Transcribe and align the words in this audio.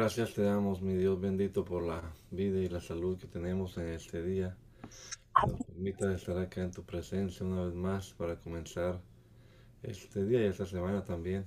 Gracias 0.00 0.32
te 0.32 0.40
damos, 0.40 0.80
mi 0.80 0.94
Dios 0.94 1.20
bendito, 1.20 1.62
por 1.62 1.82
la 1.82 2.00
vida 2.30 2.58
y 2.58 2.70
la 2.70 2.80
salud 2.80 3.18
que 3.18 3.26
tenemos 3.26 3.76
en 3.76 3.88
este 3.88 4.22
día. 4.22 4.56
Nos 5.46 5.60
permita 5.66 6.14
estar 6.14 6.38
acá 6.38 6.62
en 6.62 6.70
tu 6.70 6.82
presencia 6.84 7.44
una 7.44 7.64
vez 7.66 7.74
más 7.74 8.14
para 8.14 8.36
comenzar 8.36 8.98
este 9.82 10.24
día 10.24 10.40
y 10.40 10.46
esta 10.46 10.64
semana 10.64 11.04
también 11.04 11.44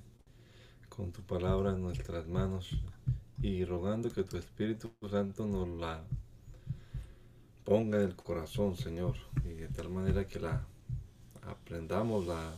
con 0.88 1.10
tu 1.10 1.20
palabra 1.22 1.72
en 1.72 1.82
nuestras 1.82 2.28
manos 2.28 2.70
y 3.42 3.64
rogando 3.64 4.08
que 4.12 4.22
tu 4.22 4.36
Espíritu 4.36 4.92
Santo 5.10 5.46
nos 5.46 5.68
la 5.70 6.04
ponga 7.64 7.98
en 7.98 8.04
el 8.04 8.14
corazón, 8.14 8.76
Señor, 8.76 9.16
y 9.44 9.54
de 9.54 9.66
tal 9.66 9.90
manera 9.90 10.28
que 10.28 10.38
la 10.38 10.64
aprendamos, 11.42 12.28
la 12.28 12.54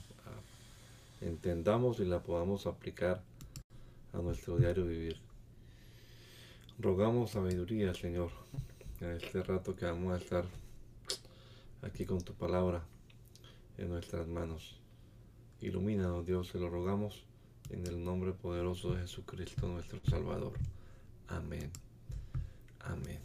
entendamos 1.22 2.00
y 2.00 2.04
la 2.04 2.22
podamos 2.22 2.66
aplicar 2.66 3.22
a 4.12 4.18
nuestro 4.18 4.58
diario 4.58 4.84
vivir. 4.84 5.25
Rogamos 6.78 7.30
sabiduría, 7.30 7.94
Señor, 7.94 8.30
en 9.00 9.12
este 9.12 9.42
rato 9.42 9.74
que 9.74 9.86
vamos 9.86 10.12
a 10.12 10.18
estar 10.18 10.44
aquí 11.80 12.04
con 12.04 12.20
tu 12.20 12.34
palabra 12.34 12.84
en 13.78 13.88
nuestras 13.88 14.28
manos. 14.28 14.78
Ilumínanos, 15.62 16.26
Dios, 16.26 16.48
se 16.48 16.58
lo 16.58 16.68
rogamos 16.68 17.24
en 17.70 17.86
el 17.86 18.04
nombre 18.04 18.32
poderoso 18.32 18.92
de 18.92 19.00
Jesucristo, 19.00 19.66
nuestro 19.66 20.00
Salvador. 20.04 20.52
Amén. 21.28 21.70
Amén. 22.80 23.20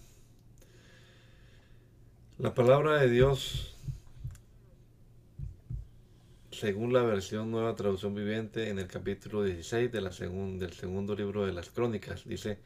La 2.37 2.53
palabra 2.55 3.01
de 3.01 3.09
Dios, 3.09 3.75
según 6.51 6.93
la 6.93 7.03
versión 7.03 7.51
Nueva 7.51 7.75
Traducción 7.75 8.15
Viviente, 8.15 8.69
en 8.69 8.79
el 8.79 8.87
capítulo 8.87 9.43
16 9.43 9.91
de 9.91 9.99
la 9.99 10.09
del 10.09 10.71
segundo 10.71 11.15
libro 11.15 11.45
de 11.45 11.51
las 11.51 11.69
Crónicas, 11.69 12.23
dice, 12.25 12.57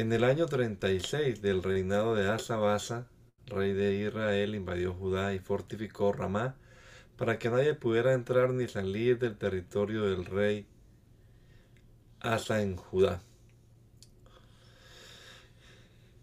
en 0.00 0.14
el 0.14 0.24
año 0.24 0.46
36 0.46 1.42
del 1.42 1.62
reinado 1.62 2.14
de 2.14 2.26
Asa 2.30 2.56
Basa, 2.56 3.06
rey 3.44 3.74
de 3.74 3.96
Israel, 3.96 4.54
invadió 4.54 4.94
Judá 4.94 5.34
y 5.34 5.40
fortificó 5.40 6.10
Ramá 6.14 6.56
para 7.18 7.38
que 7.38 7.50
nadie 7.50 7.74
pudiera 7.74 8.14
entrar 8.14 8.50
ni 8.54 8.66
salir 8.66 9.18
del 9.18 9.36
territorio 9.36 10.06
del 10.06 10.24
rey 10.24 10.66
Asa 12.20 12.62
en 12.62 12.76
Judá. 12.76 13.20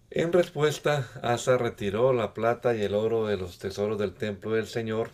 En 0.09 0.33
respuesta, 0.33 1.07
Asa 1.21 1.59
retiró 1.59 2.13
la 2.13 2.33
plata 2.33 2.75
y 2.75 2.81
el 2.81 2.95
oro 2.95 3.27
de 3.27 3.37
los 3.37 3.59
tesoros 3.59 3.99
del 3.99 4.15
templo 4.15 4.53
del 4.53 4.65
Señor 4.65 5.11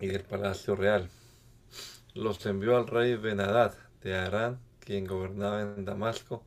y 0.00 0.06
del 0.06 0.22
palacio 0.22 0.74
real. 0.74 1.10
Los 2.14 2.46
envió 2.46 2.78
al 2.78 2.86
rey 2.86 3.16
Benadad 3.16 3.74
de 4.02 4.16
Arán, 4.16 4.58
quien 4.80 5.04
gobernaba 5.06 5.60
en 5.60 5.84
Damasco, 5.84 6.42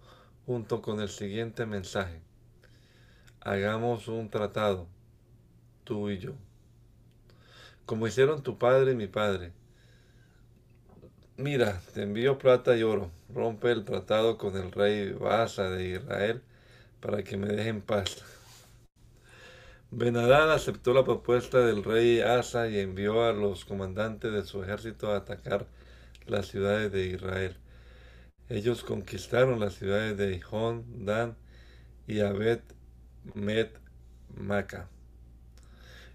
junto 0.47 0.81
con 0.81 1.01
el 1.01 1.09
siguiente 1.09 1.65
mensaje. 1.65 2.21
Hagamos 3.41 4.07
un 4.07 4.29
tratado, 4.29 4.87
tú 5.83 6.09
y 6.09 6.19
yo. 6.19 6.31
Como 7.85 8.07
hicieron 8.07 8.41
tu 8.41 8.57
padre 8.57 8.93
y 8.93 8.95
mi 8.95 9.07
padre. 9.07 9.51
Mira, 11.35 11.81
te 11.93 12.03
envío 12.03 12.37
plata 12.37 12.77
y 12.77 12.83
oro. 12.83 13.11
Rompe 13.31 13.71
el 13.71 13.83
tratado 13.83 14.37
con 14.37 14.55
el 14.55 14.71
rey 14.71 15.11
Baasa 15.11 15.69
de 15.69 15.89
Israel 15.89 16.41
para 17.01 17.23
que 17.23 17.35
me 17.35 17.47
dejen 17.47 17.81
paz. 17.81 18.23
Benadad 19.91 20.53
aceptó 20.53 20.93
la 20.93 21.03
propuesta 21.03 21.59
del 21.59 21.83
rey 21.83 22.21
Asa 22.21 22.69
y 22.69 22.79
envió 22.79 23.25
a 23.25 23.33
los 23.33 23.65
comandantes 23.65 24.31
de 24.31 24.43
su 24.43 24.63
ejército 24.63 25.11
a 25.11 25.17
atacar 25.17 25.65
las 26.25 26.47
ciudades 26.47 26.91
de 26.91 27.05
Israel. 27.07 27.57
Ellos 28.49 28.83
conquistaron 28.83 29.59
las 29.59 29.73
ciudades 29.73 30.15
de 30.17 30.33
Ijón, 30.33 31.05
Dan 31.05 31.35
y 32.07 32.21
Abed 32.21 32.61
Met 33.33 33.77
Maca 34.35 34.87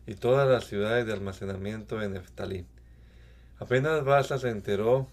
y 0.06 0.14
todas 0.14 0.48
las 0.48 0.64
ciudades 0.64 1.06
de 1.06 1.12
almacenamiento 1.12 2.02
en 2.02 2.14
Neftalí. 2.14 2.66
Apenas 3.58 4.04
Basa 4.04 4.38
se 4.38 4.48
enteró, 4.48 5.08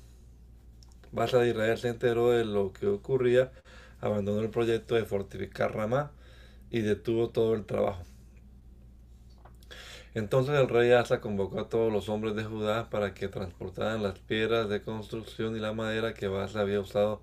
Basa 1.11 1.39
de 1.39 1.49
Israel 1.49 1.77
se 1.77 1.89
enteró 1.89 2.31
de 2.31 2.45
lo 2.45 2.73
que 2.73 2.87
ocurría, 2.87 3.51
abandonó 3.99 4.41
el 4.41 4.49
proyecto 4.49 4.95
de 4.95 5.05
fortificar 5.05 5.75
Ramá 5.75 6.11
y 6.71 6.81
detuvo 6.81 7.29
todo 7.29 7.53
el 7.53 7.65
trabajo. 7.65 8.03
Entonces 10.15 10.55
el 10.59 10.67
rey 10.67 10.91
Asa 10.91 11.21
convocó 11.21 11.59
a 11.59 11.69
todos 11.69 11.93
los 11.93 12.09
hombres 12.09 12.35
de 12.35 12.43
Judá 12.43 12.89
para 12.89 13.13
que 13.13 13.27
transportaran 13.27 14.01
las 14.01 14.17
piedras 14.19 14.67
de 14.67 14.81
construcción 14.81 15.55
y 15.55 15.59
la 15.59 15.73
madera 15.73 16.13
que 16.13 16.25
Asa 16.25 16.61
había 16.61 16.79
usado 16.79 17.21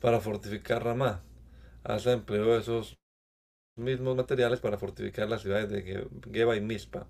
para 0.00 0.20
fortificar 0.20 0.82
Ramá. 0.82 1.22
Asa 1.84 2.12
empleó 2.12 2.56
esos 2.56 2.96
mismos 3.76 4.16
materiales 4.16 4.60
para 4.60 4.78
fortificar 4.78 5.28
las 5.28 5.42
ciudades 5.42 5.70
de 5.70 6.08
Geba 6.32 6.56
y 6.56 6.60
Mispa. 6.60 7.06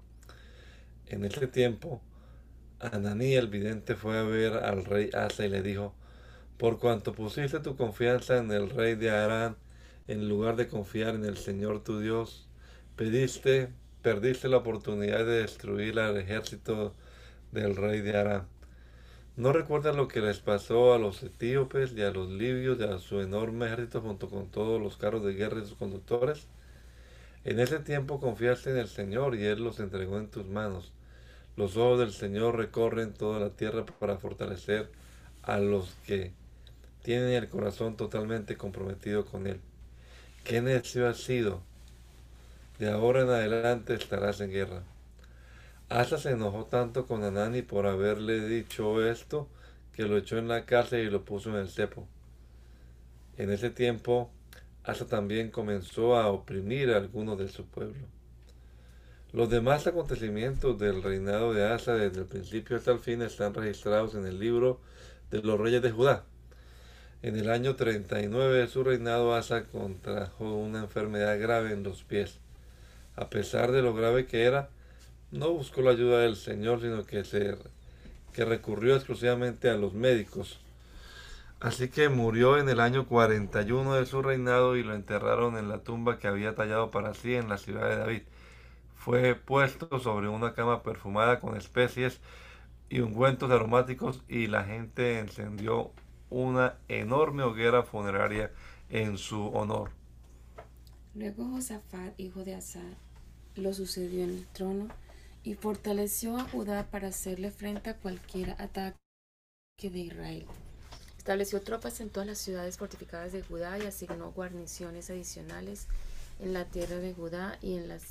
En 1.06 1.24
ese 1.24 1.46
tiempo, 1.46 2.02
Ananí 2.80 3.34
el 3.34 3.48
vidente 3.48 3.94
fue 3.94 4.18
a 4.18 4.22
ver 4.22 4.54
al 4.54 4.84
rey 4.84 5.10
Asa 5.14 5.46
y 5.46 5.48
le 5.48 5.62
dijo, 5.62 5.94
por 6.58 6.78
cuanto 6.78 7.12
pusiste 7.12 7.60
tu 7.60 7.76
confianza 7.76 8.36
en 8.36 8.52
el 8.52 8.68
rey 8.70 8.94
de 8.94 9.10
Arán, 9.10 9.56
en 10.08 10.28
lugar 10.28 10.56
de 10.56 10.68
confiar 10.68 11.14
en 11.14 11.24
el 11.24 11.38
Señor 11.38 11.82
tu 11.82 12.00
Dios, 12.00 12.48
pediste 12.96 13.70
perdiste 14.04 14.48
la 14.50 14.58
oportunidad 14.58 15.24
de 15.24 15.40
destruir 15.40 15.98
al 15.98 16.18
ejército 16.18 16.92
del 17.52 17.74
rey 17.74 18.02
de 18.02 18.14
Arán. 18.14 18.46
¿No 19.34 19.50
recuerdas 19.50 19.96
lo 19.96 20.08
que 20.08 20.20
les 20.20 20.40
pasó 20.40 20.92
a 20.92 20.98
los 20.98 21.22
etíopes 21.22 21.94
y 21.94 22.02
a 22.02 22.10
los 22.10 22.28
libios 22.28 22.78
y 22.78 22.84
a 22.84 22.98
su 22.98 23.22
enorme 23.22 23.64
ejército 23.64 24.02
junto 24.02 24.28
con 24.28 24.48
todos 24.48 24.78
los 24.78 24.98
carros 24.98 25.24
de 25.24 25.32
guerra 25.32 25.62
y 25.62 25.66
sus 25.66 25.78
conductores? 25.78 26.46
En 27.44 27.58
ese 27.58 27.78
tiempo 27.78 28.20
confiaste 28.20 28.72
en 28.72 28.76
el 28.76 28.88
Señor 28.88 29.36
y 29.36 29.46
Él 29.46 29.64
los 29.64 29.80
entregó 29.80 30.18
en 30.18 30.28
tus 30.28 30.44
manos. 30.44 30.92
Los 31.56 31.78
ojos 31.78 31.98
del 31.98 32.12
Señor 32.12 32.58
recorren 32.58 33.14
toda 33.14 33.40
la 33.40 33.50
tierra 33.56 33.86
para 33.86 34.18
fortalecer 34.18 34.90
a 35.42 35.58
los 35.60 35.94
que 36.06 36.32
tienen 37.02 37.30
el 37.30 37.48
corazón 37.48 37.96
totalmente 37.96 38.58
comprometido 38.58 39.24
con 39.24 39.46
Él. 39.46 39.60
¿Qué 40.44 40.60
necio 40.60 41.08
has 41.08 41.16
sido? 41.16 41.62
De 42.78 42.90
ahora 42.90 43.20
en 43.20 43.28
adelante 43.28 43.94
estarás 43.94 44.40
en 44.40 44.50
guerra. 44.50 44.82
Asa 45.88 46.18
se 46.18 46.30
enojó 46.30 46.64
tanto 46.64 47.06
con 47.06 47.22
Anani 47.22 47.62
por 47.62 47.86
haberle 47.86 48.48
dicho 48.48 49.06
esto 49.06 49.46
que 49.92 50.02
lo 50.02 50.16
echó 50.16 50.38
en 50.38 50.48
la 50.48 50.64
cárcel 50.64 51.06
y 51.06 51.10
lo 51.10 51.24
puso 51.24 51.50
en 51.50 51.56
el 51.56 51.68
cepo. 51.68 52.08
En 53.38 53.50
ese 53.52 53.70
tiempo, 53.70 54.28
Asa 54.82 55.06
también 55.06 55.52
comenzó 55.52 56.16
a 56.16 56.26
oprimir 56.26 56.90
a 56.90 56.96
algunos 56.96 57.38
de 57.38 57.46
su 57.46 57.64
pueblo. 57.64 58.08
Los 59.32 59.50
demás 59.50 59.86
acontecimientos 59.86 60.76
del 60.76 61.00
reinado 61.00 61.54
de 61.54 61.64
Asa 61.64 61.94
desde 61.94 62.22
el 62.22 62.26
principio 62.26 62.76
hasta 62.76 62.90
el 62.90 62.98
fin 62.98 63.22
están 63.22 63.54
registrados 63.54 64.16
en 64.16 64.26
el 64.26 64.40
libro 64.40 64.80
de 65.30 65.42
los 65.42 65.60
reyes 65.60 65.80
de 65.80 65.92
Judá. 65.92 66.24
En 67.22 67.36
el 67.36 67.50
año 67.50 67.76
39 67.76 68.58
de 68.58 68.66
su 68.66 68.82
reinado 68.82 69.32
Asa 69.32 69.64
contrajo 69.66 70.56
una 70.56 70.80
enfermedad 70.80 71.38
grave 71.40 71.72
en 71.72 71.84
los 71.84 72.02
pies 72.02 72.40
a 73.16 73.30
pesar 73.30 73.72
de 73.72 73.82
lo 73.82 73.94
grave 73.94 74.26
que 74.26 74.44
era, 74.44 74.68
no 75.30 75.52
buscó 75.52 75.82
la 75.82 75.90
ayuda 75.90 76.20
del 76.20 76.36
Señor, 76.36 76.80
sino 76.80 77.04
que, 77.04 77.24
se, 77.24 77.56
que 78.32 78.44
recurrió 78.44 78.94
exclusivamente 78.94 79.68
a 79.68 79.76
los 79.76 79.94
médicos. 79.94 80.60
Así 81.60 81.88
que 81.88 82.08
murió 82.08 82.58
en 82.58 82.68
el 82.68 82.78
año 82.80 83.06
41 83.06 83.94
de 83.94 84.06
su 84.06 84.22
reinado 84.22 84.76
y 84.76 84.82
lo 84.82 84.94
enterraron 84.94 85.56
en 85.56 85.68
la 85.68 85.78
tumba 85.78 86.18
que 86.18 86.28
había 86.28 86.54
tallado 86.54 86.90
para 86.90 87.14
sí 87.14 87.34
en 87.34 87.48
la 87.48 87.58
ciudad 87.58 87.88
de 87.88 87.96
David. 87.96 88.22
Fue 88.94 89.34
puesto 89.34 89.98
sobre 89.98 90.28
una 90.28 90.54
cama 90.54 90.82
perfumada 90.82 91.40
con 91.40 91.56
especies 91.56 92.20
y 92.90 93.00
ungüentos 93.00 93.50
aromáticos 93.50 94.22
y 94.28 94.46
la 94.46 94.64
gente 94.64 95.18
encendió 95.18 95.92
una 96.30 96.74
enorme 96.88 97.42
hoguera 97.44 97.82
funeraria 97.82 98.50
en 98.90 99.18
su 99.18 99.48
honor. 99.48 99.90
Luego 101.14 101.48
Josafat, 101.48 102.18
hijo 102.18 102.44
de 102.44 102.56
Azar, 102.56 102.96
lo 103.56 103.72
sucedió 103.72 104.24
en 104.24 104.30
el 104.30 104.46
trono 104.48 104.88
y 105.42 105.54
fortaleció 105.54 106.36
a 106.36 106.44
Judá 106.44 106.90
para 106.90 107.08
hacerle 107.08 107.50
frente 107.50 107.90
a 107.90 107.96
cualquier 107.96 108.50
ataque 108.52 108.96
de 109.78 109.98
Israel. 109.98 110.46
Estableció 111.18 111.60
tropas 111.62 112.00
en 112.00 112.10
todas 112.10 112.26
las 112.26 112.38
ciudades 112.38 112.76
fortificadas 112.78 113.32
de 113.32 113.42
Judá 113.42 113.78
y 113.78 113.86
asignó 113.86 114.32
guarniciones 114.32 115.10
adicionales 115.10 115.86
en 116.38 116.52
la 116.52 116.64
tierra 116.66 116.96
de 116.96 117.14
Judá 117.14 117.58
y 117.62 117.76
en 117.76 117.88
las 117.88 118.02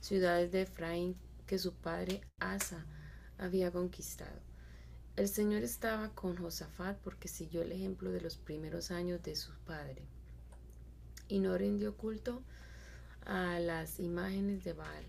ciudades 0.00 0.52
de 0.52 0.62
Efraín 0.62 1.16
que 1.46 1.58
su 1.58 1.72
padre 1.72 2.22
Asa 2.38 2.84
había 3.38 3.70
conquistado. 3.70 4.40
El 5.16 5.28
Señor 5.28 5.62
estaba 5.62 6.10
con 6.10 6.36
Josafat 6.36 6.98
porque 6.98 7.28
siguió 7.28 7.62
el 7.62 7.72
ejemplo 7.72 8.10
de 8.10 8.20
los 8.20 8.36
primeros 8.36 8.90
años 8.90 9.22
de 9.22 9.34
su 9.34 9.52
padre 9.66 10.02
y 11.28 11.38
no 11.38 11.56
rindió 11.56 11.96
culto 11.96 12.42
las 13.26 13.98
imágenes 13.98 14.64
de 14.64 14.72
Baal. 14.72 15.04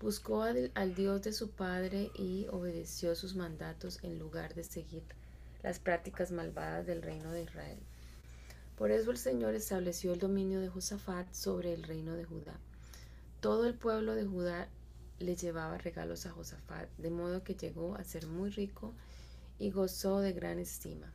Buscó 0.00 0.42
al, 0.42 0.94
Dios 0.94 1.22
de 1.22 1.32
su 1.32 1.50
padre 1.50 2.10
y 2.14 2.46
obedeció 2.50 3.14
sus 3.14 3.34
mandatos 3.34 3.98
en 4.02 4.18
lugar 4.18 4.54
de 4.54 4.64
seguir 4.64 5.02
las 5.62 5.78
prácticas 5.78 6.32
malvadas 6.32 6.86
del 6.86 7.02
reino 7.02 7.30
de 7.32 7.42
Israel. 7.42 7.78
Por 8.76 8.90
eso 8.90 9.10
el 9.10 9.18
Señor 9.18 9.54
estableció 9.54 10.14
el 10.14 10.18
dominio 10.18 10.60
de 10.60 10.70
Josafat 10.70 11.30
sobre 11.34 11.74
el 11.74 11.82
reino 11.82 12.14
de 12.14 12.24
Judá. 12.24 12.58
Todo 13.40 13.66
el 13.66 13.74
pueblo 13.74 14.14
de 14.14 14.24
Judá 14.24 14.68
le 15.18 15.36
llevaba 15.36 15.76
regalos 15.76 16.24
a 16.24 16.30
Josafat, 16.30 16.88
de 16.96 17.10
modo 17.10 17.44
que 17.44 17.54
llegó 17.54 17.96
a 17.96 18.04
ser 18.04 18.26
muy 18.26 18.48
rico 18.48 18.94
y 19.58 19.70
gozó 19.70 20.20
de 20.20 20.32
gran 20.32 20.58
estima. 20.58 21.12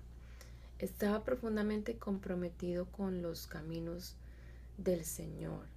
Estaba 0.77 1.23
profundamente 1.23 1.97
comprometido 1.97 2.85
con 2.91 3.23
los 3.23 3.47
caminos 3.47 4.15
del 4.77 5.05
Señor 5.05 5.74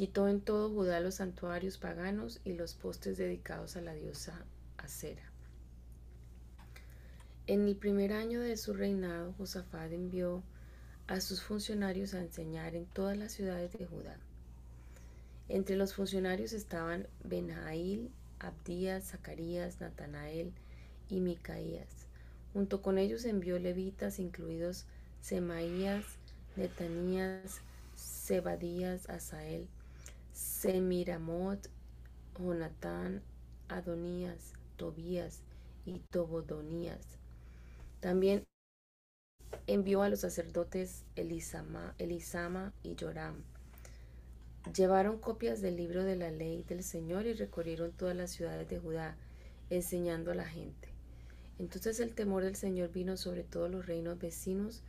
Quitó 0.00 0.28
en 0.28 0.40
todo 0.40 0.70
Judá 0.70 0.98
los 1.00 1.16
santuarios 1.16 1.76
paganos 1.76 2.40
y 2.42 2.54
los 2.54 2.72
postes 2.72 3.18
dedicados 3.18 3.76
a 3.76 3.82
la 3.82 3.92
diosa 3.92 4.46
Acera. 4.78 5.30
En 7.46 7.68
el 7.68 7.76
primer 7.76 8.14
año 8.14 8.40
de 8.40 8.56
su 8.56 8.72
reinado, 8.72 9.34
Josafat 9.36 9.92
envió 9.92 10.42
a 11.06 11.20
sus 11.20 11.42
funcionarios 11.42 12.14
a 12.14 12.20
enseñar 12.22 12.76
en 12.76 12.86
todas 12.86 13.18
las 13.18 13.32
ciudades 13.32 13.74
de 13.74 13.84
Judá. 13.84 14.16
Entre 15.50 15.76
los 15.76 15.92
funcionarios 15.92 16.54
estaban 16.54 17.06
Benjail, 17.22 18.10
Abdías, 18.38 19.04
Zacarías, 19.04 19.82
Natanael 19.82 20.54
y 21.10 21.20
Micaías. 21.20 22.06
Junto 22.54 22.80
con 22.80 22.96
ellos 22.96 23.26
envió 23.26 23.58
levitas, 23.58 24.18
incluidos 24.18 24.86
Semaías, 25.20 26.06
Netanías, 26.56 27.60
Zebadías, 27.98 29.06
Asael, 29.10 29.68
Semiramot, 30.40 31.68
Jonatán, 32.38 33.22
Adonías, 33.68 34.54
Tobías 34.78 35.42
y 35.84 35.98
Tobodonías. 36.10 37.18
También 38.00 38.44
envió 39.66 40.02
a 40.02 40.08
los 40.08 40.20
sacerdotes 40.20 41.04
Elisama, 41.14 41.94
Elisama 41.98 42.72
y 42.82 42.96
Joram. 42.98 43.42
Llevaron 44.74 45.18
copias 45.18 45.60
del 45.60 45.76
libro 45.76 46.04
de 46.04 46.16
la 46.16 46.30
ley 46.30 46.64
del 46.66 46.84
Señor 46.84 47.26
y 47.26 47.34
recorrieron 47.34 47.92
todas 47.92 48.16
las 48.16 48.30
ciudades 48.30 48.66
de 48.66 48.78
Judá, 48.78 49.16
enseñando 49.68 50.30
a 50.30 50.36
la 50.36 50.46
gente. 50.46 50.88
Entonces 51.58 52.00
el 52.00 52.14
temor 52.14 52.44
del 52.44 52.56
Señor 52.56 52.90
vino 52.92 53.18
sobre 53.18 53.44
todos 53.44 53.70
los 53.70 53.84
reinos 53.84 54.18
vecinos 54.18 54.82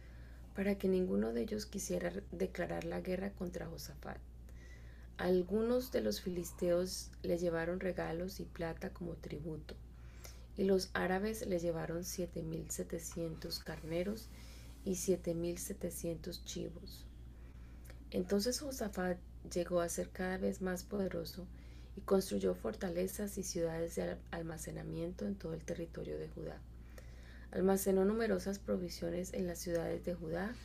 para 0.56 0.78
que 0.78 0.88
ninguno 0.88 1.34
de 1.34 1.42
ellos 1.42 1.66
quisiera 1.66 2.14
declarar 2.32 2.86
la 2.86 3.02
guerra 3.02 3.32
contra 3.32 3.68
Josafat. 3.68 4.31
Algunos 5.22 5.92
de 5.92 6.02
los 6.02 6.20
filisteos 6.20 7.12
le 7.22 7.38
llevaron 7.38 7.80
regalos 7.80 8.40
y 8.40 8.44
plata 8.46 8.90
como 8.90 9.14
tributo, 9.14 9.76
y 10.58 10.64
los 10.64 10.90
árabes 10.94 11.46
le 11.46 11.60
llevaron 11.60 12.04
siete 12.04 12.42
mil 12.42 12.72
setecientos 12.72 13.60
carneros 13.60 14.30
y 14.84 14.96
siete 14.96 15.36
mil 15.36 15.60
setecientos 15.60 16.44
chivos. 16.44 17.06
Entonces 18.10 18.60
Josafat 18.60 19.20
llegó 19.54 19.82
a 19.82 19.90
ser 19.90 20.10
cada 20.10 20.40
vez 20.40 20.64
más 20.64 20.82
poderoso 20.82 21.46
y 21.96 22.02
construyó 22.02 22.56
fortalezas 22.56 23.38
y 23.38 23.44
ciudades 23.44 23.94
de 23.94 24.18
almacenamiento 24.32 25.28
en 25.28 25.36
todo 25.36 25.54
el 25.54 25.64
territorio 25.64 26.18
de 26.18 26.30
Judá. 26.30 26.60
Almacenó 27.52 28.06
numerosas 28.06 28.58
provisiones 28.58 29.34
en 29.34 29.46
las 29.46 29.60
ciudades 29.60 30.04
de 30.04 30.16
Judá 30.16 30.56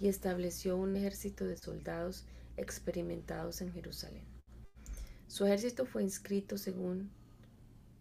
y 0.00 0.08
estableció 0.08 0.76
un 0.76 0.96
ejército 0.96 1.44
de 1.44 1.56
soldados 1.56 2.24
experimentados 2.60 3.60
en 3.60 3.72
Jerusalén. 3.72 4.24
Su 5.26 5.46
ejército 5.46 5.86
fue 5.86 6.02
inscrito 6.02 6.58
según 6.58 7.10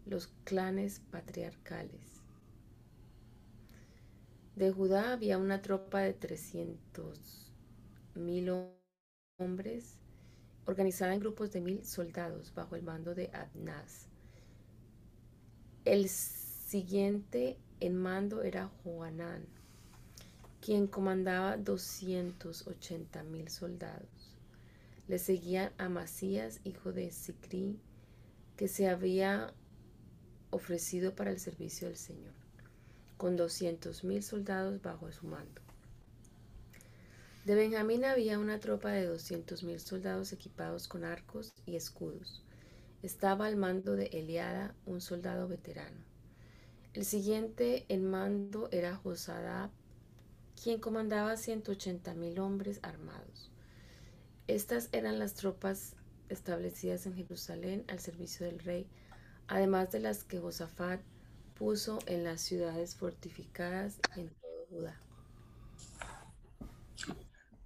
los 0.05 0.27
clanes 0.43 1.01
patriarcales. 1.11 2.21
De 4.55 4.71
Judá 4.71 5.13
había 5.13 5.37
una 5.37 5.61
tropa 5.61 5.99
de 6.01 6.13
300 6.13 7.51
mil 8.15 8.51
hombres 9.37 9.95
organizada 10.65 11.13
en 11.13 11.19
grupos 11.19 11.51
de 11.51 11.61
mil 11.61 11.85
soldados 11.85 12.53
bajo 12.53 12.75
el 12.75 12.83
mando 12.83 13.15
de 13.15 13.29
Adnaz. 13.33 14.07
El 15.85 16.09
siguiente 16.09 17.57
en 17.79 17.95
mando 17.95 18.43
era 18.43 18.69
Joanán, 18.83 19.45
quien 20.61 20.87
comandaba 20.87 21.57
280 21.57 23.23
mil 23.23 23.49
soldados. 23.49 24.38
Le 25.09 25.17
seguía 25.17 25.73
Amasías, 25.79 26.61
hijo 26.63 26.93
de 26.93 27.09
Sicrí, 27.09 27.79
que 28.55 28.67
se 28.67 28.87
había 28.87 29.55
ofrecido 30.51 31.15
para 31.15 31.31
el 31.31 31.39
servicio 31.39 31.87
del 31.87 31.97
Señor, 31.97 32.35
con 33.17 33.35
doscientos 33.35 34.03
mil 34.03 34.21
soldados 34.21 34.83
bajo 34.83 35.11
su 35.11 35.25
mando. 35.25 35.63
De 37.43 37.55
Benjamín 37.55 38.05
había 38.05 38.37
una 38.37 38.59
tropa 38.59 38.91
de 38.91 39.07
doscientos 39.07 39.63
mil 39.63 39.79
soldados 39.79 40.31
equipados 40.31 40.87
con 40.87 41.03
arcos 41.03 41.53
y 41.65 41.75
escudos. 41.75 42.43
Estaba 43.01 43.47
al 43.47 43.55
mando 43.55 43.95
de 43.95 44.11
Eliada, 44.13 44.75
un 44.85 45.01
soldado 45.01 45.47
veterano. 45.47 46.05
El 46.93 47.03
siguiente 47.03 47.83
en 47.89 48.05
mando 48.05 48.69
era 48.71 48.95
Josadab, 48.95 49.71
quien 50.61 50.79
comandaba 50.79 51.35
ciento 51.35 51.71
ochenta 51.71 52.13
mil 52.13 52.37
hombres 52.37 52.79
armados. 52.83 53.48
Estas 54.49 54.89
eran 54.93 55.19
las 55.19 55.35
tropas 55.35 55.93
establecidas 56.27 57.05
en 57.05 57.13
Jerusalén 57.13 57.85
al 57.87 57.99
servicio 57.99 58.47
del 58.47 58.57
rey, 58.57 58.89
además 59.47 59.91
de 59.91 59.99
las 59.99 60.23
que 60.23 60.39
Josafat 60.39 61.01
puso 61.53 61.99
en 62.07 62.23
las 62.23 62.41
ciudades 62.41 62.95
fortificadas 62.95 63.99
en 64.15 64.29
todo 64.29 64.65
Judá. 64.71 64.99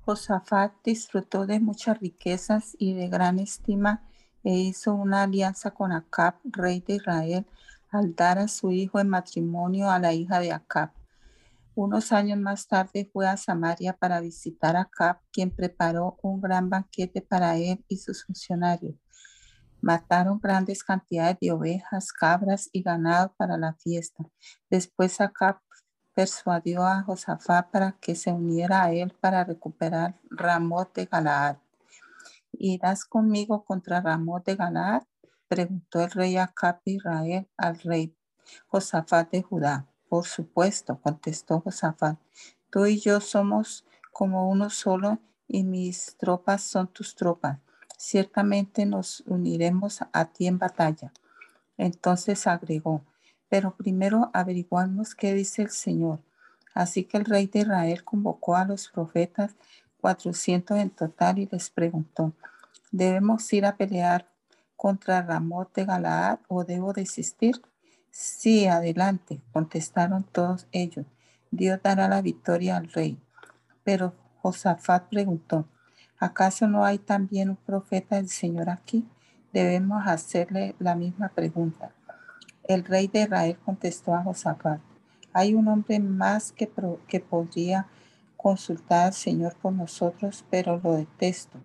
Josafat 0.02 0.74
disfrutó 0.84 1.46
de 1.46 1.62
muchas 1.62 2.02
riquezas 2.02 2.76
y 2.78 2.96
de 2.96 3.08
gran 3.08 3.40
estima 3.40 4.04
e 4.44 4.54
hizo 4.54 4.94
una 4.94 5.24
alianza 5.24 5.72
con 5.72 5.94
Acab, 5.94 6.36
rey 6.44 6.82
de 6.82 6.96
Israel, 6.96 7.46
al 7.92 8.14
dar 8.14 8.40
a 8.40 8.50
su 8.50 8.74
hijo 8.74 9.00
en 9.00 9.08
matrimonio 9.08 9.90
a 9.90 10.00
la 10.00 10.12
hija 10.12 10.42
de 10.42 10.52
Acab. 10.52 10.92
Unos 11.76 12.12
años 12.12 12.38
más 12.38 12.68
tarde 12.68 13.10
fue 13.12 13.28
a 13.28 13.36
Samaria 13.36 13.98
para 13.98 14.22
visitar 14.22 14.76
a 14.76 14.86
Cap, 14.86 15.22
quien 15.32 15.50
preparó 15.50 16.20
un 16.22 16.40
gran 16.40 16.70
banquete 16.70 17.22
para 17.22 17.58
él 17.58 17.84
y 17.88 17.98
sus 17.98 18.26
funcionarios. 18.26 18.94
Mataron 19.82 20.40
grandes 20.40 20.84
cantidades 20.84 21.40
de 21.42 21.52
ovejas, 21.52 22.14
cabras 22.14 22.70
y 22.72 22.84
ganado 22.84 23.34
para 23.38 23.58
la 23.58 23.74
fiesta. 23.74 24.24
Después 24.70 25.20
Acab 25.20 25.58
persuadió 26.14 26.86
a 26.86 27.02
Josafat 27.02 27.72
para 27.72 27.94
que 27.94 28.14
se 28.14 28.32
uniera 28.32 28.84
a 28.84 28.94
él 28.94 29.12
para 29.20 29.44
recuperar 29.44 30.20
Ramot 30.30 30.94
de 30.94 31.06
Galaad. 31.08 31.58
¿Irás 32.52 33.04
conmigo 33.04 33.66
contra 33.66 34.00
Ramot 34.00 34.46
de 34.46 34.56
Galaad? 34.56 35.04
Preguntó 35.48 36.02
el 36.02 36.12
rey 36.12 36.38
Acab 36.38 36.84
de 36.86 36.92
Israel 36.92 37.50
al 37.58 37.80
rey 37.80 38.16
Josafat 38.68 39.32
de 39.32 39.42
Judá. 39.42 39.88
Por 40.14 40.28
supuesto, 40.28 41.00
contestó 41.02 41.62
Josafat, 41.62 42.20
tú 42.70 42.86
y 42.86 43.00
yo 43.00 43.20
somos 43.20 43.84
como 44.12 44.48
uno 44.48 44.70
solo 44.70 45.18
y 45.48 45.64
mis 45.64 46.18
tropas 46.18 46.62
son 46.62 46.86
tus 46.86 47.16
tropas. 47.16 47.58
Ciertamente 47.98 48.86
nos 48.86 49.22
uniremos 49.26 50.02
a 50.14 50.26
ti 50.26 50.46
en 50.46 50.60
batalla. 50.60 51.12
Entonces 51.78 52.46
agregó, 52.46 53.02
pero 53.50 53.76
primero 53.76 54.30
averiguamos 54.36 55.16
qué 55.16 55.34
dice 55.34 55.64
el 55.64 55.72
Señor. 55.72 56.20
Así 56.76 57.06
que 57.06 57.18
el 57.18 57.26
rey 57.26 57.48
de 57.48 57.62
Israel 57.62 58.04
convocó 58.04 58.56
a 58.56 58.66
los 58.66 58.90
profetas, 58.90 59.56
cuatrocientos 60.00 60.78
en 60.78 60.92
total, 60.92 61.40
y 61.40 61.50
les 61.52 61.72
preguntó, 61.72 62.34
¿debemos 62.92 63.52
ir 63.52 63.66
a 63.66 63.78
pelear 63.78 64.30
contra 64.76 65.24
Ramot 65.24 65.74
de 65.74 65.86
Galaad 65.86 66.38
o 66.50 66.64
debo 66.64 66.94
desistir? 66.94 67.64
Sí, 68.16 68.68
adelante, 68.68 69.42
contestaron 69.52 70.24
todos 70.24 70.68
ellos. 70.72 71.08
Dios 71.50 71.80
dará 71.82 72.08
la 72.08 72.22
victoria 72.22 72.78
al 72.78 72.92
rey. 72.92 73.18
Pero 73.84 74.14
Josafat 74.44 75.10
preguntó, 75.10 75.68
¿acaso 76.20 76.68
no 76.68 76.86
hay 76.86 77.00
también 77.00 77.50
un 77.50 77.56
profeta 77.56 78.18
del 78.18 78.30
Señor 78.30 78.70
aquí? 78.70 79.04
debemos 79.52 80.06
hacerle 80.06 80.76
la 80.78 80.96
misma 80.96 81.30
pregunta. 81.30 81.92
El 82.64 82.84
rey 82.86 83.08
de 83.08 83.24
Israel 83.24 83.58
contestó 83.66 84.14
a 84.14 84.24
Josafat, 84.24 84.80
hay 85.32 85.56
un 85.56 85.68
hombre 85.68 86.00
más 86.00 86.52
que, 86.52 86.68
podría 86.68 87.88
consultar 88.38 89.08
al 89.08 89.14
Señor 89.14 89.56
por 89.60 89.74
nosotros, 89.74 90.46
pero 90.52 90.80
lo 90.84 90.94
detesto. 90.94 91.60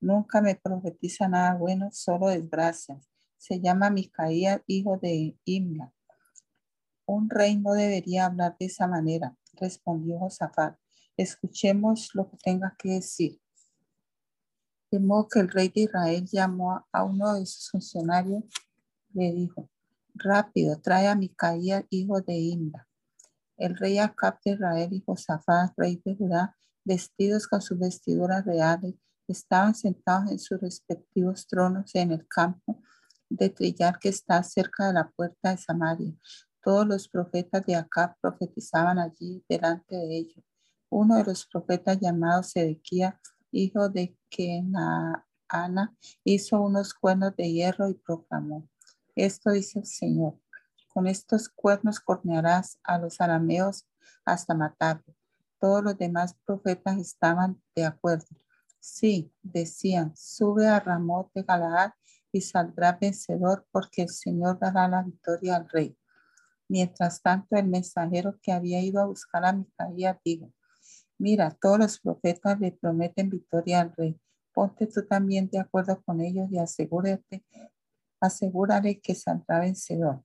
Nunca 0.00 0.40
me 0.40 0.54
profetiza 0.54 1.28
nada 1.28 1.54
bueno, 1.54 1.90
solo 1.92 2.28
desgracias. 2.28 3.11
Se 3.42 3.60
llama 3.60 3.90
Micaías, 3.90 4.60
hijo 4.68 4.98
de 5.02 5.36
Imla. 5.44 5.92
Un 7.06 7.28
rey 7.28 7.58
no 7.58 7.72
debería 7.72 8.26
hablar 8.26 8.54
de 8.56 8.66
esa 8.66 8.86
manera, 8.86 9.36
respondió 9.54 10.16
Josafat. 10.20 10.78
Escuchemos 11.16 12.10
lo 12.14 12.30
que 12.30 12.36
tenga 12.36 12.76
que 12.78 12.90
decir. 12.90 13.40
De 14.92 15.00
modo 15.00 15.26
que 15.26 15.40
el 15.40 15.48
rey 15.48 15.72
de 15.74 15.80
Israel 15.80 16.24
llamó 16.30 16.86
a 16.92 17.02
uno 17.02 17.34
de 17.34 17.44
sus 17.44 17.68
funcionarios, 17.68 18.44
le 19.12 19.32
dijo, 19.32 19.68
rápido, 20.14 20.80
trae 20.80 21.08
a 21.08 21.16
Micaías, 21.16 21.82
hijo 21.90 22.20
de 22.20 22.34
Imla. 22.34 22.86
El 23.56 23.76
rey 23.76 23.98
Acab 23.98 24.38
de 24.44 24.52
Israel 24.52 24.92
y 24.92 25.02
Josafat, 25.04 25.72
rey 25.76 26.00
de 26.04 26.14
Judá, 26.14 26.56
vestidos 26.84 27.48
con 27.48 27.60
sus 27.60 27.76
vestiduras 27.76 28.44
reales, 28.44 28.94
estaban 29.26 29.74
sentados 29.74 30.30
en 30.30 30.38
sus 30.38 30.60
respectivos 30.60 31.48
tronos 31.48 31.92
en 31.96 32.12
el 32.12 32.24
campo 32.28 32.80
de 33.36 33.48
trillar 33.48 33.98
que 33.98 34.08
está 34.08 34.42
cerca 34.42 34.86
de 34.86 34.92
la 34.92 35.10
puerta 35.10 35.50
de 35.50 35.56
Samaria. 35.56 36.12
Todos 36.62 36.86
los 36.86 37.08
profetas 37.08 37.64
de 37.66 37.74
Acab 37.74 38.14
profetizaban 38.20 38.98
allí 38.98 39.44
delante 39.48 39.96
de 39.96 40.16
ellos. 40.16 40.44
Uno 40.90 41.16
de 41.16 41.24
los 41.24 41.46
profetas 41.46 41.98
llamado 42.00 42.42
Sedequía, 42.42 43.18
hijo 43.50 43.88
de 43.88 44.16
Kenaana, 44.28 45.96
hizo 46.24 46.60
unos 46.60 46.94
cuernos 46.94 47.34
de 47.36 47.50
hierro 47.50 47.88
y 47.88 47.94
proclamó, 47.94 48.68
esto 49.14 49.50
dice 49.50 49.80
el 49.80 49.86
Señor, 49.86 50.38
con 50.88 51.06
estos 51.06 51.48
cuernos 51.48 52.00
cornearás 52.00 52.78
a 52.84 52.98
los 52.98 53.20
arameos 53.20 53.86
hasta 54.24 54.54
matarlos. 54.54 55.16
Todos 55.58 55.82
los 55.82 55.96
demás 55.96 56.36
profetas 56.44 56.98
estaban 56.98 57.60
de 57.74 57.84
acuerdo. 57.86 58.26
Sí, 58.78 59.32
decían, 59.42 60.12
sube 60.16 60.66
a 60.66 60.80
Ramón 60.80 61.28
de 61.34 61.42
Galaad 61.44 61.92
y 62.32 62.40
saldrá 62.40 62.98
vencedor 63.00 63.66
porque 63.70 64.02
el 64.02 64.08
Señor 64.08 64.58
dará 64.58 64.88
la 64.88 65.02
victoria 65.02 65.56
al 65.56 65.68
rey. 65.68 65.96
Mientras 66.68 67.20
tanto, 67.20 67.56
el 67.56 67.68
mensajero 67.68 68.38
que 68.40 68.50
había 68.50 68.80
ido 68.80 69.00
a 69.00 69.06
buscar 69.06 69.44
a 69.44 69.52
Micaía 69.52 70.18
dijo, 70.24 70.50
mira, 71.18 71.56
todos 71.60 71.78
los 71.78 72.00
profetas 72.00 72.58
le 72.58 72.72
prometen 72.72 73.28
victoria 73.28 73.82
al 73.82 73.94
rey. 73.94 74.18
Ponte 74.54 74.86
tú 74.86 75.06
también 75.06 75.48
de 75.50 75.58
acuerdo 75.58 76.02
con 76.02 76.20
ellos 76.20 76.50
y 76.50 76.58
asegúrate, 76.58 77.44
asegúrale 78.20 79.00
que 79.00 79.14
saldrá 79.14 79.60
vencedor. 79.60 80.24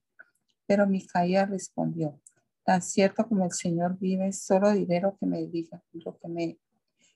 Pero 0.65 0.87
Micaía 0.87 1.45
respondió, 1.45 2.19
tan 2.63 2.81
cierto 2.81 3.27
como 3.27 3.45
el 3.45 3.51
Señor 3.51 3.97
vive, 3.97 4.31
solo 4.31 4.71
diré 4.71 5.01
lo 5.01 5.17
que 5.17 5.25
me 5.25 5.45
diga, 5.47 5.81
lo 5.93 6.17
que 6.17 6.27
me, 6.27 6.59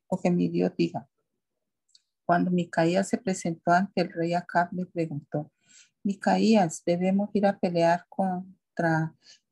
lo 0.10 0.17
que 0.17 0.31
mi 0.31 0.50
Dios 0.50 0.71
diga. 0.77 1.07
Cuando 2.31 2.50
Micaías 2.50 3.09
se 3.09 3.17
presentó 3.17 3.71
ante 3.71 4.00
el 4.00 4.13
rey 4.13 4.33
Acab, 4.33 4.71
le 4.71 4.85
preguntó, 4.85 5.51
Micaías, 6.01 6.81
¿debemos 6.85 7.29
ir 7.33 7.45
a 7.45 7.59
pelear 7.59 8.05
con 8.07 8.57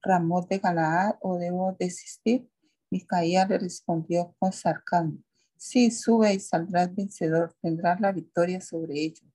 Ramón 0.01 0.47
de 0.49 0.59
Galaad 0.59 1.15
o 1.19 1.37
debo 1.37 1.75
desistir? 1.77 2.49
Micaía 2.89 3.45
le 3.45 3.57
respondió 3.57 4.33
con 4.39 4.53
sarcasmo. 4.53 5.17
Sí, 5.57 5.91
sube 5.91 6.33
y 6.33 6.39
saldrás 6.39 6.95
vencedor, 6.95 7.53
tendrás 7.61 7.99
la 7.99 8.13
victoria 8.13 8.61
sobre 8.61 8.93
ellos. 8.93 9.27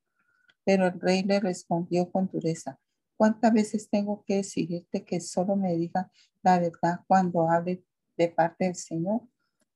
Pero 0.63 0.87
el 0.87 0.99
rey 0.99 1.21
le 1.21 1.39
respondió 1.39 2.11
con 2.11 2.27
dureza. 2.27 2.79
¿Cuántas 3.15 3.53
veces 3.53 3.87
tengo 3.91 4.23
que 4.25 4.39
exigirte 4.39 5.05
que 5.05 5.21
solo 5.21 5.55
me 5.55 5.75
diga 5.75 6.09
la 6.41 6.57
verdad 6.57 7.01
cuando 7.05 7.47
hable 7.47 7.85
de 8.17 8.27
parte 8.27 8.65
del 8.65 8.75
Señor? 8.75 9.21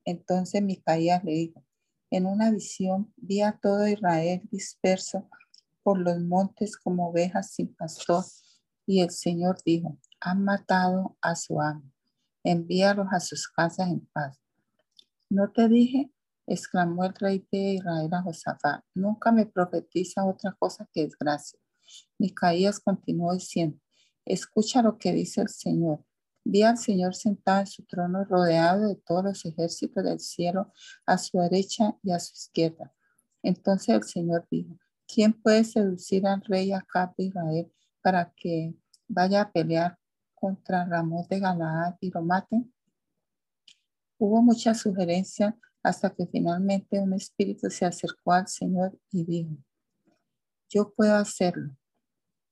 Entonces 0.06 0.64
Micaía 0.64 1.22
le 1.24 1.34
dijo, 1.34 1.64
en 2.12 2.26
una 2.26 2.52
visión 2.52 3.14
vi 3.18 3.42
a 3.42 3.58
todo 3.62 3.88
Israel 3.88 4.42
disperso 4.52 5.30
por 5.84 6.00
los 6.00 6.20
montes 6.20 6.78
como 6.78 7.10
ovejas 7.10 7.52
sin 7.52 7.74
pastor 7.76 8.24
y 8.86 9.02
el 9.02 9.12
Señor 9.12 9.58
dijo, 9.64 9.98
han 10.20 10.44
matado 10.44 11.18
a 11.22 11.36
su 11.36 11.62
amo, 11.62 11.84
envíalos 12.44 13.08
a 13.12 13.20
sus 13.20 13.48
casas 13.48 13.90
en 13.90 14.06
paz. 14.08 14.40
¿No 15.30 15.52
te 15.52 15.68
dije? 15.68 16.12
exclamó 16.48 17.06
el 17.06 17.14
rey 17.14 17.48
de 17.52 17.76
Israel 17.76 18.12
a 18.12 18.24
Josafat, 18.24 18.84
nunca 18.96 19.32
me 19.32 19.46
profetiza 19.46 20.26
otra 20.26 20.56
cosa 20.58 20.90
que 20.92 21.04
desgracia. 21.04 21.60
Micaías 22.18 22.80
continuó 22.80 23.34
diciendo, 23.34 23.80
escucha 24.26 24.82
lo 24.82 24.98
que 24.98 25.14
dice 25.14 25.42
el 25.42 25.50
Señor. 25.50 26.04
Vi 26.44 26.64
al 26.64 26.78
Señor 26.78 27.16
sentado 27.16 27.62
en 27.62 27.68
su 27.68 27.84
trono 27.84 28.24
rodeado 28.24 28.88
de 28.88 28.96
todos 28.96 29.24
los 29.24 29.46
ejércitos 29.46 30.04
del 30.04 30.20
cielo 30.20 30.72
a 31.06 31.18
su 31.18 31.40
derecha 31.40 31.96
y 32.02 32.12
a 32.12 32.20
su 32.20 32.34
izquierda. 32.34 32.94
Entonces 33.44 33.90
el 33.90 34.04
Señor 34.04 34.48
dijo, 34.50 34.78
¿quién 35.08 35.34
puede 35.34 35.64
seducir 35.64 36.26
al 36.28 36.42
rey 36.42 36.72
Acab 36.72 37.16
de 37.16 37.26
Israel 37.26 37.72
para 38.02 38.34
que 38.36 38.74
vaya 39.08 39.42
a 39.42 39.52
pelear 39.52 40.00
contra 40.40 40.86
Ramón 40.86 41.26
de 41.30 41.40
Galaad 41.40 41.96
y 42.00 42.10
lo 42.12 42.22
mate. 42.22 42.64
Hubo 44.18 44.42
muchas 44.42 44.80
sugerencias 44.80 45.54
hasta 45.84 46.10
que 46.10 46.28
finalmente 46.28 47.00
un 47.00 47.14
espíritu 47.14 47.70
se 47.70 47.86
acercó 47.86 48.34
al 48.34 48.48
Señor 48.48 48.98
y 49.12 49.26
dijo, 49.26 49.58
yo 50.70 50.94
puedo 50.94 51.16
hacerlo. 51.16 51.76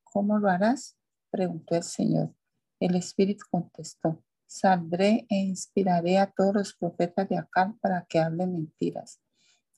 ¿Cómo 0.04 0.40
lo 0.40 0.50
harás? 0.50 0.98
preguntó 1.30 1.76
el 1.76 1.84
Señor. 1.84 2.34
El 2.80 2.96
espíritu 2.96 3.46
contestó, 3.50 4.24
saldré 4.46 5.26
e 5.30 5.36
inspiraré 5.36 6.18
a 6.18 6.32
todos 6.32 6.54
los 6.54 6.74
profetas 6.76 7.28
de 7.28 7.38
acá 7.38 7.76
para 7.82 8.06
que 8.08 8.20
hablen 8.20 8.54
mentiras. 8.54 9.20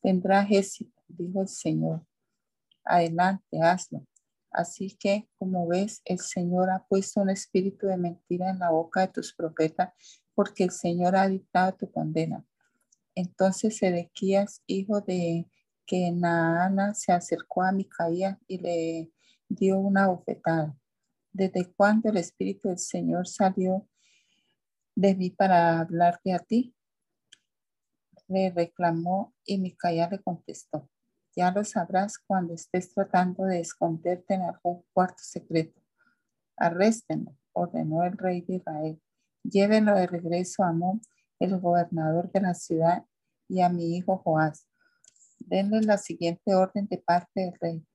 Tendrá 0.02 0.48
éxito, 0.50 1.02
dijo 1.08 1.42
el 1.42 1.48
Señor. 1.48 2.06
Adelante, 2.84 3.62
hazlo. 3.62 4.06
Así 4.52 4.98
que, 5.00 5.30
como 5.38 5.68
ves, 5.68 6.02
el 6.06 6.20
Señor 6.20 6.70
ha 6.72 6.86
puesto 6.88 7.22
un 7.22 7.30
espíritu 7.30 7.88
de 7.88 7.98
mentira 7.98 8.50
en 8.50 8.60
la 8.60 8.72
boca 8.72 9.02
de 9.02 9.10
tus 9.10 9.34
profetas, 9.34 9.94
porque 10.34 10.64
el 10.64 10.72
Señor 10.72 11.16
ha 11.16 11.28
dictado 11.28 11.74
tu 11.74 11.92
condena. 11.92 12.46
Entonces 13.16 13.78
Sedequías, 13.78 14.64
hijo 14.66 15.02
de 15.02 15.48
Kenaana, 15.86 16.94
se 16.94 17.12
acercó 17.12 17.64
a 17.64 17.72
Micaías 17.72 18.38
y 18.48 18.60
le 18.60 19.12
dio 19.48 19.78
una 19.80 20.08
bofetada. 20.08 20.79
¿Desde 21.40 21.72
cuándo 21.72 22.10
el 22.10 22.18
espíritu 22.18 22.68
del 22.68 22.78
Señor 22.78 23.26
salió 23.26 23.88
de 24.94 25.16
mí 25.16 25.30
para 25.30 25.80
hablarte 25.80 26.34
a 26.34 26.40
ti? 26.40 26.76
Le 28.28 28.52
reclamó 28.52 29.34
y 29.46 29.58
Micaías 29.58 30.12
le 30.12 30.20
contestó. 30.20 30.90
Ya 31.34 31.50
lo 31.52 31.64
sabrás 31.64 32.18
cuando 32.18 32.54
estés 32.54 32.94
tratando 32.94 33.46
de 33.46 33.62
esconderte 33.62 34.34
en 34.34 34.42
algún 34.42 34.84
cuarto 34.92 35.24
secreto. 35.24 35.80
Arréstenlo, 36.58 37.38
ordenó 37.54 38.04
el 38.04 38.18
rey 38.18 38.42
de 38.42 38.56
Israel. 38.56 39.02
Llévenlo 39.42 39.96
de 39.96 40.08
regreso 40.08 40.64
a 40.64 40.72
Amón, 40.72 41.00
el 41.40 41.58
gobernador 41.58 42.30
de 42.34 42.42
la 42.42 42.54
ciudad, 42.54 43.06
y 43.48 43.62
a 43.62 43.70
mi 43.70 43.96
hijo 43.96 44.18
Joás. 44.18 44.68
Denle 45.40 45.84
la 45.84 45.98
siguiente 45.98 46.54
orden 46.54 46.86
de 46.88 46.98
parte 46.98 47.40
del 47.40 47.54
rey. 47.62 47.86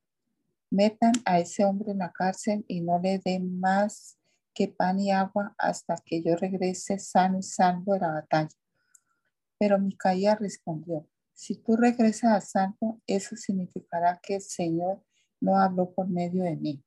Metan 0.70 1.12
a 1.24 1.38
ese 1.38 1.64
hombre 1.64 1.92
en 1.92 1.98
la 1.98 2.12
cárcel 2.12 2.64
y 2.68 2.80
no 2.80 2.98
le 2.98 3.20
den 3.24 3.60
más 3.60 4.18
que 4.54 4.68
pan 4.68 5.00
y 5.00 5.10
agua 5.10 5.54
hasta 5.58 5.96
que 6.04 6.22
yo 6.22 6.36
regrese 6.36 6.98
sano 6.98 7.38
y 7.38 7.42
salvo 7.42 7.94
de 7.94 8.00
la 8.00 8.12
batalla. 8.12 8.56
Pero 9.58 9.78
Micaía 9.78 10.34
respondió, 10.34 11.08
si 11.32 11.56
tú 11.56 11.76
regresas 11.76 12.32
a 12.32 12.40
santo, 12.40 13.00
eso 13.06 13.36
significará 13.36 14.20
que 14.22 14.36
el 14.36 14.42
Señor 14.42 15.02
no 15.40 15.58
habló 15.58 15.92
por 15.92 16.08
medio 16.08 16.44
de 16.44 16.56
mí. 16.56 16.84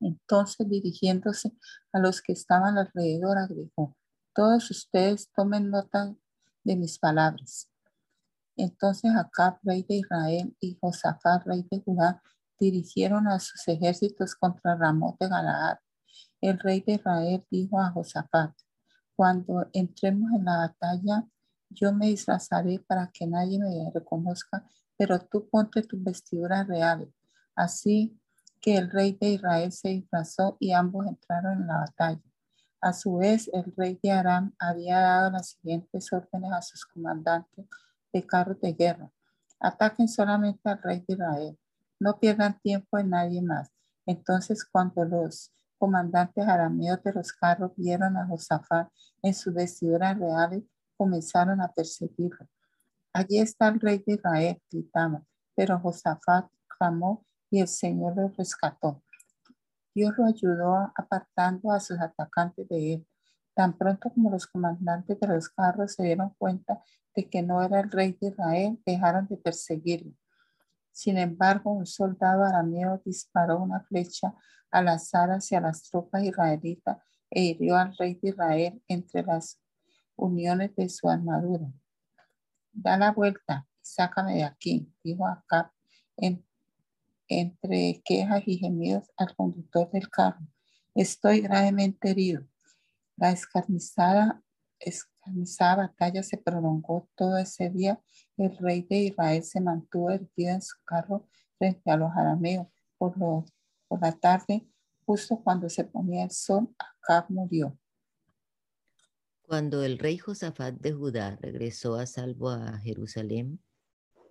Entonces, 0.00 0.68
dirigiéndose 0.68 1.52
a 1.92 2.00
los 2.00 2.20
que 2.20 2.32
estaban 2.32 2.76
alrededor, 2.76 3.38
agregó, 3.38 3.96
todos 4.34 4.70
ustedes 4.70 5.30
tomen 5.32 5.70
nota 5.70 6.16
de 6.64 6.76
mis 6.76 6.98
palabras. 6.98 7.68
Entonces 8.56 9.12
Acab, 9.16 9.58
rey 9.62 9.84
de 9.88 9.96
Israel, 9.96 10.56
y 10.60 10.76
Josafat, 10.80 11.46
rey 11.46 11.66
de 11.70 11.80
Judá, 11.80 12.22
dirigieron 12.62 13.26
a 13.28 13.38
sus 13.38 13.66
ejércitos 13.66 14.34
contra 14.34 14.76
Ramón 14.76 15.16
de 15.18 15.28
Galaad. 15.28 15.78
El 16.40 16.58
rey 16.58 16.80
de 16.80 16.94
Israel 16.94 17.44
dijo 17.50 17.80
a 17.80 17.90
Josafat, 17.90 18.52
cuando 19.16 19.68
entremos 19.72 20.30
en 20.32 20.44
la 20.44 20.56
batalla, 20.58 21.26
yo 21.70 21.92
me 21.92 22.06
disfrazaré 22.06 22.78
para 22.80 23.10
que 23.12 23.26
nadie 23.26 23.58
me 23.58 23.90
reconozca, 23.92 24.64
pero 24.96 25.18
tú 25.20 25.48
ponte 25.48 25.82
tus 25.82 26.02
vestiduras 26.02 26.66
reales. 26.66 27.08
Así 27.54 28.18
que 28.60 28.76
el 28.76 28.90
rey 28.90 29.16
de 29.20 29.30
Israel 29.30 29.72
se 29.72 29.88
disfrazó 29.88 30.56
y 30.60 30.72
ambos 30.72 31.06
entraron 31.06 31.62
en 31.62 31.66
la 31.66 31.78
batalla. 31.78 32.22
A 32.80 32.92
su 32.92 33.16
vez, 33.16 33.50
el 33.52 33.72
rey 33.76 33.98
de 34.02 34.10
Aram 34.10 34.54
había 34.58 35.00
dado 35.00 35.30
las 35.30 35.50
siguientes 35.50 36.12
órdenes 36.12 36.52
a 36.52 36.62
sus 36.62 36.84
comandantes 36.84 37.66
de 38.12 38.26
carros 38.26 38.60
de 38.60 38.72
guerra. 38.72 39.10
Ataquen 39.60 40.08
solamente 40.08 40.68
al 40.68 40.82
rey 40.82 41.04
de 41.06 41.14
Israel. 41.14 41.58
No 42.02 42.18
pierdan 42.18 42.58
tiempo 42.60 42.98
en 42.98 43.10
nadie 43.10 43.40
más. 43.40 43.70
Entonces 44.06 44.64
cuando 44.64 45.04
los 45.04 45.52
comandantes 45.78 46.46
arameos 46.46 47.02
de 47.02 47.12
los 47.12 47.32
carros 47.32 47.72
vieron 47.76 48.16
a 48.16 48.26
Josafat 48.26 48.88
en 49.22 49.34
sus 49.34 49.54
vestiduras 49.54 50.18
reales, 50.18 50.64
comenzaron 50.96 51.60
a 51.60 51.72
perseguirlo. 51.72 52.46
Allí 53.12 53.38
está 53.38 53.68
el 53.68 53.80
rey 53.80 54.02
de 54.06 54.14
Israel, 54.14 54.62
gritaban, 54.70 55.26
pero 55.54 55.78
Josafat 55.78 56.46
clamó 56.66 57.24
y 57.50 57.60
el 57.60 57.68
Señor 57.68 58.16
lo 58.16 58.28
rescató. 58.28 59.02
Dios 59.94 60.14
lo 60.16 60.24
ayudó 60.24 60.92
apartando 60.96 61.70
a 61.70 61.80
sus 61.80 62.00
atacantes 62.00 62.68
de 62.68 62.94
él. 62.94 63.06
Tan 63.54 63.76
pronto 63.76 64.10
como 64.10 64.30
los 64.30 64.46
comandantes 64.46 65.20
de 65.20 65.26
los 65.26 65.50
carros 65.50 65.92
se 65.92 66.04
dieron 66.04 66.30
cuenta 66.38 66.82
de 67.14 67.28
que 67.28 67.42
no 67.42 67.62
era 67.62 67.80
el 67.80 67.90
rey 67.90 68.16
de 68.18 68.28
Israel, 68.28 68.80
dejaron 68.86 69.26
de 69.28 69.36
perseguirlo. 69.36 70.12
Sin 70.92 71.18
embargo, 71.18 71.72
un 71.72 71.86
soldado 71.86 72.44
arameo 72.44 73.00
disparó 73.04 73.58
una 73.58 73.80
flecha 73.80 74.34
al 74.70 74.88
azar 74.88 75.30
hacia 75.30 75.60
las 75.60 75.82
tropas 75.90 76.22
israelitas 76.22 76.98
e 77.30 77.42
hirió 77.42 77.76
al 77.76 77.96
rey 77.96 78.14
de 78.22 78.28
Israel 78.28 78.82
entre 78.88 79.22
las 79.22 79.60
uniones 80.16 80.74
de 80.76 80.88
su 80.88 81.08
armadura. 81.08 81.66
Da 82.72 82.96
la 82.96 83.12
vuelta 83.12 83.66
y 83.80 83.84
sácame 83.84 84.34
de 84.34 84.44
aquí, 84.44 84.92
dijo 85.02 85.26
Acab 85.26 85.70
en 86.16 86.44
entre 87.28 88.02
quejas 88.04 88.42
y 88.46 88.58
gemidos 88.58 89.10
al 89.16 89.34
conductor 89.34 89.90
del 89.90 90.08
carro. 90.08 90.46
Estoy 90.94 91.40
gravemente 91.40 92.10
herido. 92.10 92.46
La 93.16 93.30
escarnizada, 93.30 94.42
escarnizada 95.22 95.76
batalla 95.76 96.22
se 96.22 96.36
prolongó 96.36 97.08
todo 97.14 97.38
ese 97.38 97.70
día. 97.70 98.00
El 98.36 98.56
rey 98.58 98.82
de 98.82 98.96
Israel 99.04 99.42
se 99.44 99.60
mantuvo 99.60 100.10
erguido 100.10 100.50
en 100.50 100.62
su 100.62 100.76
carro 100.84 101.28
frente 101.58 101.90
a 101.90 101.96
los 101.96 102.10
arameos. 102.10 102.66
Por, 102.98 103.14
por 103.88 104.00
la 104.00 104.12
tarde, 104.12 104.66
justo 105.04 105.40
cuando 105.42 105.68
se 105.68 105.84
ponía 105.84 106.24
el 106.24 106.30
sol, 106.30 106.68
Acab 106.78 107.30
murió. 107.30 107.78
Cuando 109.42 109.82
el 109.82 109.98
rey 109.98 110.18
Josafat 110.18 110.74
de 110.76 110.92
Judá 110.92 111.36
regresó 111.40 111.96
a 111.96 112.06
salvo 112.06 112.50
a 112.50 112.78
Jerusalén, 112.78 113.60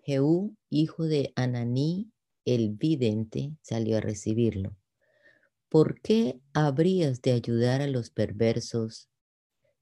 Jehú, 0.03 0.55
hijo 0.69 1.03
de 1.03 1.31
Ananí, 1.35 2.11
el 2.45 2.71
vidente 2.71 3.55
salió 3.61 3.97
a 3.97 4.01
recibirlo. 4.01 4.75
¿Por 5.69 6.01
qué 6.01 6.41
habrías 6.53 7.21
de 7.21 7.33
ayudar 7.33 7.81
a 7.81 7.87
los 7.87 8.09
perversos 8.09 9.10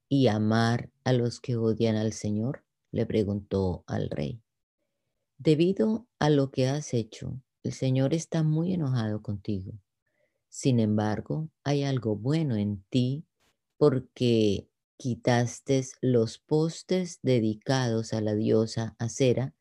y 0.09 0.27
amar 0.27 0.89
a 1.03 1.13
los 1.13 1.39
que 1.39 1.55
odian 1.55 1.95
al 1.95 2.13
Señor? 2.13 2.65
le 2.91 3.05
preguntó 3.05 3.83
al 3.85 4.09
rey. 4.09 4.41
Debido 5.37 6.07
a 6.17 6.31
lo 6.31 6.49
que 6.49 6.67
has 6.67 6.95
hecho, 6.95 7.39
el 7.61 7.71
Señor 7.71 8.15
está 8.15 8.41
muy 8.41 8.73
enojado 8.73 9.21
contigo. 9.21 9.73
Sin 10.49 10.79
embargo, 10.79 11.49
hay 11.63 11.83
algo 11.83 12.15
bueno 12.15 12.55
en 12.55 12.83
ti 12.89 13.27
porque 13.77 14.67
quitaste 14.97 15.85
los 16.01 16.39
postes 16.39 17.19
dedicados 17.21 18.11
a 18.13 18.21
la 18.21 18.33
diosa 18.33 18.95
Acera 18.97 19.53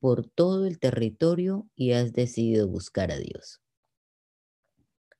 por 0.00 0.28
todo 0.28 0.66
el 0.66 0.80
territorio 0.80 1.68
y 1.76 1.92
has 1.92 2.12
decidido 2.12 2.66
buscar 2.66 3.12
a 3.12 3.18
Dios. 3.18 3.62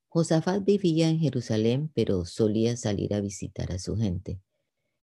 Josafat 0.09 0.64
vivía 0.64 1.09
en 1.09 1.20
Jerusalén, 1.20 1.92
pero 1.94 2.24
solía 2.24 2.76
salir 2.76 3.14
a 3.14 3.20
visitar 3.20 3.70
a 3.70 3.78
su 3.78 3.96
gente 3.96 4.40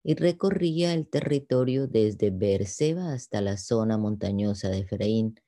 y 0.02 0.14
recorría 0.14 0.94
el 0.94 1.08
territorio 1.08 1.86
desde 1.86 2.30
Beerseba 2.30 3.12
hasta 3.12 3.40
la 3.40 3.56
zona 3.56 3.98
montañosa 3.98 4.68
de 4.68 4.78
Efraín 4.78 5.40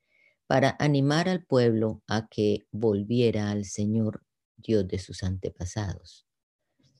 para 0.47 0.77
animar 0.79 1.29
al 1.29 1.45
pueblo 1.45 2.03
a 2.07 2.29
que 2.29 2.67
volviera 2.71 3.51
al 3.51 3.65
Señor, 3.65 4.23
Dios 4.57 4.87
de 4.87 4.99
sus 4.99 5.23
antepasados. 5.23 6.27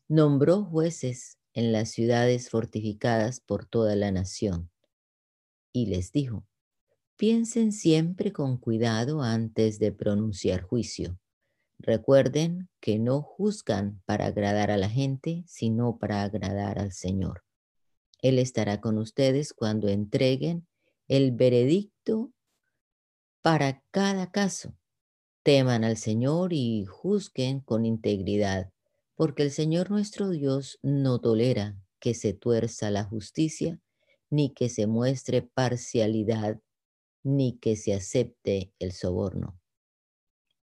Nombró 0.09 0.65
jueces 0.65 1.39
en 1.53 1.73
las 1.73 1.91
ciudades 1.91 2.49
fortificadas 2.49 3.41
por 3.41 3.67
toda 3.67 3.95
la 3.97 4.11
nación 4.11 4.71
y 5.73 5.87
les 5.87 6.13
dijo, 6.13 6.47
Piensen 7.17 7.73
siempre 7.73 8.33
con 8.33 8.57
cuidado 8.57 9.23
antes 9.23 9.79
de 9.79 9.93
pronunciar 9.93 10.63
juicio. 10.63 11.19
Recuerden 11.83 12.69
que 12.81 13.01
no 13.01 13.23
juzgan 13.23 14.01
para 14.07 14.27
agradar 14.27 14.71
a 14.71 14.77
la 14.77 14.89
gente, 14.89 15.43
sino 15.49 15.99
para 15.99 16.23
agradar 16.23 16.79
al 16.79 16.93
Señor. 16.93 17.43
Él 18.21 18.39
estará 18.39 18.81
con 18.81 18.99
ustedes 18.99 19.53
cuando 19.53 19.89
entreguen 19.89 20.69
el 21.09 21.33
veredicto 21.33 22.33
para 23.43 23.83
cada 23.91 24.31
caso. 24.31 24.77
Teman 25.43 25.83
al 25.83 25.97
Señor 25.97 26.53
y 26.53 26.85
juzguen 26.85 27.59
con 27.59 27.85
integridad, 27.85 28.71
porque 29.17 29.43
el 29.43 29.51
Señor 29.51 29.91
nuestro 29.91 30.31
Dios 30.31 30.79
no 30.83 31.21
tolera 31.21 31.77
que 31.99 32.15
se 32.15 32.33
tuerza 32.33 32.93
la 32.93 33.03
justicia 33.03 33.81
ni 34.31 34.55
que 34.55 34.69
se 34.69 34.87
muestre 34.87 35.43
parcialidad 35.43 36.61
ni 37.25 37.59
que 37.59 37.75
se 37.75 37.93
acepte 37.93 38.73
el 38.79 38.93
soborno. 38.93 39.59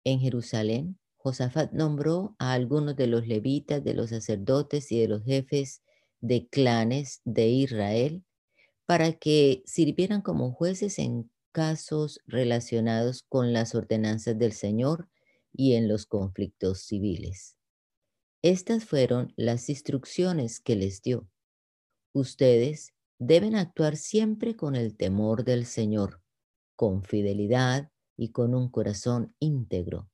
En 0.03 0.19
Jerusalén, 0.19 0.98
Josafat 1.19 1.71
nombró 1.73 2.35
a 2.39 2.53
algunos 2.53 2.95
de 2.95 3.07
los 3.07 3.27
levitas, 3.27 3.83
de 3.83 3.93
los 3.93 4.09
sacerdotes 4.09 4.91
y 4.91 4.99
de 4.99 5.07
los 5.07 5.23
jefes 5.23 5.81
de 6.21 6.47
clanes 6.47 7.21
de 7.25 7.47
Israel 7.49 8.23
para 8.85 9.13
que 9.13 9.61
sirvieran 9.65 10.21
como 10.21 10.51
jueces 10.51 10.97
en 10.97 11.29
casos 11.51 12.19
relacionados 12.25 13.23
con 13.29 13.53
las 13.53 13.75
ordenanzas 13.75 14.37
del 14.37 14.53
Señor 14.53 15.07
y 15.53 15.73
en 15.73 15.87
los 15.87 16.05
conflictos 16.05 16.81
civiles. 16.81 17.55
Estas 18.41 18.85
fueron 18.85 19.33
las 19.35 19.69
instrucciones 19.69 20.59
que 20.59 20.75
les 20.75 21.01
dio. 21.01 21.27
Ustedes 22.13 22.93
deben 23.19 23.55
actuar 23.55 23.97
siempre 23.97 24.55
con 24.55 24.75
el 24.75 24.95
temor 24.95 25.43
del 25.43 25.65
Señor 25.65 26.21
con 26.79 27.03
fidelidad 27.03 27.91
y 28.15 28.29
con 28.29 28.55
un 28.55 28.69
corazón 28.69 29.35
íntegro. 29.39 30.09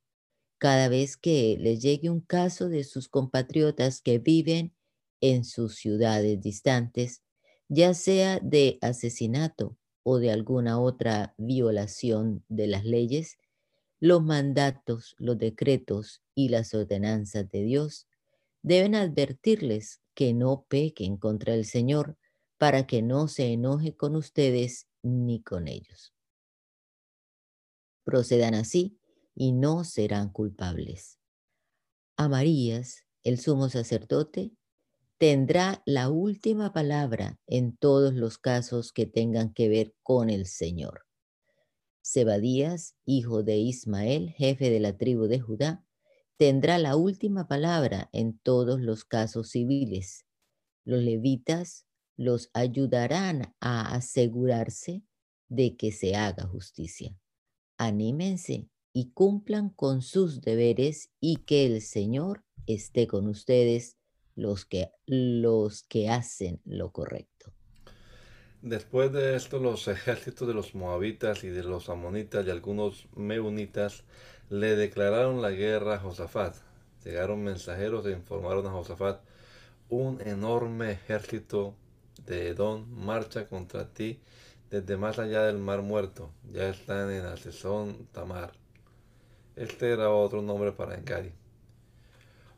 Cada 0.58 0.88
vez 0.88 1.18
que 1.18 1.58
les 1.60 1.82
llegue 1.82 2.10
un 2.10 2.22
caso 2.22 2.70
de 2.70 2.84
sus 2.84 3.10
compatriotas 3.10 4.02
que 4.02 4.20
viven 4.20 4.74
en 5.22 5.44
sus 5.44 5.76
ciudades 5.76 6.41
distantes, 6.41 7.22
ya 7.68 7.94
sea 7.94 8.39
de 8.39 8.78
asesinato 8.82 9.78
o 10.04 10.20
de 10.20 10.32
alguna 10.32 10.80
otra 10.80 11.34
violación 11.38 12.44
de 12.48 12.68
las 12.68 12.86
leyes, 12.86 13.38
los 14.00 14.24
mandatos, 14.24 15.15
los 15.18 15.38
decretos 15.38 16.22
y 16.36 16.50
las 16.50 16.74
ordenanzas 16.74 17.50
de 17.50 17.63
Dios 17.63 18.08
deben 18.62 18.96
advertirles 18.96 20.02
que 20.13 20.34
no 20.34 20.65
pequen 20.68 21.18
contra 21.18 21.54
el 21.54 21.65
Señor 21.65 22.18
para 22.58 22.88
que 22.88 23.02
no 23.02 23.28
se 23.28 23.52
enoje 23.52 23.96
con 23.96 24.15
ustedes 24.15 24.88
ni 25.04 25.41
con 25.41 25.68
ellos. 25.68 26.13
Procedan 28.04 28.54
así 28.54 28.98
y 29.36 29.52
no 29.52 29.84
serán 29.84 30.30
culpables. 30.30 31.19
Amarías, 32.17 33.04
el 33.24 33.39
sumo 33.39 33.69
sacerdote, 33.69 34.54
tendrá 35.17 35.82
la 35.86 36.10
última 36.10 36.74
palabra 36.74 37.39
en 37.45 37.76
todos 37.76 38.13
los 38.13 38.38
casos 38.38 38.91
que 38.91 39.06
tengan 39.06 39.54
que 39.54 39.69
ver 39.69 39.93
con 40.02 40.30
el 40.30 40.45
Señor. 40.45 41.06
Zebadías, 42.06 42.95
hijo 43.06 43.43
de 43.43 43.58
Ismael, 43.58 44.32
jefe 44.32 44.69
de 44.69 44.80
la 44.80 44.98
tribu 44.98 45.26
de 45.28 45.39
Judá, 45.39 45.86
tendrá 46.38 46.78
la 46.78 46.95
última 46.95 47.48
palabra 47.48 48.10
en 48.13 48.38
todos 48.39 48.80
los 48.80 49.06
casos 49.06 49.50
civiles. 49.50 50.26
Los 50.84 51.04
levitas 51.04 51.86
los 52.15 52.50
ayudarán 52.54 53.56
a 53.60 53.93
asegurarse 53.95 55.04
de 55.50 55.76
que 55.76 55.91
se 55.91 56.15
haga 56.15 56.45
justicia 56.48 57.17
anímense 57.78 58.69
y 58.97 59.12
cumplan 59.12 59.71
con 59.71 60.01
sus 60.01 60.39
deberes 60.39 61.12
y 61.19 61.36
que 61.43 61.65
el 61.65 61.81
Señor 61.81 62.45
esté 62.65 63.08
con 63.08 63.27
ustedes 63.27 63.97
los 64.36 64.63
que, 64.63 64.89
los 65.05 65.84
que 65.84 66.08
hacen 66.08 66.62
lo 66.63 66.93
correcto. 66.93 67.51
Después 68.62 69.12
de 69.12 69.36
esto, 69.36 69.60
los 69.60 69.89
ejércitos 69.89 70.47
de 70.47 70.53
los 70.53 70.75
moabitas 70.75 71.43
y 71.43 71.49
de 71.49 71.63
los 71.63 71.89
amonitas 71.89 72.47
y 72.47 72.49
algunos 72.51 73.10
meunitas 73.17 74.05
le 74.49 74.77
declararon 74.77 75.41
la 75.41 75.51
guerra 75.51 75.95
a 75.95 75.99
Josafat. 75.99 76.55
Llegaron 77.03 77.43
mensajeros 77.43 78.05
e 78.05 78.13
informaron 78.13 78.65
a 78.65 78.71
Josafat, 78.71 79.19
un 79.89 80.21
enorme 80.21 80.93
ejército 80.93 81.75
de 82.25 82.47
Edom 82.47 82.88
marcha 82.91 83.45
contra 83.45 83.93
ti 83.93 84.21
desde 84.69 84.95
más 84.95 85.19
allá 85.19 85.43
del 85.43 85.58
mar 85.58 85.81
muerto, 85.81 86.31
ya 86.49 86.69
están 86.69 87.12
en 87.12 87.25
Asesón 87.25 88.08
Tamar. 88.13 88.53
Este 89.56 89.91
era 89.91 90.10
otro 90.10 90.41
nombre 90.41 90.74
para 90.74 90.96
Engari. 90.96 91.32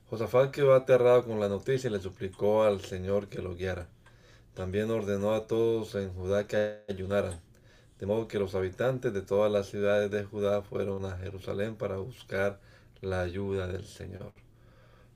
Josafat 0.09 0.49
quedó 0.51 0.73
aterrado 0.73 1.25
con 1.25 1.39
la 1.39 1.47
noticia 1.47 1.89
y 1.89 1.93
le 1.93 1.99
suplicó 1.99 2.63
al 2.63 2.81
Señor 2.81 3.27
que 3.27 3.41
lo 3.41 3.55
guiara. 3.55 3.87
También 4.55 4.89
ordenó 4.89 5.35
a 5.35 5.45
todos 5.45 5.93
en 5.93 6.11
Judá 6.13 6.47
que 6.47 6.79
ayunaran. 6.89 7.39
De 7.99 8.07
modo 8.07 8.27
que 8.27 8.39
los 8.39 8.55
habitantes 8.55 9.13
de 9.13 9.21
todas 9.21 9.51
las 9.51 9.67
ciudades 9.67 10.09
de 10.09 10.23
Judá 10.23 10.63
fueron 10.63 11.05
a 11.05 11.17
Jerusalén 11.17 11.75
para 11.75 11.97
buscar 11.97 12.59
la 13.01 13.21
ayuda 13.21 13.67
del 13.67 13.85
Señor. 13.85 14.33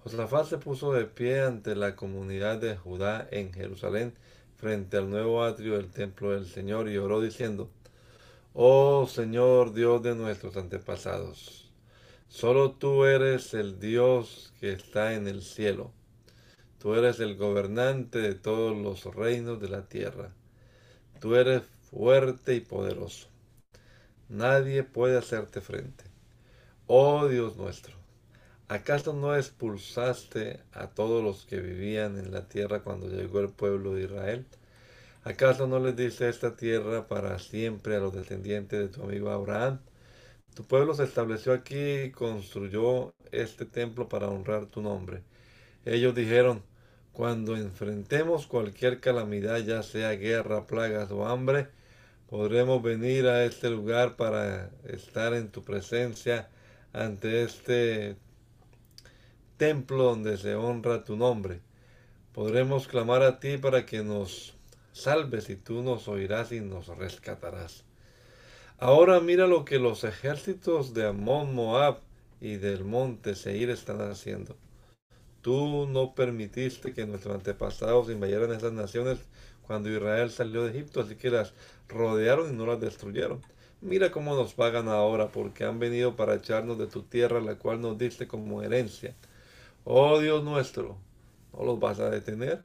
Josafat 0.03 0.45
se 0.47 0.57
puso 0.59 0.93
de 0.93 1.05
pie 1.05 1.41
ante 1.41 1.75
la 1.75 1.95
comunidad 1.95 2.59
de 2.59 2.75
Judá 2.75 3.27
en 3.31 3.53
Jerusalén 3.53 4.13
frente 4.57 4.97
al 4.97 5.09
nuevo 5.09 5.43
atrio 5.43 5.77
del 5.77 5.89
templo 5.89 6.31
del 6.31 6.45
Señor 6.45 6.89
y 6.89 6.97
oró 6.97 7.21
diciendo, 7.21 7.71
Oh 8.53 9.07
Señor 9.07 9.73
Dios 9.73 10.03
de 10.03 10.13
nuestros 10.13 10.57
antepasados, 10.57 11.60
solo 12.31 12.71
tú 12.71 13.03
eres 13.03 13.53
el 13.53 13.79
Dios 13.79 14.53
que 14.59 14.71
está 14.71 15.13
en 15.13 15.27
el 15.27 15.41
cielo. 15.43 15.91
Tú 16.79 16.95
eres 16.95 17.19
el 17.19 17.35
gobernante 17.35 18.19
de 18.19 18.33
todos 18.35 18.75
los 18.75 19.03
reinos 19.13 19.59
de 19.59 19.67
la 19.69 19.83
tierra. 19.87 20.31
Tú 21.19 21.35
eres 21.35 21.63
fuerte 21.91 22.55
y 22.55 22.61
poderoso. 22.61 23.27
Nadie 24.29 24.83
puede 24.83 25.17
hacerte 25.17 25.59
frente. 25.59 26.05
Oh 26.87 27.27
Dios 27.27 27.57
nuestro, 27.57 27.93
¿acaso 28.69 29.13
no 29.13 29.35
expulsaste 29.35 30.61
a 30.71 30.87
todos 30.87 31.21
los 31.23 31.45
que 31.45 31.59
vivían 31.59 32.17
en 32.17 32.31
la 32.31 32.47
tierra 32.47 32.81
cuando 32.81 33.09
llegó 33.09 33.41
el 33.41 33.49
pueblo 33.49 33.93
de 33.93 34.03
Israel? 34.05 34.45
¿Acaso 35.23 35.67
no 35.67 35.79
les 35.79 35.97
diste 35.97 36.29
esta 36.29 36.55
tierra 36.55 37.07
para 37.07 37.37
siempre 37.39 37.97
a 37.97 37.99
los 37.99 38.13
descendientes 38.13 38.79
de 38.79 38.87
tu 38.87 39.03
amigo 39.03 39.29
Abraham? 39.31 39.79
Tu 40.55 40.63
pueblo 40.65 40.93
se 40.93 41.05
estableció 41.05 41.53
aquí 41.53 42.01
y 42.05 42.11
construyó 42.11 43.13
este 43.31 43.65
templo 43.65 44.09
para 44.09 44.27
honrar 44.27 44.65
tu 44.65 44.81
nombre. 44.81 45.23
Ellos 45.85 46.13
dijeron, 46.13 46.61
cuando 47.13 47.55
enfrentemos 47.55 48.47
cualquier 48.47 48.99
calamidad, 48.99 49.59
ya 49.59 49.81
sea 49.81 50.11
guerra, 50.11 50.67
plagas 50.67 51.09
o 51.11 51.25
hambre, 51.25 51.69
podremos 52.29 52.83
venir 52.83 53.27
a 53.27 53.45
este 53.45 53.69
lugar 53.69 54.17
para 54.17 54.71
estar 54.83 55.33
en 55.33 55.49
tu 55.49 55.63
presencia 55.63 56.49
ante 56.93 57.43
este 57.43 58.17
templo 59.55 60.03
donde 60.03 60.37
se 60.37 60.55
honra 60.55 61.05
tu 61.05 61.15
nombre. 61.15 61.61
Podremos 62.33 62.87
clamar 62.87 63.23
a 63.23 63.39
ti 63.39 63.57
para 63.57 63.85
que 63.85 64.03
nos 64.03 64.55
salves 64.91 65.49
y 65.49 65.55
tú 65.55 65.81
nos 65.81 66.07
oirás 66.07 66.51
y 66.51 66.59
nos 66.59 66.87
rescatarás. 66.87 67.85
Ahora 68.83 69.19
mira 69.19 69.45
lo 69.45 69.63
que 69.63 69.77
los 69.77 70.03
ejércitos 70.03 70.95
de 70.95 71.05
Amón, 71.05 71.53
Moab 71.53 71.99
y 72.39 72.55
del 72.55 72.83
monte 72.83 73.35
Seir 73.35 73.69
están 73.69 74.01
haciendo. 74.01 74.55
Tú 75.43 75.85
no 75.85 76.15
permitiste 76.15 76.91
que 76.91 77.05
nuestros 77.05 77.35
antepasados 77.35 78.09
invadieran 78.09 78.51
esas 78.51 78.73
naciones 78.73 79.19
cuando 79.67 79.87
Israel 79.91 80.31
salió 80.31 80.63
de 80.63 80.71
Egipto, 80.71 81.01
así 81.01 81.15
que 81.15 81.29
las 81.29 81.53
rodearon 81.89 82.49
y 82.49 82.57
no 82.57 82.65
las 82.65 82.81
destruyeron. 82.81 83.41
Mira 83.81 84.09
cómo 84.09 84.35
nos 84.35 84.55
pagan 84.55 84.87
ahora, 84.87 85.31
porque 85.31 85.63
han 85.63 85.77
venido 85.77 86.15
para 86.15 86.33
echarnos 86.33 86.79
de 86.79 86.87
tu 86.87 87.03
tierra, 87.03 87.39
la 87.39 87.59
cual 87.59 87.81
nos 87.81 87.99
diste 87.99 88.27
como 88.27 88.63
herencia. 88.63 89.13
Oh 89.83 90.19
Dios 90.19 90.43
nuestro, 90.43 90.97
¿no 91.53 91.65
los 91.65 91.79
vas 91.79 91.99
a 91.99 92.09
detener? 92.09 92.63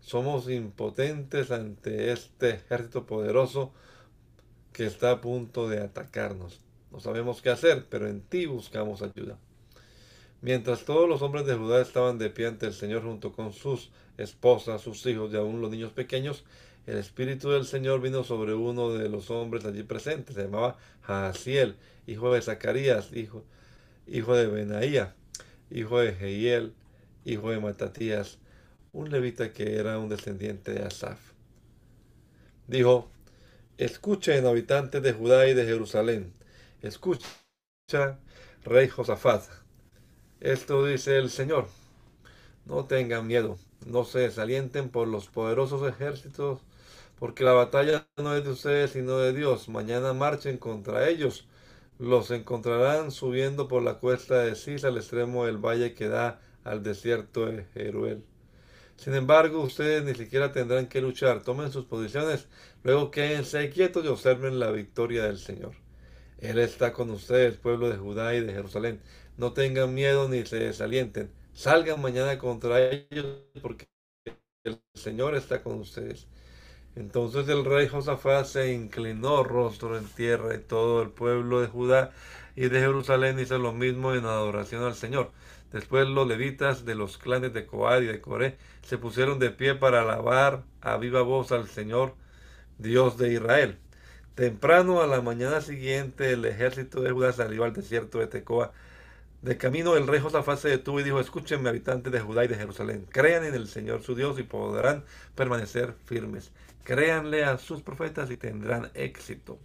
Somos 0.00 0.48
impotentes 0.48 1.50
ante 1.50 2.12
este 2.12 2.50
ejército 2.50 3.04
poderoso 3.04 3.72
que 4.72 4.86
está 4.86 5.10
a 5.10 5.20
punto 5.20 5.68
de 5.68 5.80
atacarnos. 5.80 6.60
No 6.90 7.00
sabemos 7.00 7.42
qué 7.42 7.50
hacer, 7.50 7.86
pero 7.88 8.08
en 8.08 8.20
ti 8.20 8.46
buscamos 8.46 9.02
ayuda. 9.02 9.38
Mientras 10.42 10.84
todos 10.84 11.08
los 11.08 11.22
hombres 11.22 11.46
de 11.46 11.54
Judá 11.54 11.82
estaban 11.82 12.18
de 12.18 12.30
pie 12.30 12.46
ante 12.46 12.66
el 12.66 12.72
Señor 12.72 13.02
junto 13.02 13.32
con 13.32 13.52
sus 13.52 13.90
esposas, 14.16 14.80
sus 14.80 15.04
hijos 15.06 15.32
y 15.32 15.36
aún 15.36 15.60
los 15.60 15.70
niños 15.70 15.92
pequeños, 15.92 16.44
el 16.86 16.96
Espíritu 16.96 17.50
del 17.50 17.66
Señor 17.66 18.00
vino 18.00 18.24
sobre 18.24 18.54
uno 18.54 18.92
de 18.92 19.08
los 19.08 19.30
hombres 19.30 19.64
allí 19.64 19.82
presentes. 19.82 20.34
Se 20.34 20.44
llamaba 20.44 20.78
Jaasiel, 21.02 21.76
hijo 22.06 22.32
de 22.32 22.40
Zacarías, 22.40 23.12
hijo, 23.12 23.44
hijo 24.06 24.34
de 24.34 24.46
Benaía, 24.46 25.14
hijo 25.70 26.00
de 26.00 26.14
Jehiel, 26.14 26.72
hijo 27.24 27.50
de 27.50 27.60
Matatías, 27.60 28.38
un 28.92 29.10
levita 29.10 29.52
que 29.52 29.76
era 29.76 29.98
un 29.98 30.08
descendiente 30.08 30.72
de 30.72 30.82
Asaf. 30.82 31.18
Dijo, 32.66 33.10
escuchen 33.80 34.46
habitantes 34.46 35.02
de 35.02 35.14
Judá 35.14 35.48
y 35.48 35.54
de 35.54 35.64
Jerusalén, 35.64 36.34
escucha, 36.82 37.26
rey 38.64 38.88
Josafat. 38.88 39.44
Esto 40.40 40.84
dice 40.84 41.16
el 41.16 41.30
Señor, 41.30 41.66
no 42.66 42.84
tengan 42.84 43.26
miedo, 43.26 43.58
no 43.86 44.04
se 44.04 44.20
desalienten 44.20 44.90
por 44.90 45.08
los 45.08 45.28
poderosos 45.28 45.88
ejércitos, 45.88 46.60
porque 47.18 47.42
la 47.44 47.52
batalla 47.52 48.06
no 48.18 48.36
es 48.36 48.44
de 48.44 48.50
ustedes 48.50 48.90
sino 48.92 49.18
de 49.18 49.32
Dios. 49.32 49.68
Mañana 49.68 50.12
marchen 50.12 50.58
contra 50.58 51.08
ellos. 51.08 51.46
Los 51.98 52.30
encontrarán 52.30 53.10
subiendo 53.12 53.68
por 53.68 53.82
la 53.82 53.94
cuesta 53.98 54.38
de 54.42 54.56
Cis 54.56 54.84
al 54.84 54.96
extremo 54.98 55.46
del 55.46 55.58
valle 55.58 55.94
que 55.94 56.08
da 56.08 56.40
al 56.64 56.82
desierto 56.82 57.46
de 57.46 57.64
Jeruel. 57.74 58.24
Sin 59.00 59.14
embargo, 59.14 59.62
ustedes 59.62 60.04
ni 60.04 60.14
siquiera 60.14 60.52
tendrán 60.52 60.86
que 60.86 61.00
luchar. 61.00 61.42
Tomen 61.42 61.72
sus 61.72 61.86
posiciones, 61.86 62.48
luego 62.82 63.10
quédense 63.10 63.70
quietos 63.70 64.04
y 64.04 64.08
observen 64.08 64.58
la 64.58 64.70
victoria 64.72 65.24
del 65.24 65.38
Señor. 65.38 65.72
Él 66.36 66.58
está 66.58 66.92
con 66.92 67.08
ustedes, 67.10 67.56
pueblo 67.56 67.88
de 67.88 67.96
Judá 67.96 68.34
y 68.34 68.42
de 68.42 68.52
Jerusalén. 68.52 69.00
No 69.38 69.54
tengan 69.54 69.94
miedo 69.94 70.28
ni 70.28 70.44
se 70.44 70.56
desalienten. 70.56 71.32
Salgan 71.54 72.02
mañana 72.02 72.36
contra 72.36 72.90
ellos 72.90 73.38
porque 73.62 73.88
el 74.64 74.78
Señor 74.92 75.34
está 75.34 75.62
con 75.62 75.80
ustedes. 75.80 76.26
Entonces 76.94 77.48
el 77.48 77.64
rey 77.64 77.88
Josafat 77.88 78.44
se 78.44 78.74
inclinó 78.74 79.44
rostro 79.44 79.96
en 79.96 80.04
tierra 80.08 80.54
y 80.54 80.58
todo 80.58 81.00
el 81.00 81.08
pueblo 81.08 81.62
de 81.62 81.68
Judá 81.68 82.12
y 82.54 82.68
de 82.68 82.80
Jerusalén 82.80 83.38
hizo 83.38 83.58
lo 83.58 83.72
mismo 83.72 84.14
en 84.14 84.26
adoración 84.26 84.82
al 84.84 84.94
Señor. 84.94 85.30
Después 85.72 86.08
los 86.08 86.26
levitas 86.26 86.84
de 86.84 86.94
los 86.96 87.16
clanes 87.16 87.52
de 87.52 87.66
Coad 87.66 88.02
y 88.02 88.06
de 88.06 88.20
Coré 88.20 88.58
se 88.82 88.98
pusieron 88.98 89.38
de 89.38 89.50
pie 89.50 89.76
para 89.76 90.02
alabar 90.02 90.64
a 90.80 90.96
viva 90.96 91.22
voz 91.22 91.52
al 91.52 91.68
Señor, 91.68 92.14
Dios 92.78 93.16
de 93.18 93.32
Israel. 93.32 93.78
Temprano 94.34 95.00
a 95.00 95.06
la 95.06 95.20
mañana 95.20 95.60
siguiente 95.60 96.32
el 96.32 96.44
ejército 96.44 97.00
de 97.02 97.12
Judá 97.12 97.32
salió 97.32 97.64
al 97.64 97.72
desierto 97.72 98.18
de 98.18 98.26
Tecoa. 98.26 98.72
De 99.42 99.56
camino 99.56 99.96
el 99.96 100.06
rey 100.06 100.20
Josafat 100.20 100.58
se 100.58 100.68
detuvo 100.68 101.00
y 101.00 101.04
dijo, 101.04 101.20
escúchenme 101.20 101.68
habitantes 101.68 102.12
de 102.12 102.20
Judá 102.20 102.44
y 102.44 102.48
de 102.48 102.56
Jerusalén, 102.56 103.06
crean 103.10 103.44
en 103.44 103.54
el 103.54 103.68
Señor 103.68 104.02
su 104.02 104.14
Dios 104.14 104.38
y 104.38 104.42
podrán 104.42 105.04
permanecer 105.34 105.94
firmes. 106.04 106.52
Créanle 106.84 107.44
a 107.44 107.58
sus 107.58 107.82
profetas 107.82 108.30
y 108.30 108.36
tendrán 108.36 108.90
éxito. 108.94 109.58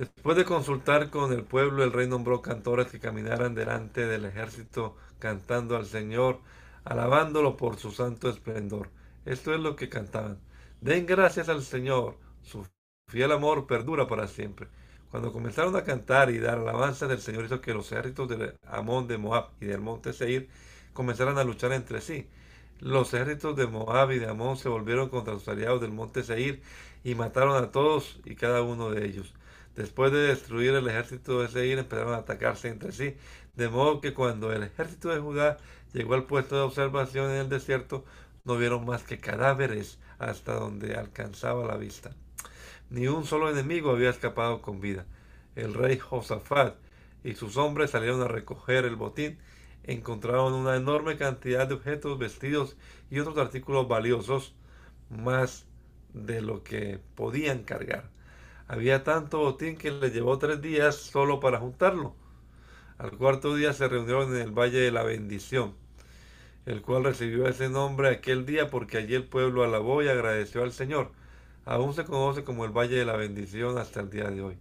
Después 0.00 0.34
de 0.34 0.46
consultar 0.46 1.10
con 1.10 1.30
el 1.30 1.44
pueblo, 1.44 1.84
el 1.84 1.92
rey 1.92 2.08
nombró 2.08 2.40
cantores 2.40 2.86
que 2.86 2.98
caminaran 2.98 3.54
delante 3.54 4.06
del 4.06 4.24
ejército 4.24 4.96
cantando 5.18 5.76
al 5.76 5.84
Señor, 5.84 6.40
alabándolo 6.84 7.58
por 7.58 7.76
su 7.76 7.90
santo 7.90 8.30
esplendor. 8.30 8.88
Esto 9.26 9.52
es 9.52 9.60
lo 9.60 9.76
que 9.76 9.90
cantaban. 9.90 10.38
Den 10.80 11.04
gracias 11.04 11.50
al 11.50 11.62
Señor, 11.62 12.16
su 12.40 12.66
fiel 13.08 13.30
amor 13.30 13.66
perdura 13.66 14.06
para 14.06 14.26
siempre. 14.26 14.68
Cuando 15.10 15.34
comenzaron 15.34 15.76
a 15.76 15.84
cantar 15.84 16.30
y 16.30 16.38
dar 16.38 16.56
alabanza 16.60 17.06
del 17.06 17.20
Señor 17.20 17.44
hizo 17.44 17.60
que 17.60 17.74
los 17.74 17.92
ejércitos 17.92 18.26
de 18.26 18.54
Amón, 18.66 19.06
de 19.06 19.18
Moab 19.18 19.50
y 19.60 19.66
del 19.66 19.82
monte 19.82 20.14
Seir 20.14 20.48
comenzaran 20.94 21.36
a 21.36 21.44
luchar 21.44 21.72
entre 21.72 22.00
sí. 22.00 22.26
Los 22.78 23.12
ejércitos 23.12 23.54
de 23.54 23.66
Moab 23.66 24.12
y 24.12 24.18
de 24.18 24.30
Amón 24.30 24.56
se 24.56 24.70
volvieron 24.70 25.10
contra 25.10 25.34
los 25.34 25.46
aliados 25.46 25.82
del 25.82 25.92
monte 25.92 26.22
Seir 26.22 26.62
y 27.04 27.14
mataron 27.14 27.62
a 27.62 27.70
todos 27.70 28.18
y 28.24 28.34
cada 28.34 28.62
uno 28.62 28.90
de 28.90 29.04
ellos. 29.04 29.34
Después 29.76 30.12
de 30.12 30.18
destruir 30.18 30.74
el 30.74 30.88
ejército 30.88 31.40
de 31.40 31.48
Seir, 31.48 31.78
empezaron 31.78 32.14
a 32.14 32.18
atacarse 32.18 32.68
entre 32.68 32.92
sí, 32.92 33.16
de 33.54 33.68
modo 33.68 34.00
que 34.00 34.14
cuando 34.14 34.52
el 34.52 34.62
ejército 34.62 35.10
de 35.10 35.20
Judá 35.20 35.58
llegó 35.92 36.14
al 36.14 36.24
puesto 36.24 36.56
de 36.56 36.62
observación 36.62 37.30
en 37.30 37.36
el 37.36 37.48
desierto, 37.48 38.04
no 38.44 38.56
vieron 38.56 38.84
más 38.84 39.02
que 39.02 39.18
cadáveres 39.18 39.98
hasta 40.18 40.54
donde 40.54 40.96
alcanzaba 40.96 41.66
la 41.66 41.76
vista. 41.76 42.10
Ni 42.90 43.06
un 43.06 43.24
solo 43.24 43.50
enemigo 43.50 43.90
había 43.90 44.10
escapado 44.10 44.60
con 44.62 44.80
vida. 44.80 45.06
El 45.54 45.74
rey 45.74 45.98
Josafat 45.98 46.76
y 47.22 47.34
sus 47.34 47.56
hombres 47.56 47.90
salieron 47.90 48.22
a 48.22 48.28
recoger 48.28 48.84
el 48.84 48.96
botín. 48.96 49.38
Encontraron 49.84 50.52
una 50.52 50.76
enorme 50.76 51.16
cantidad 51.16 51.68
de 51.68 51.74
objetos, 51.74 52.18
vestidos 52.18 52.76
y 53.10 53.20
otros 53.20 53.38
artículos 53.38 53.88
valiosos, 53.88 54.54
más 55.08 55.66
de 56.12 56.42
lo 56.42 56.62
que 56.62 56.98
podían 57.14 57.62
cargar. 57.62 58.10
Había 58.70 59.02
tanto 59.02 59.40
botín 59.40 59.76
que 59.76 59.90
le 59.90 60.12
llevó 60.12 60.38
tres 60.38 60.62
días 60.62 60.94
solo 60.94 61.40
para 61.40 61.58
juntarlo. 61.58 62.14
Al 62.98 63.10
cuarto 63.10 63.56
día 63.56 63.72
se 63.72 63.88
reunieron 63.88 64.32
en 64.32 64.40
el 64.40 64.52
Valle 64.52 64.78
de 64.78 64.92
la 64.92 65.02
Bendición, 65.02 65.74
el 66.66 66.80
cual 66.80 67.02
recibió 67.02 67.48
ese 67.48 67.68
nombre 67.68 68.10
aquel 68.10 68.46
día 68.46 68.70
porque 68.70 68.98
allí 68.98 69.16
el 69.16 69.24
pueblo 69.24 69.64
alabó 69.64 70.04
y 70.04 70.08
agradeció 70.08 70.62
al 70.62 70.70
Señor. 70.70 71.10
Aún 71.64 71.94
se 71.94 72.04
conoce 72.04 72.44
como 72.44 72.64
el 72.64 72.70
Valle 72.70 72.94
de 72.94 73.04
la 73.04 73.16
Bendición 73.16 73.76
hasta 73.76 74.02
el 74.02 74.10
día 74.10 74.30
de 74.30 74.40
hoy. 74.40 74.56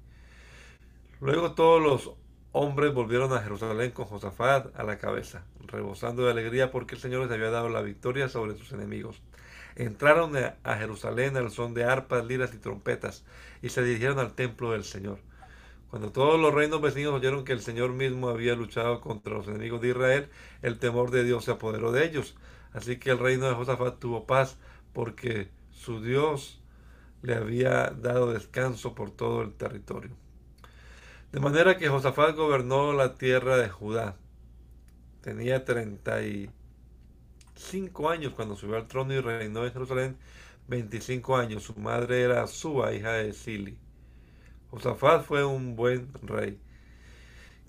Luego 1.21 1.51
todos 1.51 1.79
los 1.79 2.11
hombres 2.51 2.91
volvieron 2.95 3.31
a 3.31 3.43
Jerusalén 3.43 3.91
con 3.91 4.05
Josafat 4.05 4.75
a 4.75 4.83
la 4.85 4.97
cabeza, 4.97 5.43
rebosando 5.67 6.25
de 6.25 6.31
alegría 6.31 6.71
porque 6.71 6.95
el 6.95 7.01
Señor 7.01 7.21
les 7.21 7.31
había 7.31 7.51
dado 7.51 7.69
la 7.69 7.83
victoria 7.83 8.27
sobre 8.27 8.57
sus 8.57 8.71
enemigos. 8.71 9.21
entraron 9.75 10.33
a 10.35 10.75
Jerusalén 10.77 11.37
al 11.37 11.51
son 11.51 11.75
de 11.75 11.83
arpas, 11.83 12.25
liras 12.25 12.55
y 12.55 12.57
trompetas, 12.57 13.23
y 13.61 13.69
se 13.69 13.83
dirigieron 13.83 14.19
al 14.19 14.33
templo 14.33 14.71
del 14.71 14.83
Señor. 14.83 15.19
Cuando 15.89 16.11
todos 16.11 16.39
los 16.39 16.53
reinos 16.53 16.81
vecinos 16.81 17.13
oyeron 17.13 17.43
que 17.43 17.53
el 17.53 17.61
Señor 17.61 17.93
mismo 17.93 18.29
había 18.29 18.55
luchado 18.55 19.01
contra 19.01 19.33
los 19.33 19.47
enemigos 19.47 19.81
de 19.81 19.89
Israel, 19.89 20.29
el 20.61 20.77
temor 20.77 21.09
de 21.09 21.23
Dios 21.23 21.45
se 21.45 21.51
apoderó 21.51 21.91
de 21.91 22.05
ellos. 22.05 22.35
Así 22.73 22.97
que 22.97 23.09
el 23.09 23.17
reino 23.17 23.47
de 23.47 23.55
Josafat 23.55 23.97
tuvo 23.97 24.27
paz 24.27 24.57
porque 24.93 25.49
su 25.71 26.01
Dios 26.01 26.61
le 27.23 27.33
había 27.35 27.87
dado 27.87 28.31
descanso 28.31 28.93
por 28.93 29.09
todo 29.11 29.41
el 29.41 29.53
territorio. 29.53 30.11
De 31.31 31.39
manera 31.39 31.77
que 31.77 31.89
Josafat 31.89 32.35
gobernó 32.35 32.93
la 32.93 33.15
tierra 33.15 33.57
de 33.57 33.69
Judá. 33.69 34.15
Tenía 35.21 35.65
35 35.65 38.09
años 38.09 38.33
cuando 38.35 38.55
subió 38.55 38.77
al 38.77 38.87
trono 38.87 39.13
y 39.13 39.21
reinó 39.21 39.65
en 39.65 39.73
Jerusalén 39.73 40.17
25 40.69 41.35
años. 41.35 41.63
Su 41.63 41.75
madre 41.75 42.21
era 42.21 42.45
Suba, 42.47 42.93
hija 42.93 43.13
de 43.13 43.33
Sili. 43.33 43.77
Josafat 44.71 45.25
fue 45.25 45.43
un 45.43 45.75
buen 45.75 46.13
rey, 46.21 46.59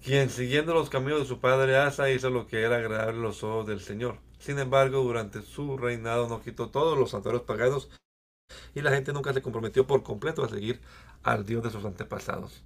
quien 0.02 0.28
siguiendo 0.28 0.74
los 0.74 0.90
caminos 0.90 1.20
de 1.20 1.26
su 1.26 1.40
padre 1.40 1.78
Asa 1.78 2.10
hizo 2.10 2.28
lo 2.28 2.46
que 2.46 2.60
era 2.62 2.76
agradable 2.76 3.18
a 3.18 3.22
los 3.22 3.42
ojos 3.42 3.66
del 3.66 3.80
Señor. 3.80 4.18
Sin 4.38 4.58
embargo, 4.58 5.02
durante 5.02 5.42
su 5.42 5.78
reinado 5.78 6.28
no 6.28 6.42
quitó 6.42 6.68
todos 6.68 6.98
los 6.98 7.10
santuarios 7.10 7.44
paganos 7.44 7.90
y 8.74 8.82
la 8.82 8.90
gente 8.90 9.12
nunca 9.12 9.32
se 9.32 9.42
comprometió 9.42 9.86
por 9.86 10.02
completo 10.02 10.44
a 10.44 10.48
seguir 10.48 10.80
al 11.22 11.46
Dios 11.46 11.62
de 11.62 11.70
sus 11.70 11.84
antepasados. 11.84 12.62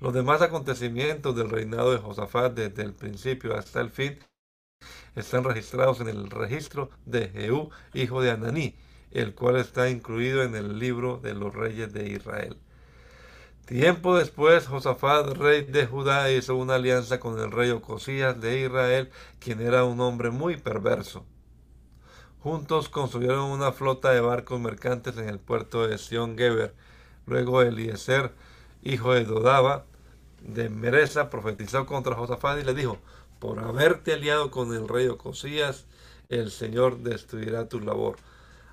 Los 0.00 0.14
demás 0.14 0.42
acontecimientos 0.42 1.36
del 1.36 1.50
reinado 1.50 1.92
de 1.92 1.98
Josafat 1.98 2.54
desde 2.54 2.82
el 2.82 2.94
principio 2.94 3.56
hasta 3.56 3.80
el 3.80 3.90
fin 3.90 4.18
están 5.14 5.44
registrados 5.44 6.00
en 6.00 6.08
el 6.08 6.30
registro 6.30 6.90
de 7.04 7.28
Jehú, 7.28 7.70
hijo 7.92 8.22
de 8.22 8.30
Ananí, 8.30 8.76
el 9.10 9.34
cual 9.34 9.56
está 9.56 9.88
incluido 9.88 10.42
en 10.42 10.54
el 10.54 10.78
libro 10.78 11.18
de 11.22 11.34
los 11.34 11.54
reyes 11.54 11.92
de 11.92 12.08
Israel. 12.10 12.56
Tiempo 13.66 14.18
después, 14.18 14.66
Josafat, 14.66 15.36
rey 15.36 15.62
de 15.62 15.86
Judá, 15.86 16.30
hizo 16.32 16.56
una 16.56 16.74
alianza 16.74 17.20
con 17.20 17.38
el 17.38 17.52
rey 17.52 17.70
Ocosías 17.70 18.40
de 18.40 18.62
Israel, 18.62 19.10
quien 19.38 19.60
era 19.60 19.84
un 19.84 20.00
hombre 20.00 20.30
muy 20.30 20.56
perverso. 20.56 21.24
Juntos 22.40 22.88
construyeron 22.88 23.44
una 23.44 23.70
flota 23.70 24.10
de 24.10 24.20
barcos 24.20 24.58
mercantes 24.58 25.16
en 25.18 25.28
el 25.28 25.38
puerto 25.38 25.86
de 25.86 25.98
Sion 25.98 26.36
Geber. 26.36 26.74
Luego 27.26 27.62
Eliezer, 27.62 28.32
hijo 28.82 29.12
de 29.12 29.24
Dodaba, 29.24 29.84
de 30.40 30.68
Mereza, 30.68 31.30
profetizó 31.30 31.86
contra 31.86 32.16
Josafat 32.16 32.60
y 32.60 32.64
le 32.64 32.74
dijo, 32.74 32.98
por 33.38 33.60
haberte 33.60 34.14
aliado 34.14 34.50
con 34.50 34.74
el 34.74 34.88
rey 34.88 35.06
Ocosías, 35.06 35.86
el 36.28 36.50
Señor 36.50 36.98
destruirá 36.98 37.68
tu 37.68 37.78
labor. 37.80 38.16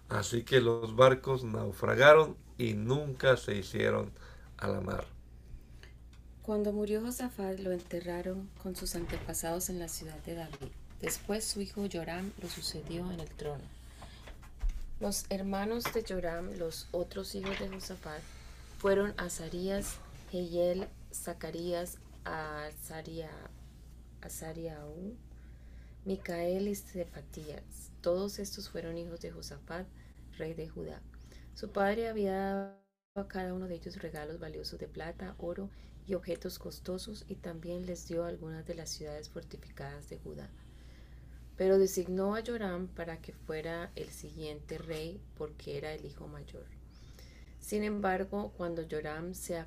Así 0.09 0.43
que 0.43 0.61
los 0.61 0.95
barcos 0.95 1.43
naufragaron 1.43 2.37
y 2.57 2.73
nunca 2.73 3.37
se 3.37 3.55
hicieron 3.55 4.11
a 4.57 4.67
la 4.67 4.81
mar. 4.81 5.05
Cuando 6.43 6.71
murió 6.71 7.01
Josafat 7.01 7.59
lo 7.59 7.71
enterraron 7.71 8.49
con 8.63 8.75
sus 8.75 8.95
antepasados 8.95 9.69
en 9.69 9.79
la 9.79 9.89
ciudad 9.89 10.17
de 10.23 10.35
David. 10.35 10.71
Después 11.01 11.43
su 11.43 11.61
hijo 11.61 11.83
Joram 11.91 12.31
lo 12.41 12.47
sucedió 12.47 13.11
en 13.11 13.19
el 13.19 13.29
trono. 13.29 13.63
Los 14.99 15.25
hermanos 15.29 15.83
de 15.93 16.03
Joram, 16.07 16.57
los 16.57 16.87
otros 16.91 17.35
hijos 17.35 17.59
de 17.59 17.69
Josafat, 17.69 18.21
fueron 18.79 19.13
Azarías, 19.17 19.97
Jehiel, 20.31 20.87
Zacarías, 21.13 21.97
Azariaú, 24.21 25.15
Micael 26.05 26.67
y 26.67 26.75
Cefatías. 26.75 27.91
Todos 28.07 28.39
estos 28.39 28.69
fueron 28.69 28.97
hijos 28.97 29.19
de 29.19 29.31
Josafat, 29.31 29.85
rey 30.37 30.53
de 30.53 30.69
Judá. 30.69 31.01
Su 31.53 31.73
padre 31.73 32.07
había 32.07 32.31
dado 32.31 32.79
a 33.15 33.27
cada 33.27 33.53
uno 33.53 33.67
de 33.67 33.75
ellos 33.75 34.01
regalos 34.01 34.39
valiosos 34.39 34.79
de 34.79 34.87
plata, 34.87 35.35
oro 35.39 35.69
y 36.05 36.13
objetos 36.13 36.57
costosos 36.57 37.25
y 37.27 37.35
también 37.35 37.85
les 37.85 38.07
dio 38.07 38.23
algunas 38.23 38.65
de 38.65 38.75
las 38.75 38.91
ciudades 38.91 39.27
fortificadas 39.27 40.07
de 40.07 40.19
Judá. 40.19 40.49
Pero 41.57 41.77
designó 41.77 42.33
a 42.33 42.43
Joram 42.47 42.87
para 42.87 43.19
que 43.19 43.33
fuera 43.33 43.91
el 43.97 44.09
siguiente 44.09 44.77
rey 44.77 45.19
porque 45.35 45.77
era 45.77 45.91
el 45.93 46.05
hijo 46.05 46.29
mayor. 46.29 46.65
Sin 47.59 47.83
embargo, 47.83 48.53
cuando 48.55 48.87
Joram 48.89 49.33
se, 49.33 49.61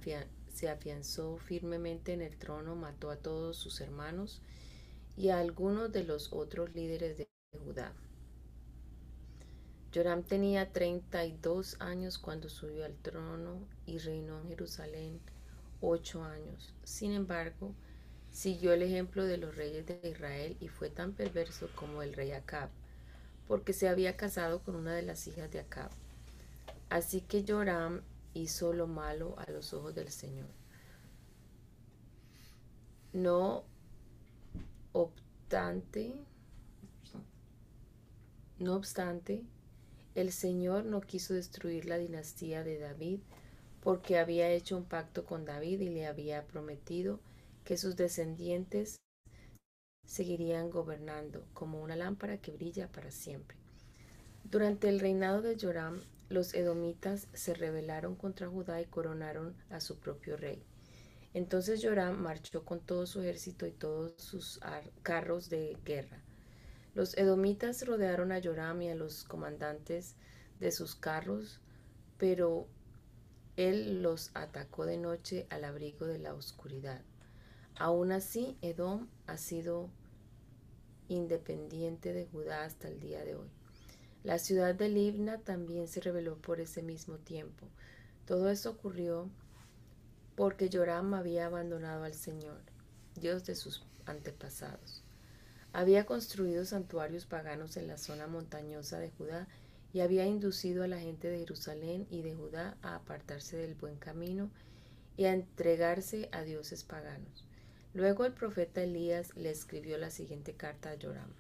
se 0.51 0.71
afianzó 0.71 1.37
firmemente 1.37 2.15
en 2.15 2.23
el 2.23 2.39
trono, 2.39 2.75
mató 2.75 3.11
a 3.11 3.17
todos 3.17 3.59
sus 3.59 3.83
hermanos 3.83 4.41
y 5.15 5.29
a 5.29 5.41
algunos 5.41 5.93
de 5.93 6.05
los 6.05 6.33
otros 6.33 6.75
líderes 6.75 7.19
de 7.19 7.29
Judá. 7.63 7.93
Joram 9.93 10.23
tenía 10.23 10.73
32 10.73 11.81
años 11.81 12.19
cuando 12.19 12.49
subió 12.49 12.85
al 12.85 12.95
trono 12.95 13.67
y 13.87 13.99
reinó 13.99 14.41
en 14.41 14.49
Jerusalén 14.49 15.21
ocho 15.81 16.23
años. 16.23 16.73
Sin 16.85 17.11
embargo, 17.13 17.75
siguió 18.31 18.73
el 18.73 18.83
ejemplo 18.83 19.25
de 19.25 19.37
los 19.37 19.57
reyes 19.57 19.87
de 19.87 20.01
Israel 20.09 20.57
y 20.61 20.69
fue 20.69 20.91
tan 20.91 21.13
perverso 21.13 21.69
como 21.75 22.03
el 22.03 22.15
rey 22.15 22.31
Acab, 22.31 22.71
porque 23.49 23.73
se 23.73 23.89
había 23.89 24.17
casado 24.17 24.63
con 24.63 24.77
una 24.77 24.95
de 24.95 25.03
las 25.03 25.27
hijas 25.27 25.51
de 25.51 25.59
Acab. 25.59 25.91
Así 26.89 27.21
que 27.23 27.45
Joram 27.47 28.03
hizo 28.33 28.73
lo 28.73 28.87
malo 28.87 29.35
a 29.39 29.51
los 29.51 29.73
ojos 29.75 29.95
del 29.95 30.11
Señor. 30.11 30.49
No 33.13 33.65
obstante, 34.93 36.15
no 38.59 38.77
obstante, 38.77 39.43
el 40.15 40.33
Señor 40.33 40.85
no 40.85 41.01
quiso 41.01 41.35
destruir 41.35 41.87
la 41.87 41.99
dinastía 41.99 42.65
de 42.65 42.79
David 42.79 43.21
porque 43.83 44.19
había 44.19 44.51
hecho 44.51 44.77
un 44.77 44.85
pacto 44.85 45.25
con 45.25 45.45
David 45.45 45.81
y 45.81 45.89
le 45.89 46.07
había 46.07 46.47
prometido 46.47 47.21
que 47.65 47.77
sus 47.77 47.97
descendientes 47.97 48.97
seguirían 50.05 50.71
gobernando 50.71 51.47
como 51.55 51.81
una 51.81 51.97
lámpara 51.97 52.39
que 52.39 52.51
brilla 52.51 52.91
para 52.91 53.11
siempre. 53.11 53.57
Durante 54.45 54.89
el 54.89 54.99
reinado 54.99 55.43
de 55.43 55.57
Joram, 55.59 56.03
los 56.29 56.55
edomitas 56.55 57.29
se 57.33 57.55
rebelaron 57.55 58.17
contra 58.17 58.49
Judá 58.49 58.81
y 58.81 58.87
coronaron 58.87 59.57
a 59.71 59.81
su 59.81 59.99
propio 59.99 60.37
rey. 60.37 60.65
Entonces 61.33 61.81
Joram 61.83 62.21
marchó 62.21 62.65
con 62.65 62.81
todo 62.81 63.07
su 63.07 63.21
ejército 63.21 63.67
y 63.67 63.73
todos 63.73 64.15
sus 64.17 64.61
carros 65.03 65.49
de 65.49 65.77
guerra 65.85 66.21
los 66.95 67.17
edomitas 67.17 67.87
rodearon 67.87 68.33
a 68.33 68.41
Joram 68.43 68.83
y 68.83 68.91
a 68.91 68.95
los 68.95 69.25
comandantes 69.25 70.17
de 70.59 70.73
sus 70.73 70.95
carros, 70.97 71.61
pero 72.19 72.67
él 73.57 74.03
los 74.03 74.31
atacó 74.35 74.87
de 74.87 74.97
noche 74.97 75.47
al 75.51 75.65
abrigo 75.65 76.07
de 76.07 76.19
la 76.19 76.35
oscuridad. 76.35 77.03
Aún 77.77 78.13
así, 78.13 78.57
Edom 78.61 79.09
ha 79.27 79.37
sido 79.37 79.89
independiente 81.09 82.13
de 82.13 82.27
Judá 82.27 82.65
hasta 82.65 82.89
el 82.89 83.01
día 83.01 83.25
de 83.25 83.37
hoy. 83.37 83.49
La 84.23 84.39
ciudad 84.39 84.75
de 84.75 84.89
Libna 84.89 85.39
también 85.39 85.89
se 85.89 86.01
rebeló 86.01 86.37
por 86.37 86.61
ese 86.61 86.83
mismo 86.83 87.17
tiempo. 87.17 87.67
Todo 88.27 88.51
esto 88.51 88.71
ocurrió 88.71 89.31
porque 90.37 90.69
Joram 90.73 91.15
había 91.15 91.47
abandonado 91.47 92.05
al 92.05 92.15
Señor, 92.15 92.61
Dios 93.15 93.45
de 93.45 93.55
sus 93.55 93.83
antepasados. 94.07 95.03
Había 95.73 96.05
construido 96.05 96.65
santuarios 96.65 97.27
paganos 97.27 97.77
en 97.77 97.87
la 97.87 97.97
zona 97.97 98.27
montañosa 98.27 98.99
de 98.99 99.11
Judá 99.11 99.47
y 99.93 100.01
había 100.01 100.27
inducido 100.27 100.83
a 100.83 100.89
la 100.89 100.99
gente 100.99 101.29
de 101.29 101.39
Jerusalén 101.39 102.07
y 102.11 102.23
de 102.23 102.35
Judá 102.35 102.77
a 102.83 102.97
apartarse 102.97 103.57
del 103.57 103.75
buen 103.75 103.97
camino 103.97 104.51
y 105.17 105.25
a 105.25 105.33
entregarse 105.33 106.29
a 106.33 106.43
dioses 106.43 106.83
paganos. 106.83 107.47
Luego 107.95 108.25
el 108.25 108.33
profeta 108.33 108.83
Elías 108.83 109.37
le 109.37 109.51
escribió 109.51 109.99
la 109.99 110.11
siguiente 110.11 110.55
carta 110.55 110.91
a 110.91 110.97
Joram. 111.01 111.33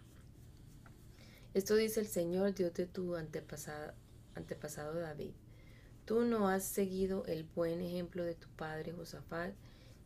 Esto 1.54 1.74
dice 1.74 2.00
el 2.00 2.06
Señor, 2.06 2.54
Dios 2.54 2.74
de 2.74 2.86
tu 2.86 3.16
antepasado, 3.16 3.94
antepasado 4.36 4.94
David. 4.94 5.32
Tú 6.04 6.22
no 6.22 6.48
has 6.48 6.64
seguido 6.64 7.24
el 7.26 7.44
buen 7.44 7.80
ejemplo 7.80 8.24
de 8.24 8.34
tu 8.34 8.48
padre 8.50 8.92
Josafat, 8.92 9.54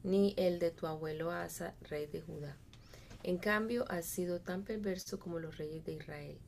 ni 0.03 0.35
el 0.37 0.59
de 0.59 0.71
tu 0.71 0.87
abuelo 0.87 1.31
Asa, 1.31 1.75
rey 1.83 2.07
de 2.07 2.21
Judá. 2.23 2.57
En 3.27 3.39
cambio, 3.39 3.87
has 3.89 4.05
sido 4.05 4.43
tan 4.43 4.65
perverso 4.65 5.19
como 5.19 5.39
los 5.39 5.57
reyes 5.57 5.83
de 5.87 5.95
Israel. 5.95 6.39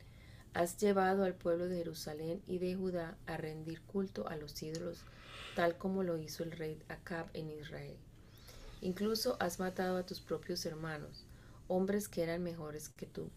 Has 0.53 0.77
llevado 0.77 1.25
al 1.25 1.35
pueblo 1.35 1.69
de 1.69 1.79
Jerusalén 1.79 2.43
y 2.47 2.59
de 2.59 2.75
Judá 2.75 3.17
a 3.25 3.39
rendir 3.39 3.81
culto 3.81 4.29
a 4.29 4.37
los 4.37 4.63
ídolos, 4.63 5.03
tal 5.55 5.79
como 5.79 6.03
lo 6.03 6.19
hizo 6.19 6.45
el 6.45 6.53
rey 6.53 6.83
Acab 6.89 7.31
en 7.33 7.49
Israel. 7.49 7.97
Incluso 8.83 9.39
has 9.41 9.59
matado 9.59 9.97
a 9.97 10.05
tus 10.05 10.21
propios 10.21 10.67
hermanos, 10.67 11.25
hombres 11.67 12.09
que 12.09 12.23
eran 12.23 12.43
mejores 12.43 12.91
que 12.91 13.07
tú. 13.07 13.31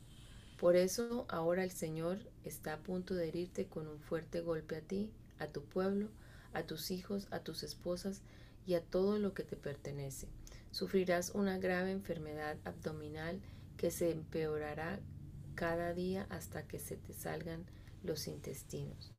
Por 0.58 0.76
eso 0.76 1.26
ahora 1.30 1.64
el 1.64 1.72
Señor 1.72 2.20
está 2.44 2.74
a 2.74 2.84
punto 2.84 3.16
de 3.16 3.30
herirte 3.30 3.68
con 3.68 3.88
un 3.88 4.02
fuerte 4.02 4.42
golpe 4.42 4.76
a 4.76 4.82
ti, 4.82 5.14
a 5.40 5.48
tu 5.48 5.64
pueblo, 5.64 6.10
a 6.52 6.64
tus 6.64 6.92
hijos, 6.92 7.30
a 7.32 7.40
tus 7.40 7.64
esposas 7.64 8.22
y 8.68 8.74
a 8.74 8.84
todo 8.84 9.18
lo 9.18 9.34
que 9.34 9.44
te 9.44 9.56
pertenece 9.56 10.28
Sufrirás 10.72 11.32
una 11.32 11.58
grave 11.58 11.92
enfermedad 11.92 12.58
abdominal 12.64 13.42
que 13.78 13.92
se 13.92 14.12
empeorará 14.12 15.00
cada 15.56 15.94
día 15.94 16.26
hasta 16.30 16.68
que 16.68 16.80
se 16.80 16.96
te 16.96 17.14
salgan 17.14 17.66
los 18.04 18.28
intestinos. 18.28 19.12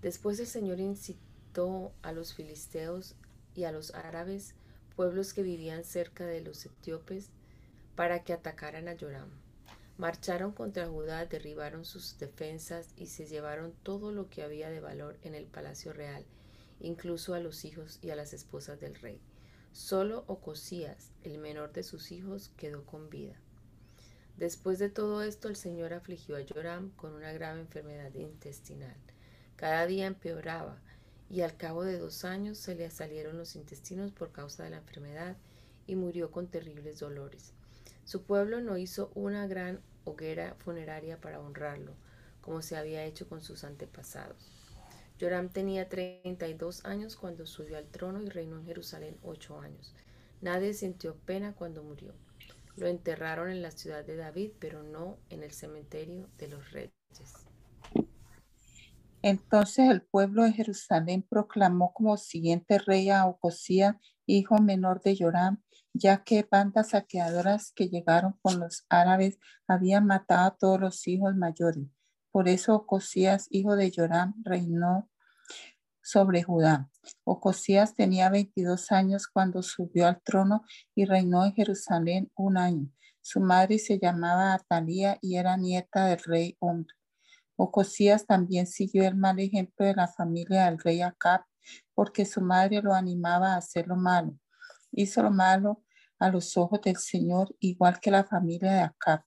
Después 0.00 0.38
el 0.40 0.46
Señor 0.46 0.80
incitó 0.80 1.92
a 2.02 2.12
los 2.12 2.34
filisteos 2.34 3.14
y 3.54 3.64
a 3.64 3.72
los 3.72 3.94
árabes, 3.94 4.54
pueblos 4.96 5.32
que 5.32 5.42
vivían 5.42 5.84
cerca 5.84 6.26
de 6.26 6.40
los 6.40 6.66
etíopes, 6.66 7.30
para 7.94 8.24
que 8.24 8.32
atacaran 8.32 8.88
a 8.88 8.96
Joram. 8.98 9.30
Marcharon 9.98 10.52
contra 10.52 10.88
Judá, 10.88 11.26
derribaron 11.26 11.84
sus 11.84 12.18
defensas 12.18 12.92
y 12.96 13.06
se 13.06 13.26
llevaron 13.26 13.72
todo 13.82 14.10
lo 14.10 14.28
que 14.28 14.42
había 14.42 14.70
de 14.70 14.80
valor 14.80 15.18
en 15.22 15.34
el 15.34 15.46
palacio 15.46 15.92
real, 15.92 16.24
incluso 16.80 17.34
a 17.34 17.40
los 17.40 17.64
hijos 17.64 17.98
y 18.02 18.10
a 18.10 18.16
las 18.16 18.32
esposas 18.32 18.80
del 18.80 18.96
rey. 18.96 19.20
Solo 19.72 20.24
Ocosías, 20.26 21.12
el 21.22 21.38
menor 21.38 21.72
de 21.72 21.82
sus 21.82 22.12
hijos, 22.12 22.50
quedó 22.58 22.84
con 22.84 23.08
vida. 23.08 23.36
Después 24.36 24.78
de 24.78 24.90
todo 24.90 25.22
esto, 25.22 25.48
el 25.48 25.56
Señor 25.56 25.94
afligió 25.94 26.36
a 26.36 26.42
Joram 26.46 26.90
con 26.90 27.14
una 27.14 27.32
grave 27.32 27.60
enfermedad 27.60 28.12
intestinal. 28.12 28.94
Cada 29.56 29.86
día 29.86 30.06
empeoraba, 30.06 30.78
y 31.30 31.40
al 31.40 31.56
cabo 31.56 31.84
de 31.84 31.96
dos 31.96 32.26
años 32.26 32.58
se 32.58 32.74
le 32.74 32.90
salieron 32.90 33.38
los 33.38 33.56
intestinos 33.56 34.12
por 34.12 34.30
causa 34.30 34.62
de 34.62 34.70
la 34.70 34.76
enfermedad 34.76 35.38
y 35.86 35.96
murió 35.96 36.30
con 36.30 36.48
terribles 36.48 36.98
dolores. 36.98 37.54
Su 38.04 38.24
pueblo 38.24 38.60
no 38.60 38.76
hizo 38.76 39.10
una 39.14 39.46
gran 39.46 39.80
hoguera 40.04 40.54
funeraria 40.58 41.18
para 41.18 41.40
honrarlo, 41.40 41.94
como 42.42 42.60
se 42.60 42.76
había 42.76 43.06
hecho 43.06 43.26
con 43.26 43.40
sus 43.40 43.64
antepasados. 43.64 44.61
Joram 45.22 45.50
tenía 45.50 45.88
32 45.88 46.84
años 46.84 47.14
cuando 47.14 47.46
subió 47.46 47.78
al 47.78 47.86
trono 47.86 48.20
y 48.20 48.28
reinó 48.28 48.56
en 48.58 48.66
Jerusalén 48.66 49.16
ocho 49.22 49.60
años. 49.60 49.94
Nadie 50.40 50.74
sintió 50.74 51.14
pena 51.14 51.54
cuando 51.54 51.84
murió. 51.84 52.12
Lo 52.74 52.88
enterraron 52.88 53.48
en 53.48 53.62
la 53.62 53.70
ciudad 53.70 54.04
de 54.04 54.16
David, 54.16 54.50
pero 54.58 54.82
no 54.82 55.18
en 55.30 55.44
el 55.44 55.52
cementerio 55.52 56.28
de 56.38 56.48
los 56.48 56.72
reyes. 56.72 56.92
Entonces 59.22 59.88
el 59.88 60.02
pueblo 60.02 60.42
de 60.42 60.54
Jerusalén 60.54 61.22
proclamó 61.22 61.92
como 61.92 62.16
siguiente 62.16 62.78
rey 62.78 63.08
a 63.08 63.24
Ocosía, 63.26 64.00
hijo 64.26 64.58
menor 64.58 65.02
de 65.02 65.16
Joram, 65.16 65.62
ya 65.94 66.24
que 66.24 66.44
bandas 66.50 66.90
saqueadoras 66.90 67.70
que 67.70 67.88
llegaron 67.88 68.34
con 68.42 68.58
los 68.58 68.84
árabes 68.88 69.38
habían 69.68 70.04
matado 70.04 70.48
a 70.48 70.56
todos 70.56 70.80
los 70.80 71.06
hijos 71.06 71.36
mayores. 71.36 71.86
Por 72.32 72.48
eso 72.48 72.74
Ocosías, 72.74 73.46
hijo 73.50 73.76
de 73.76 73.92
Joram, 73.94 74.34
reinó 74.42 75.08
sobre 76.02 76.42
Judá. 76.42 76.90
Ocosías 77.24 77.94
tenía 77.94 78.28
22 78.30 78.92
años 78.92 79.26
cuando 79.26 79.62
subió 79.62 80.06
al 80.06 80.20
trono 80.22 80.64
y 80.94 81.04
reinó 81.04 81.44
en 81.44 81.54
Jerusalén 81.54 82.30
un 82.36 82.58
año. 82.58 82.90
Su 83.20 83.40
madre 83.40 83.78
se 83.78 83.98
llamaba 83.98 84.54
Atalía 84.54 85.18
y 85.20 85.36
era 85.36 85.56
nieta 85.56 86.06
del 86.06 86.18
rey 86.18 86.56
Omri. 86.58 86.94
Ocosías 87.56 88.26
también 88.26 88.66
siguió 88.66 89.06
el 89.06 89.14
mal 89.14 89.38
ejemplo 89.38 89.86
de 89.86 89.94
la 89.94 90.08
familia 90.08 90.64
del 90.64 90.78
rey 90.78 91.02
Acab, 91.02 91.42
porque 91.94 92.24
su 92.24 92.40
madre 92.40 92.82
lo 92.82 92.94
animaba 92.94 93.54
a 93.54 93.58
hacer 93.58 93.86
lo 93.86 93.96
malo. 93.96 94.36
Hizo 94.90 95.22
lo 95.22 95.30
malo 95.30 95.84
a 96.18 96.28
los 96.30 96.56
ojos 96.56 96.80
del 96.82 96.96
Señor, 96.96 97.54
igual 97.60 98.00
que 98.00 98.10
la 98.10 98.24
familia 98.24 98.72
de 98.72 98.80
Acab. 98.80 99.22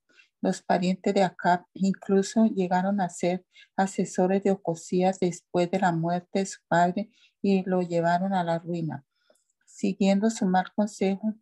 Los 0.46 0.62
parientes 0.62 1.12
de 1.12 1.24
Acab 1.24 1.66
incluso 1.74 2.46
llegaron 2.46 3.02
a 3.02 3.10
ser 3.10 3.44
asesores 3.76 4.44
de 4.44 4.52
Ocosías 4.52 5.20
después 5.20 5.72
de 5.72 5.80
la 5.80 5.92
muerte 5.92 6.38
de 6.38 6.46
su 6.46 6.60
padre 6.68 7.10
y 7.42 7.64
lo 7.64 7.82
llevaron 7.82 8.32
a 8.32 8.44
la 8.44 8.60
ruina. 8.60 9.04
Siguiendo 9.66 10.30
su 10.30 10.46
mal 10.46 10.72
consejo, 10.76 11.34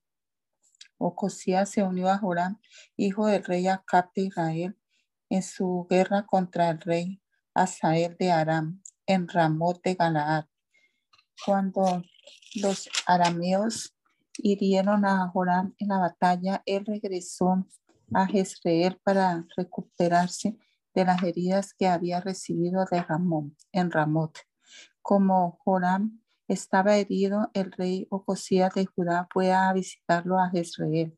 Ocosías 0.98 1.70
se 1.70 1.84
unió 1.84 2.08
a 2.08 2.18
Joram, 2.18 2.62
hijo 2.96 3.28
del 3.28 3.44
rey 3.44 3.68
Acab 3.68 4.10
de 4.13 4.22
Israel, 4.22 4.80
en 5.30 5.44
su 5.44 5.86
guerra 5.89 6.26
contra 6.26 6.70
el 6.70 6.80
rey 6.80 7.22
Asael 7.54 8.16
de 8.18 8.32
Aram 8.32 8.82
en 9.06 9.28
Ramot 9.28 9.84
de 9.84 9.96
Galaad. 9.96 10.46
Cuando 11.46 12.04
los 12.56 12.88
arameos 13.06 13.98
hirieron 14.38 15.04
a 15.04 15.28
Joram 15.28 15.76
en 15.78 15.89
la 15.89 15.98
batalla, 15.98 16.63
él 16.66 16.86
regresó 16.86 17.68
a 18.13 18.28
Jezreel 18.28 18.99
para 19.04 19.45
recuperarse 19.56 20.58
de 20.93 21.06
las 21.06 21.23
heridas 21.23 21.73
que 21.73 21.88
había 21.88 22.21
recibido 22.21 22.86
de 22.91 23.02
Ramón 23.02 23.56
en 23.71 23.91
Ramot. 23.91 24.38
Como 25.02 25.60
Joram 25.63 26.21
estaba 26.47 26.97
herido, 26.97 27.49
el 27.54 27.71
rey 27.71 28.08
Ocosías 28.10 28.73
de 28.73 28.86
Judá 28.86 29.28
fue 29.32 29.52
a 29.52 29.71
visitarlo 29.73 30.39
a 30.39 30.49
Jezreel. 30.49 31.17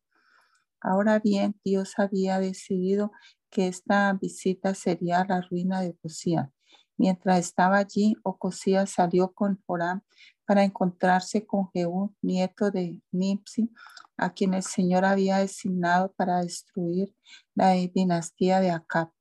Ahora 0.82 1.20
bien, 1.20 1.60
Dios 1.64 1.94
había 1.98 2.40
decidido 2.40 3.12
que 3.50 3.68
esta 3.68 4.14
visita 4.14 4.74
sería 4.76 5.26
la 5.28 5.42
ruina 5.42 5.82
de 5.82 5.90
Ocosías. 5.90 6.55
Mientras 6.98 7.40
estaba 7.40 7.78
allí, 7.78 8.16
Ocosías 8.24 8.92
salió 8.92 9.34
con 9.34 9.62
Joram 9.66 10.02
para 10.46 10.64
encontrarse 10.64 11.46
con 11.46 11.70
Jehú, 11.72 12.16
nieto 12.22 12.72
de 12.72 13.02
Nipsi, 13.12 13.72
a 14.18 14.34
quien 14.34 14.54
el 14.54 14.64
Señor 14.64 15.04
había 15.04 15.38
designado 15.38 16.14
para 16.14 16.42
destruir 16.42 17.14
la 17.54 17.72
dinastía 17.72 18.60
de 18.60 18.72
Acab. 18.72 19.12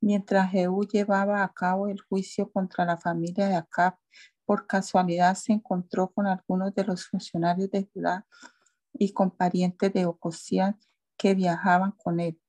Mientras 0.00 0.50
Jehú 0.50 0.86
llevaba 0.86 1.42
a 1.42 1.52
cabo 1.52 1.88
el 1.88 2.00
juicio 2.00 2.50
contra 2.50 2.84
la 2.84 2.96
familia 2.96 3.48
de 3.48 3.56
Acab, 3.56 3.96
por 4.44 4.66
casualidad 4.66 5.34
se 5.36 5.52
encontró 5.52 6.08
con 6.12 6.26
algunos 6.26 6.74
de 6.74 6.84
los 6.84 7.06
funcionarios 7.06 7.70
de 7.70 7.88
Judá 7.92 8.26
y 8.92 9.12
con 9.12 9.30
parientes 9.30 9.92
de 9.92 10.06
Ocosías 10.06 10.74
que 11.16 11.34
viajaban 11.34 11.92
con 11.92 12.18
él. 12.18 12.40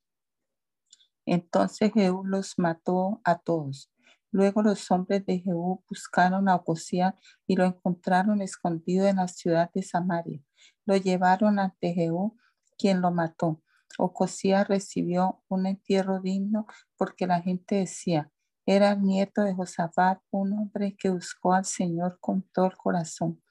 Entonces 1.26 1.91
Jehú 1.93 2.26
los 2.26 2.58
mató 2.58 3.21
a 3.24 3.38
todos. 3.38 3.91
Luego 4.32 4.62
los 4.62 4.89
hombres 4.91 5.26
de 5.26 5.39
Jehú 5.39 5.84
buscaron 5.89 6.48
a 6.48 6.56
Ocosías 6.56 7.15
y 7.46 7.56
lo 7.56 7.65
encontraron 7.65 8.41
escondido 8.41 9.08
en 9.08 9.17
la 9.17 9.28
ciudad 9.28 9.70
de 9.74 9.84
Samaria. 9.84 10.41
Lo 10.86 10.96
llevaron 10.96 11.60
ante 11.60 11.94
Jehú, 11.94 12.38
quien 12.78 13.02
lo 13.02 13.12
mató. 13.12 13.62
Ocosías 13.98 14.67
recibió 14.67 15.44
un 15.50 15.65
entierro 15.65 16.22
digno 16.22 16.65
porque 16.98 17.28
la 17.28 17.41
gente 17.41 17.76
decía, 17.76 18.32
era 18.65 18.91
el 18.91 19.02
nieto 19.02 19.41
de 19.41 19.54
Josafat, 19.54 20.20
un 20.30 20.54
hombre 20.54 20.96
que 20.98 21.10
buscó 21.10 21.54
al 21.54 21.65
Señor 21.65 22.17
con 22.22 22.44
todo 22.54 22.67
el 22.67 22.78
corazón. 22.78 23.41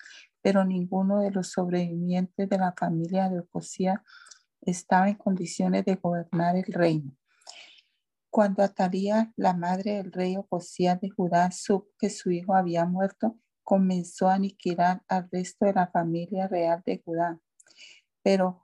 Pero 0.41 0.65
ninguno 0.65 1.19
de 1.19 1.31
los 1.31 1.51
sobrevivientes 1.51 2.49
de 2.49 2.59
la 2.59 2.73
familia 2.73 3.29
de 3.29 3.41
Ocosías 3.41 4.01
estaba 4.63 5.09
en 5.09 5.17
condiciones 5.17 5.85
de 5.85 5.97
gobernar 5.97 6.57
el 6.57 6.73
reino. 6.73 7.13
Cuando 8.31 8.63
Atalía, 8.63 9.33
la 9.37 9.55
madre 9.55 9.97
del 9.97 10.13
rey 10.13 10.37
Ocosías 10.37 11.01
de 11.01 11.11
Judá, 11.11 11.51
supo 11.51 11.89
que 11.99 12.11
su 12.11 12.31
hijo 12.31 12.55
había 12.55 12.87
muerto, 12.87 13.37
comenzó 13.65 14.29
a 14.29 14.35
aniquilar 14.35 15.03
al 15.09 15.29
resto 15.33 15.67
de 15.67 15.73
la 15.73 15.89
familia 15.89 16.47
real 16.47 16.81
de 16.87 17.03
Judá. 17.05 17.41
Pero 18.23 18.63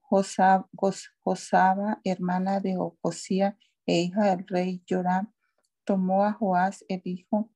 Josaba, 0.00 0.70
hermana 2.02 2.60
de 2.60 2.78
Ocosías 2.78 3.54
e 3.84 4.00
hija 4.00 4.24
del 4.34 4.46
rey 4.48 4.82
Joram, 4.88 5.30
tomó 5.84 6.24
a 6.24 6.32
Joás, 6.32 6.82
el 6.88 7.02
hijo 7.04 7.50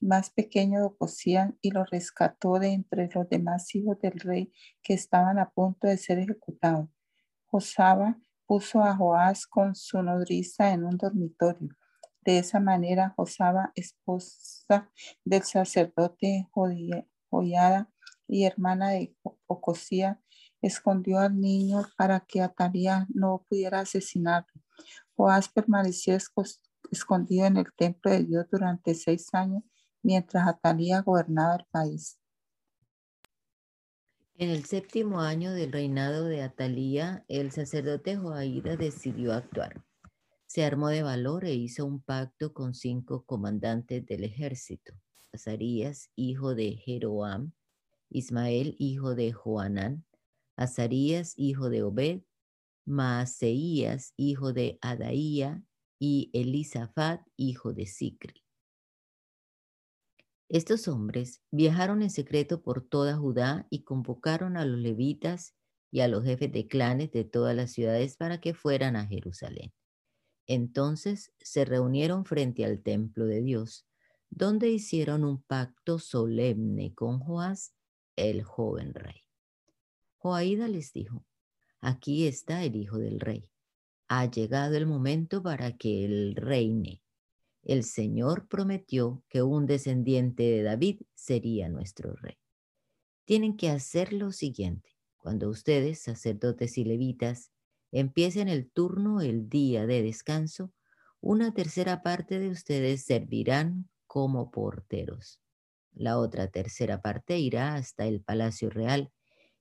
más 0.00 0.30
pequeño 0.30 0.78
de 0.80 0.86
Ocosías, 0.86 1.52
y 1.60 1.70
lo 1.70 1.84
rescató 1.84 2.58
de 2.58 2.68
entre 2.68 3.10
los 3.14 3.28
demás 3.28 3.74
hijos 3.74 3.98
del 4.00 4.18
rey 4.20 4.50
que 4.82 4.94
estaban 4.94 5.38
a 5.38 5.50
punto 5.50 5.86
de 5.86 5.98
ser 5.98 6.18
ejecutados. 6.18 6.88
Josaba 7.44 8.18
puso 8.46 8.82
a 8.82 8.96
Joás 8.96 9.46
con 9.46 9.74
su 9.74 10.02
nodriza 10.02 10.72
en 10.72 10.84
un 10.84 10.96
dormitorio. 10.96 11.76
De 12.22 12.38
esa 12.38 12.60
manera, 12.60 13.12
Josaba, 13.16 13.72
esposa 13.74 14.90
del 15.24 15.42
sacerdote 15.42 16.48
Joyada 17.30 17.90
y 18.26 18.44
hermana 18.44 18.90
de 18.90 19.14
Ocosía, 19.46 20.20
escondió 20.62 21.18
al 21.18 21.38
niño 21.38 21.82
para 21.98 22.20
que 22.20 22.40
Atalía 22.40 23.06
no 23.12 23.44
pudiera 23.48 23.80
asesinarlo. 23.80 24.62
Joás 25.16 25.48
permaneció 25.48 26.16
escondido 26.90 27.46
en 27.46 27.58
el 27.58 27.66
templo 27.76 28.10
de 28.10 28.24
Dios 28.24 28.46
durante 28.50 28.94
seis 28.94 29.28
años 29.34 29.62
mientras 30.02 30.46
Atalía 30.46 31.02
gobernaba 31.02 31.56
el 31.56 31.66
país. 31.70 32.18
En 34.36 34.50
el 34.50 34.64
séptimo 34.64 35.20
año 35.20 35.52
del 35.52 35.70
reinado 35.70 36.24
de 36.24 36.42
Atalía, 36.42 37.24
el 37.28 37.52
sacerdote 37.52 38.16
Joaída 38.16 38.76
decidió 38.76 39.32
actuar. 39.32 39.84
Se 40.46 40.64
armó 40.64 40.88
de 40.88 41.04
valor 41.04 41.44
e 41.44 41.54
hizo 41.54 41.86
un 41.86 42.00
pacto 42.02 42.52
con 42.52 42.74
cinco 42.74 43.24
comandantes 43.26 44.04
del 44.04 44.24
ejército: 44.24 44.92
Azarías, 45.32 46.10
hijo 46.16 46.56
de 46.56 46.72
Jeroam, 46.72 47.52
Ismael, 48.10 48.74
hijo 48.80 49.14
de 49.14 49.32
Joanán, 49.32 50.04
Azarías, 50.56 51.34
hijo 51.36 51.70
de 51.70 51.84
Obed, 51.84 52.22
Maaseías, 52.86 54.14
hijo 54.16 54.52
de 54.52 54.78
Adaía, 54.80 55.62
y 56.00 56.30
Elisafat, 56.32 57.20
hijo 57.36 57.72
de 57.72 57.86
Sicri. 57.86 58.43
Estos 60.54 60.86
hombres 60.86 61.42
viajaron 61.50 62.00
en 62.00 62.10
secreto 62.10 62.62
por 62.62 62.86
toda 62.86 63.16
Judá 63.16 63.66
y 63.70 63.82
convocaron 63.82 64.56
a 64.56 64.64
los 64.64 64.78
levitas 64.78 65.56
y 65.90 65.98
a 65.98 66.06
los 66.06 66.22
jefes 66.22 66.52
de 66.52 66.68
clanes 66.68 67.10
de 67.10 67.24
todas 67.24 67.56
las 67.56 67.72
ciudades 67.72 68.16
para 68.16 68.40
que 68.40 68.54
fueran 68.54 68.94
a 68.94 69.04
Jerusalén. 69.04 69.72
Entonces 70.46 71.32
se 71.40 71.64
reunieron 71.64 72.24
frente 72.24 72.64
al 72.64 72.84
templo 72.84 73.26
de 73.26 73.42
Dios, 73.42 73.84
donde 74.30 74.70
hicieron 74.70 75.24
un 75.24 75.42
pacto 75.42 75.98
solemne 75.98 76.94
con 76.94 77.18
Joás, 77.18 77.74
el 78.14 78.44
joven 78.44 78.94
rey. 78.94 79.22
Joaída 80.18 80.68
les 80.68 80.92
dijo, 80.92 81.26
aquí 81.80 82.28
está 82.28 82.62
el 82.62 82.76
hijo 82.76 82.98
del 82.98 83.18
rey. 83.18 83.50
Ha 84.06 84.30
llegado 84.30 84.76
el 84.76 84.86
momento 84.86 85.42
para 85.42 85.76
que 85.76 86.04
él 86.04 86.36
reine. 86.36 87.03
El 87.64 87.82
Señor 87.82 88.46
prometió 88.46 89.24
que 89.28 89.42
un 89.42 89.64
descendiente 89.64 90.42
de 90.42 90.62
David 90.62 91.00
sería 91.14 91.70
nuestro 91.70 92.14
rey. 92.14 92.36
Tienen 93.24 93.56
que 93.56 93.70
hacer 93.70 94.12
lo 94.12 94.32
siguiente. 94.32 94.90
Cuando 95.16 95.48
ustedes, 95.48 96.02
sacerdotes 96.02 96.76
y 96.76 96.84
levitas, 96.84 97.50
empiecen 97.90 98.48
el 98.48 98.70
turno 98.70 99.22
el 99.22 99.48
día 99.48 99.86
de 99.86 100.02
descanso, 100.02 100.72
una 101.20 101.54
tercera 101.54 102.02
parte 102.02 102.38
de 102.38 102.50
ustedes 102.50 103.06
servirán 103.06 103.88
como 104.06 104.50
porteros. 104.50 105.40
La 105.94 106.18
otra 106.18 106.48
tercera 106.48 107.00
parte 107.00 107.38
irá 107.38 107.76
hasta 107.76 108.04
el 108.04 108.20
Palacio 108.20 108.68
Real 108.68 109.10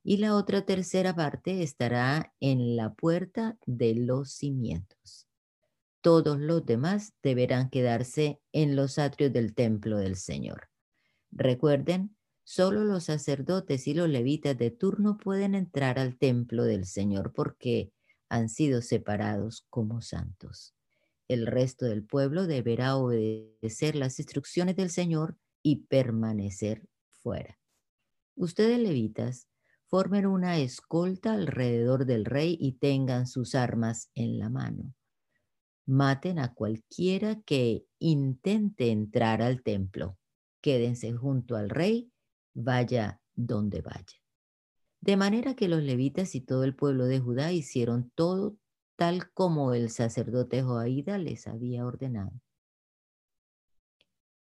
y 0.04 0.18
la 0.18 0.36
otra 0.36 0.66
tercera 0.66 1.16
parte 1.16 1.64
estará 1.64 2.34
en 2.42 2.76
la 2.76 2.94
puerta 2.94 3.58
de 3.66 3.96
los 3.96 4.34
cimientos. 4.34 5.30
Todos 6.04 6.38
los 6.38 6.66
demás 6.66 7.14
deberán 7.24 7.70
quedarse 7.70 8.42
en 8.52 8.76
los 8.76 9.00
atrios 9.00 9.32
del 9.32 9.56
templo 9.56 9.98
del 9.98 10.18
Señor. 10.18 10.68
Recuerden, 11.32 12.18
solo 12.44 12.84
los 12.84 13.06
sacerdotes 13.06 13.88
y 13.88 13.94
los 13.94 14.10
levitas 14.10 14.58
de 14.58 14.70
turno 14.70 15.18
pueden 15.18 15.56
entrar 15.56 16.00
al 16.00 16.18
templo 16.18 16.66
del 16.66 16.86
Señor 16.86 17.32
porque 17.32 17.94
han 18.28 18.50
sido 18.50 18.82
separados 18.82 19.66
como 19.70 20.02
santos. 20.02 20.76
El 21.30 21.48
resto 21.48 21.86
del 21.86 22.04
pueblo 22.04 22.48
deberá 22.48 22.98
obedecer 22.98 23.96
las 23.96 24.20
instrucciones 24.20 24.76
del 24.76 24.90
Señor 24.90 25.38
y 25.62 25.86
permanecer 25.86 26.86
fuera. 27.12 27.58
Ustedes 28.36 28.78
levitas 28.78 29.48
formen 29.86 30.26
una 30.26 30.58
escolta 30.58 31.32
alrededor 31.32 32.06
del 32.06 32.26
rey 32.26 32.58
y 32.60 32.74
tengan 32.74 33.26
sus 33.26 33.56
armas 33.56 34.10
en 34.16 34.38
la 34.38 34.50
mano. 34.50 34.94
Maten 35.86 36.40
a 36.40 36.54
cualquiera 36.54 37.42
que 37.42 37.86
intente 38.00 38.92
entrar 38.92 39.42
al 39.42 39.62
templo. 39.62 40.18
Quédense 40.62 41.14
junto 41.14 41.56
al 41.56 41.70
rey, 41.70 42.12
vaya 42.54 43.20
donde 43.36 43.82
vaya. 43.82 44.22
De 45.02 45.18
manera 45.18 45.56
que 45.56 45.68
los 45.68 45.84
levitas 45.84 46.36
y 46.36 46.42
todo 46.42 46.64
el 46.64 46.76
pueblo 46.76 47.06
de 47.06 47.20
Judá 47.20 47.52
hicieron 47.52 48.10
todo 48.16 48.56
tal 48.96 49.32
como 49.34 49.74
el 49.74 49.90
sacerdote 49.90 50.64
Joaída 50.64 51.18
les 51.18 51.48
había 51.48 51.86
ordenado. 51.86 52.32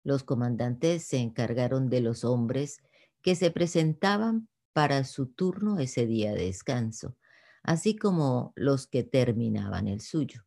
Los 0.03 0.25
comandantes 0.25 1.05
se 1.05 1.19
encargaron 1.19 1.91
de 1.91 2.01
los 2.01 2.25
hombres 2.25 2.83
que 3.23 3.37
se 3.37 3.51
presentaban 3.51 4.49
para 4.73 5.05
su 5.05 5.27
turno 5.27 5.79
ese 5.79 6.07
día 6.07 6.33
de 6.33 6.47
descanso, 6.47 7.17
así 7.63 7.97
como 7.97 8.53
los 8.57 8.87
que 8.87 9.05
terminaban 9.05 9.87
el 9.87 10.01
suyo. 10.01 10.43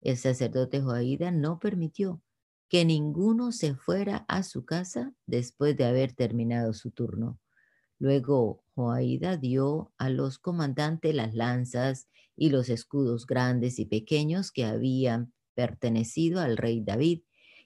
El 0.00 0.16
sacerdote 0.16 0.80
Joaída 0.80 1.30
no 1.30 1.58
permitió 1.58 2.22
que 2.68 2.84
ninguno 2.84 3.50
se 3.52 3.74
fuera 3.74 4.24
a 4.28 4.42
su 4.42 4.64
casa 4.64 5.14
después 5.26 5.76
de 5.76 5.84
haber 5.84 6.12
terminado 6.12 6.72
su 6.72 6.90
turno. 6.90 7.40
Luego 7.98 8.62
Joaída 8.74 9.36
dio 9.36 9.92
a 9.98 10.10
los 10.10 10.38
comandantes 10.38 11.14
las 11.14 11.34
lanzas 11.34 12.08
y 12.36 12.50
los 12.50 12.68
escudos 12.68 13.26
grandes 13.26 13.78
y 13.78 13.86
pequeños 13.86 14.52
que 14.52 14.64
habían 14.64 15.32
pertenecido 15.54 16.40
al 16.40 16.56
rey 16.56 16.80
David 16.80 17.22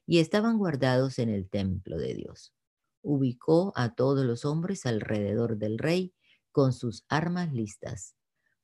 y 0.07 0.19
estaban 0.21 0.57
guardados 0.57 1.19
en 1.19 1.29
el 1.29 1.49
templo 1.51 1.99
de 1.99 2.15
Dios. 2.15 2.55
Ubicó 3.03 3.73
a 3.77 3.95
todos 3.95 4.25
los 4.25 4.45
hombres 4.47 4.87
alrededor 4.87 5.59
del 5.59 5.79
rey 5.79 6.15
con 6.51 6.73
sus 6.73 7.05
armas 7.09 7.53
listas. 7.53 8.15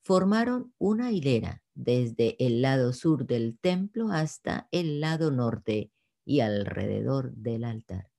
Formaron 0.01 0.73
una 0.79 1.13
hilera 1.13 1.63
desde 1.79 2.35
el 2.45 2.61
lado 2.61 2.93
sur 2.93 3.25
del 3.25 3.57
templo 3.57 4.09
hasta 4.11 4.69
el 4.73 5.01
lado 5.01 5.31
norte 5.31 5.93
y 6.25 6.41
alrededor 6.41 7.33
del 7.35 7.63
altar. 7.63 8.11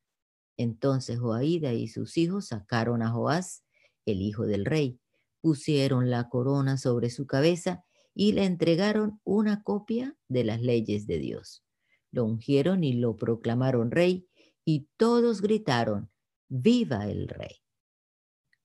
Entonces 0.56 1.20
Joaída 1.20 1.74
y 1.74 1.90
sus 1.90 2.18
hijos 2.18 2.48
sacaron 2.48 3.02
a 3.02 3.12
Joás, 3.12 3.66
el 4.06 4.22
hijo 4.22 4.46
del 4.46 4.64
rey, 4.64 5.02
pusieron 5.42 6.10
la 6.10 6.30
corona 6.30 6.78
sobre 6.78 7.10
su 7.10 7.28
cabeza 7.28 7.84
y 8.16 8.32
le 8.32 8.46
entregaron 8.46 9.20
una 9.26 9.62
copia 9.62 10.16
de 10.30 10.46
las 10.46 10.62
leyes 10.62 11.06
de 11.06 11.20
Dios. 11.20 11.66
Lo 12.12 12.24
ungieron 12.24 12.86
y 12.86 12.94
lo 12.94 13.18
proclamaron 13.18 13.92
rey 13.92 14.26
y 14.64 14.88
todos 14.96 15.42
gritaron, 15.42 16.10
¡Viva 16.48 17.10
el 17.10 17.28
rey! 17.28 17.58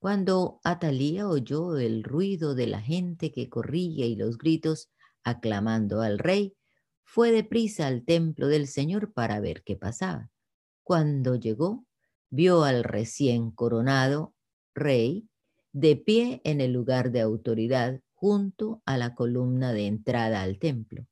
Cuando 0.04 0.60
Atalía 0.64 1.26
oyó 1.26 1.78
el 1.78 2.04
ruido 2.04 2.54
de 2.54 2.66
la 2.66 2.82
gente 2.82 3.32
que 3.32 3.48
corría 3.48 4.04
y 4.04 4.16
los 4.16 4.36
gritos 4.36 4.90
aclamando 5.22 6.02
al 6.02 6.18
rey, 6.18 6.54
fue 7.04 7.32
deprisa 7.32 7.86
al 7.86 8.04
templo 8.04 8.48
del 8.48 8.66
Señor 8.66 9.14
para 9.14 9.40
ver 9.40 9.62
qué 9.64 9.76
pasaba. 9.76 10.30
Cuando 10.82 11.36
llegó, 11.36 11.86
vio 12.28 12.64
al 12.64 12.84
recién 12.84 13.50
coronado 13.50 14.34
rey 14.74 15.26
de 15.72 15.96
pie 15.96 16.42
en 16.44 16.60
el 16.60 16.74
lugar 16.74 17.10
de 17.10 17.22
autoridad 17.22 18.02
junto 18.12 18.82
a 18.84 18.98
la 18.98 19.14
columna 19.14 19.72
de 19.72 19.86
entrada 19.86 20.42
al 20.42 20.58
templo. 20.58 21.06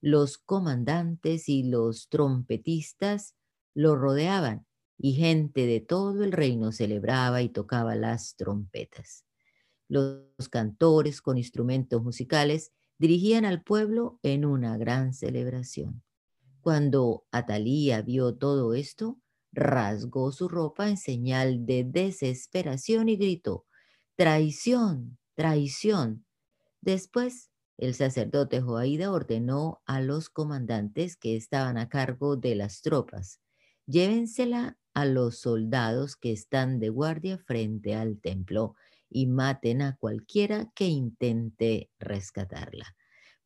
Los 0.00 0.38
comandantes 0.38 1.48
y 1.48 1.64
los 1.64 2.08
trompetistas 2.08 3.34
lo 3.74 3.96
rodeaban 3.96 4.66
y 4.98 5.12
gente 5.12 5.66
de 5.66 5.80
todo 5.80 6.24
el 6.24 6.32
reino 6.32 6.72
celebraba 6.72 7.42
y 7.42 7.48
tocaba 7.48 7.94
las 7.94 8.36
trompetas. 8.36 9.24
Los 9.88 10.48
cantores 10.50 11.22
con 11.22 11.38
instrumentos 11.38 12.02
musicales 12.02 12.72
dirigían 12.98 13.44
al 13.44 13.62
pueblo 13.62 14.18
en 14.22 14.44
una 14.44 14.76
gran 14.78 15.12
celebración. 15.12 16.02
Cuando 16.60 17.24
Atalía 17.30 18.02
vio 18.02 18.34
todo 18.34 18.74
esto, 18.74 19.20
rasgó 19.52 20.32
su 20.32 20.48
ropa 20.48 20.88
en 20.88 20.96
señal 20.96 21.64
de 21.66 21.84
desesperación 21.84 23.08
y 23.08 23.16
gritó, 23.16 23.66
traición, 24.16 25.18
traición. 25.34 26.26
Después, 26.80 27.50
el 27.78 27.94
sacerdote 27.94 28.60
Joaída 28.60 29.12
ordenó 29.12 29.82
a 29.86 30.00
los 30.00 30.30
comandantes 30.30 31.16
que 31.16 31.36
estaban 31.36 31.78
a 31.78 31.88
cargo 31.88 32.36
de 32.36 32.54
las 32.54 32.80
tropas, 32.80 33.40
llévensela 33.86 34.78
a 34.96 35.04
los 35.04 35.40
soldados 35.40 36.16
que 36.16 36.32
están 36.32 36.80
de 36.80 36.88
guardia 36.88 37.36
frente 37.36 37.94
al 37.94 38.18
templo 38.18 38.76
y 39.10 39.26
maten 39.26 39.82
a 39.82 39.94
cualquiera 39.98 40.72
que 40.74 40.86
intente 40.86 41.90
rescatarla, 41.98 42.96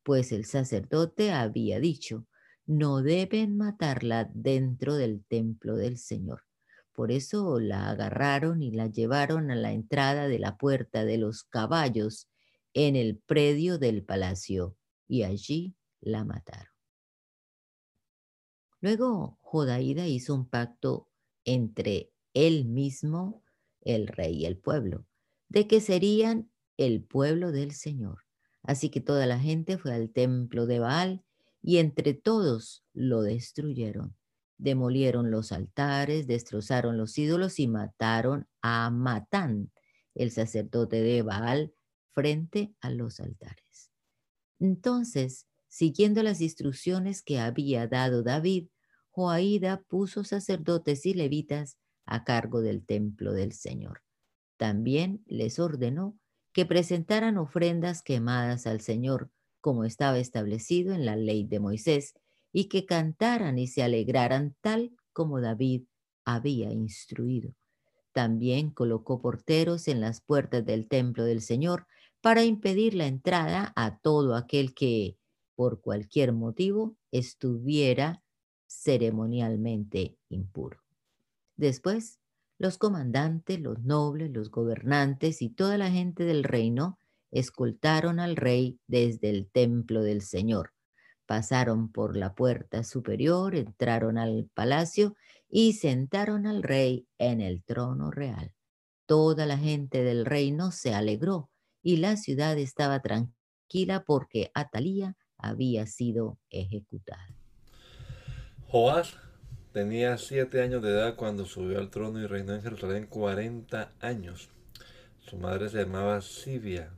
pues 0.05 0.31
el 0.31 0.45
sacerdote 0.45 1.33
había 1.33 1.81
dicho, 1.81 2.25
no 2.67 3.03
deben 3.03 3.57
matarla 3.57 4.31
dentro 4.33 4.95
del 4.95 5.25
templo 5.25 5.75
del 5.75 5.99
Señor. 5.99 6.45
Por 6.93 7.11
eso 7.11 7.59
la 7.59 7.91
agarraron 7.91 8.63
y 8.63 8.71
la 8.71 8.87
llevaron 8.87 9.51
a 9.51 9.57
la 9.57 9.73
entrada 9.73 10.29
de 10.29 10.39
la 10.39 10.57
puerta 10.57 11.05
de 11.05 11.19
los 11.19 11.43
caballos 11.43 12.29
en 12.75 12.95
el 12.95 13.19
predio 13.19 13.79
del 13.79 14.05
palacio 14.05 14.77
y 15.09 15.25
allí 15.25 15.75
la 16.01 16.25
mataron. 16.25 16.73
Luego 18.81 19.37
Jodaída 19.43 20.07
hizo 20.07 20.33
un 20.33 20.49
pacto 20.49 21.10
entre 21.45 22.13
él 22.35 22.65
mismo, 22.67 23.43
el 23.83 24.07
rey 24.07 24.43
y 24.43 24.47
el 24.47 24.59
pueblo, 24.59 25.07
de 25.49 25.67
que 25.67 25.81
serían 25.81 26.51
el 26.77 27.03
pueblo 27.03 27.53
del 27.53 27.73
Señor. 27.73 28.19
Así 28.63 28.91
que 28.91 29.01
toda 29.01 29.27
la 29.27 29.39
gente 29.39 29.79
fue 29.79 29.95
al 29.95 30.11
templo 30.11 30.67
de 30.67 30.79
Baal 30.79 31.25
y 31.63 31.79
entre 31.79 32.15
todos 32.15 32.85
lo 32.93 33.23
destruyeron. 33.23 34.17
Demolieron 34.59 35.31
los 35.31 35.53
altares, 35.53 36.27
destrozaron 36.27 36.99
los 36.99 37.17
ídolos 37.17 37.59
y 37.59 37.69
mataron 37.69 38.47
a 38.61 38.91
Matán, 38.91 39.73
el 40.15 40.31
sacerdote 40.31 41.01
de 41.01 41.23
Baal, 41.23 41.73
frente 42.13 42.75
a 42.81 42.91
los 42.91 43.21
altares. 43.21 43.91
Entonces, 44.59 45.47
siguiendo 45.69 46.23
las 46.23 46.41
instrucciones 46.41 47.23
que 47.23 47.39
había 47.39 47.87
dado 47.87 48.23
David, 48.23 48.69
Joaída 49.11 49.83
puso 49.89 50.25
sacerdotes 50.25 51.05
y 51.07 51.15
levitas 51.15 51.77
a 52.07 52.25
cargo 52.25 52.61
del 52.61 52.85
templo 52.85 53.33
del 53.33 53.53
Señor. 53.53 54.03
También 54.57 55.23
les 55.27 55.59
ordenó 55.59 56.19
que 56.53 56.67
presentaran 56.67 57.39
ofrendas 57.39 58.03
quemadas 58.03 58.67
al 58.67 58.81
Señor, 58.81 59.31
como 59.61 59.85
estaba 59.85 60.19
establecido 60.19 60.95
en 60.95 61.07
la 61.07 61.17
ley 61.17 61.45
de 61.45 61.61
Moisés, 61.61 62.15
y 62.53 62.65
que 62.69 62.87
cantaran 62.87 63.59
y 63.59 63.69
se 63.69 63.83
alegraran 63.83 64.57
tal 64.61 64.93
como 65.13 65.41
David 65.41 65.85
había 66.25 66.73
instruido. 66.73 67.55
También 68.13 68.71
colocó 68.71 69.21
porteros 69.21 69.87
en 69.89 70.01
las 70.01 70.21
puertas 70.21 70.65
del 70.65 70.89
templo 70.89 71.25
del 71.25 71.43
Señor 71.43 71.87
para 72.21 72.45
impedir 72.45 72.95
la 72.95 73.07
entrada 73.07 73.73
a 73.77 73.99
todo 73.99 74.35
aquel 74.35 74.75
que 74.75 75.17
por 75.55 75.81
cualquier 75.81 76.33
motivo 76.33 76.97
estuviera 77.13 78.23
ceremonialmente 78.71 80.17
impuro. 80.29 80.79
Después, 81.57 82.21
los 82.57 82.79
comandantes, 82.79 83.61
los 83.61 83.83
nobles, 83.83 84.31
los 84.31 84.51
gobernantes 84.51 85.43
y 85.43 85.51
toda 85.51 85.77
la 85.77 85.91
gente 85.91 86.25
del 86.25 86.45
reino 86.45 86.99
escoltaron 87.33 88.21
al 88.21 88.37
rey 88.37 88.79
desde 88.87 89.31
el 89.31 89.51
templo 89.51 90.03
del 90.03 90.23
Señor. 90.23 90.73
Pasaron 91.27 91.91
por 91.91 92.17
la 92.17 92.35
puerta 92.35 92.85
superior, 92.85 93.55
entraron 93.55 94.19
al 94.19 94.49
palacio 94.55 95.17
y 95.49 95.75
sentaron 95.75 96.47
al 96.47 96.63
rey 96.63 97.07
en 97.19 97.41
el 97.41 97.63
trono 97.65 98.11
real. 98.11 98.53
Toda 99.07 99.47
la 99.47 99.59
gente 99.59 100.05
del 100.05 100.25
reino 100.25 100.71
se 100.71 100.95
alegró 100.95 101.51
y 101.83 101.97
la 101.97 102.17
ciudad 102.17 102.57
estaba 102.59 103.01
tranquila 103.01 104.05
porque 104.05 104.51
Atalía 104.55 105.17
había 105.39 105.87
sido 105.87 106.39
ejecutada. 106.51 107.40
Joás 108.73 109.17
tenía 109.73 110.17
siete 110.17 110.63
años 110.63 110.81
de 110.81 110.91
edad 110.91 111.17
cuando 111.17 111.45
subió 111.45 111.81
al 111.81 111.91
trono 111.91 112.21
y 112.21 112.29
reinó 112.29 112.55
en 112.55 112.63
Jerusalén 112.63 113.07
40 113.09 113.91
años. 114.01 114.49
Su 115.19 115.39
madre 115.39 115.69
se 115.69 115.79
llamaba 115.79 116.21
Sibia 116.21 116.93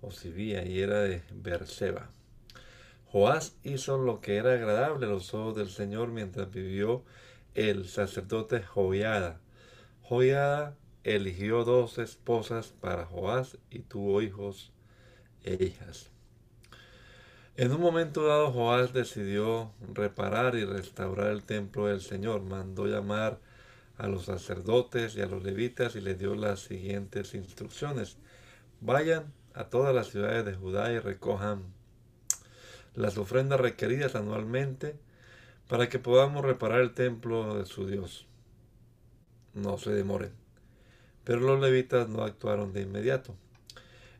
o 0.00 0.10
Sibia 0.10 0.64
y 0.64 0.80
era 0.80 0.98
de 1.02 1.22
Berseba. 1.32 2.10
Joás 3.06 3.54
hizo 3.62 3.98
lo 3.98 4.20
que 4.20 4.34
era 4.34 4.54
agradable 4.54 5.06
a 5.06 5.10
los 5.10 5.32
ojos 5.32 5.54
del 5.54 5.70
Señor 5.70 6.08
mientras 6.08 6.50
vivió 6.50 7.04
el 7.54 7.86
sacerdote 7.86 8.60
Joiada. 8.60 9.38
Joiada 10.02 10.74
eligió 11.04 11.62
dos 11.62 11.98
esposas 11.98 12.74
para 12.80 13.06
Joás 13.06 13.58
y 13.70 13.78
tuvo 13.78 14.22
hijos 14.22 14.72
e 15.44 15.54
hijas. 15.62 16.13
En 17.56 17.70
un 17.70 17.80
momento 17.80 18.26
dado, 18.26 18.50
Joás 18.50 18.92
decidió 18.92 19.70
reparar 19.92 20.56
y 20.56 20.64
restaurar 20.64 21.28
el 21.28 21.44
templo 21.44 21.86
del 21.86 22.00
Señor. 22.00 22.42
Mandó 22.42 22.86
llamar 22.86 23.38
a 23.96 24.08
los 24.08 24.24
sacerdotes 24.24 25.14
y 25.14 25.20
a 25.20 25.26
los 25.26 25.44
levitas 25.44 25.94
y 25.94 26.00
les 26.00 26.18
dio 26.18 26.34
las 26.34 26.60
siguientes 26.60 27.32
instrucciones. 27.32 28.16
Vayan 28.80 29.32
a 29.54 29.66
todas 29.66 29.94
las 29.94 30.08
ciudades 30.08 30.44
de 30.44 30.54
Judá 30.54 30.90
y 30.90 30.98
recojan 30.98 31.62
las 32.96 33.18
ofrendas 33.18 33.60
requeridas 33.60 34.16
anualmente 34.16 34.96
para 35.68 35.88
que 35.88 36.00
podamos 36.00 36.44
reparar 36.44 36.80
el 36.80 36.92
templo 36.92 37.56
de 37.56 37.66
su 37.66 37.86
Dios. 37.86 38.26
No 39.52 39.78
se 39.78 39.92
demoren. 39.92 40.32
Pero 41.22 41.38
los 41.38 41.60
levitas 41.60 42.08
no 42.08 42.24
actuaron 42.24 42.72
de 42.72 42.82
inmediato. 42.82 43.36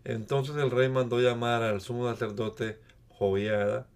Entonces 0.04 0.54
el 0.54 0.70
rey 0.70 0.88
mandó 0.88 1.18
llamar 1.18 1.64
al 1.64 1.80
sumo 1.80 2.08
sacerdote 2.08 2.83
Joviada 3.18 3.86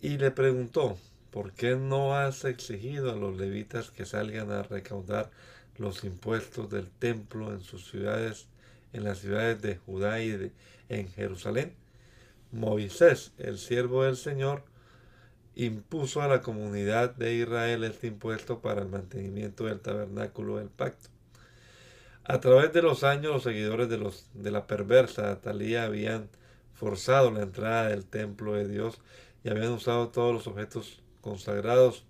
y 0.00 0.18
le 0.18 0.30
preguntó, 0.30 0.96
¿por 1.30 1.52
qué 1.52 1.76
no 1.76 2.16
has 2.16 2.44
exigido 2.44 3.12
a 3.12 3.16
los 3.16 3.36
levitas 3.36 3.90
que 3.90 4.06
salgan 4.06 4.50
a 4.50 4.62
recaudar 4.62 5.30
los 5.76 6.04
impuestos 6.04 6.70
del 6.70 6.90
templo 6.90 7.52
en 7.52 7.60
sus 7.62 7.90
ciudades, 7.90 8.46
en 8.92 9.04
las 9.04 9.18
ciudades 9.18 9.60
de 9.60 9.76
Judá 9.76 10.20
y 10.20 10.30
de, 10.30 10.52
en 10.88 11.08
Jerusalén? 11.08 11.74
Moisés, 12.52 13.32
el 13.38 13.58
siervo 13.58 14.04
del 14.04 14.16
Señor, 14.16 14.62
impuso 15.54 16.22
a 16.22 16.28
la 16.28 16.40
comunidad 16.40 17.14
de 17.14 17.34
Israel 17.34 17.84
este 17.84 18.06
impuesto 18.06 18.60
para 18.60 18.80
el 18.80 18.88
mantenimiento 18.88 19.64
del 19.64 19.80
tabernáculo 19.80 20.58
del 20.58 20.68
pacto. 20.68 21.08
A 22.24 22.40
través 22.40 22.72
de 22.72 22.82
los 22.82 23.04
años, 23.04 23.32
los 23.32 23.42
seguidores 23.42 23.88
de, 23.88 23.98
los, 23.98 24.26
de 24.34 24.50
la 24.50 24.66
perversa 24.66 25.30
Atalía 25.30 25.84
habían 25.84 26.28
forzado 26.78 27.30
la 27.30 27.42
entrada 27.42 27.88
del 27.88 28.04
templo 28.04 28.54
de 28.54 28.68
Dios 28.68 29.00
y 29.44 29.50
habían 29.50 29.72
usado 29.72 30.08
todos 30.08 30.32
los 30.32 30.46
objetos 30.46 31.02
consagrados 31.20 32.04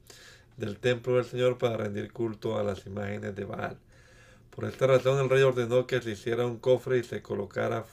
del 0.56 0.78
templo 0.78 1.16
del 1.16 1.24
Señor 1.24 1.58
para 1.58 1.76
rendir 1.76 2.12
culto 2.12 2.58
a 2.58 2.62
las 2.62 2.86
imágenes 2.86 3.34
de 3.34 3.44
Baal. 3.44 3.78
Por 4.54 4.64
esta 4.64 4.86
razón 4.86 5.20
el 5.20 5.30
rey 5.30 5.42
ordenó 5.42 5.86
que 5.86 6.00
se 6.00 6.10
hiciera 6.10 6.46
un 6.46 6.58
cofre 6.58 6.98
y 6.98 7.04
se 7.04 7.22
colocara, 7.22 7.86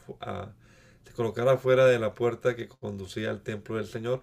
se 1.05 1.13
colocara 1.13 1.57
fuera 1.57 1.86
de 1.86 1.99
la 1.99 2.13
puerta 2.13 2.55
que 2.55 2.67
conducía 2.67 3.30
al 3.30 3.41
templo 3.41 3.78
del 3.78 3.88
Señor 3.88 4.21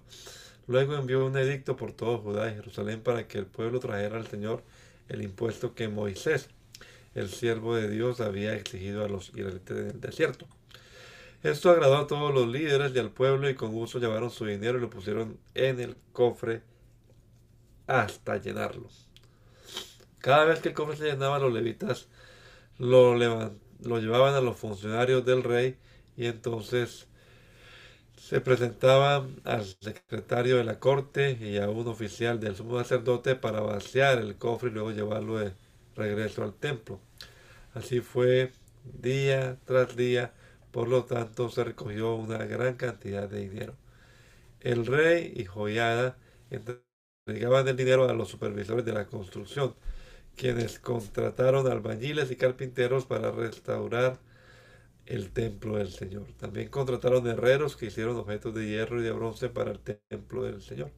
Luego 0.68 0.94
envió 0.94 1.26
un 1.26 1.36
edicto 1.36 1.76
por 1.76 1.92
todo 1.92 2.18
Judá 2.18 2.50
y 2.50 2.54
Jerusalén 2.54 3.00
para 3.00 3.26
que 3.26 3.38
el 3.38 3.46
pueblo 3.46 3.80
trajera 3.80 4.16
al 4.16 4.28
Señor 4.28 4.62
el 5.08 5.22
impuesto 5.22 5.74
que 5.74 5.88
Moisés, 5.88 6.48
el 7.14 7.28
siervo 7.28 7.74
de 7.74 7.90
Dios, 7.90 8.20
había 8.20 8.54
exigido 8.54 9.04
a 9.04 9.08
los 9.08 9.30
israelitas 9.30 9.76
del 9.76 10.00
desierto. 10.00 10.46
Esto 11.42 11.70
agradó 11.70 11.96
a 11.96 12.06
todos 12.06 12.32
los 12.32 12.48
líderes 12.48 12.94
y 12.94 12.98
al 12.98 13.10
pueblo 13.10 13.48
y 13.50 13.54
con 13.54 13.72
gusto 13.72 13.98
llevaron 13.98 14.30
su 14.30 14.46
dinero 14.46 14.78
y 14.78 14.80
lo 14.80 14.90
pusieron 14.90 15.38
en 15.54 15.80
el 15.80 15.96
cofre 16.12 16.62
hasta 17.86 18.36
llenarlo. 18.36 18.88
Cada 20.18 20.44
vez 20.44 20.60
que 20.60 20.68
el 20.68 20.74
cofre 20.74 20.96
se 20.96 21.04
llenaba, 21.04 21.40
los 21.40 21.52
levitas 21.52 22.06
lo, 22.78 23.16
lo 23.16 23.98
llevaban 23.98 24.34
a 24.34 24.40
los 24.40 24.56
funcionarios 24.56 25.24
del 25.24 25.42
rey 25.42 25.76
y 26.16 26.26
entonces 26.26 27.08
se 28.16 28.40
presentaba 28.40 29.26
al 29.44 29.64
secretario 29.64 30.58
de 30.58 30.64
la 30.64 30.78
corte 30.78 31.36
y 31.40 31.58
a 31.58 31.68
un 31.68 31.88
oficial 31.88 32.38
del 32.38 32.54
sumo 32.54 32.78
sacerdote 32.78 33.34
para 33.34 33.60
vaciar 33.60 34.18
el 34.18 34.36
cofre 34.36 34.70
y 34.70 34.72
luego 34.74 34.92
llevarlo 34.92 35.38
de 35.38 35.52
regreso 35.96 36.44
al 36.44 36.54
templo. 36.54 37.00
Así 37.74 38.00
fue 38.00 38.52
día 38.84 39.58
tras 39.64 39.96
día, 39.96 40.32
por 40.72 40.88
lo 40.88 41.04
tanto 41.04 41.50
se 41.50 41.64
recogió 41.64 42.14
una 42.16 42.38
gran 42.46 42.76
cantidad 42.76 43.28
de 43.28 43.40
dinero. 43.48 43.76
El 44.60 44.86
rey 44.86 45.32
y 45.36 45.44
Joyada 45.44 46.16
entregaban 47.26 47.68
el 47.68 47.76
dinero 47.76 48.08
a 48.08 48.14
los 48.14 48.28
supervisores 48.30 48.84
de 48.84 48.92
la 48.92 49.06
construcción, 49.06 49.74
quienes 50.36 50.78
contrataron 50.80 51.66
albañiles 51.68 52.30
y 52.30 52.36
carpinteros 52.36 53.06
para 53.06 53.30
restaurar 53.32 54.20
el 55.06 55.30
templo 55.32 55.76
del 55.78 55.90
Señor. 55.90 56.26
También 56.38 56.68
contrataron 56.68 57.26
herreros 57.28 57.76
que 57.76 57.86
hicieron 57.86 58.16
objetos 58.16 58.54
de 58.54 58.66
hierro 58.66 59.00
y 59.00 59.04
de 59.04 59.12
bronce 59.12 59.48
para 59.50 59.72
el 59.72 59.80
templo 59.80 60.44
del 60.44 60.62
Señor. 60.62 60.90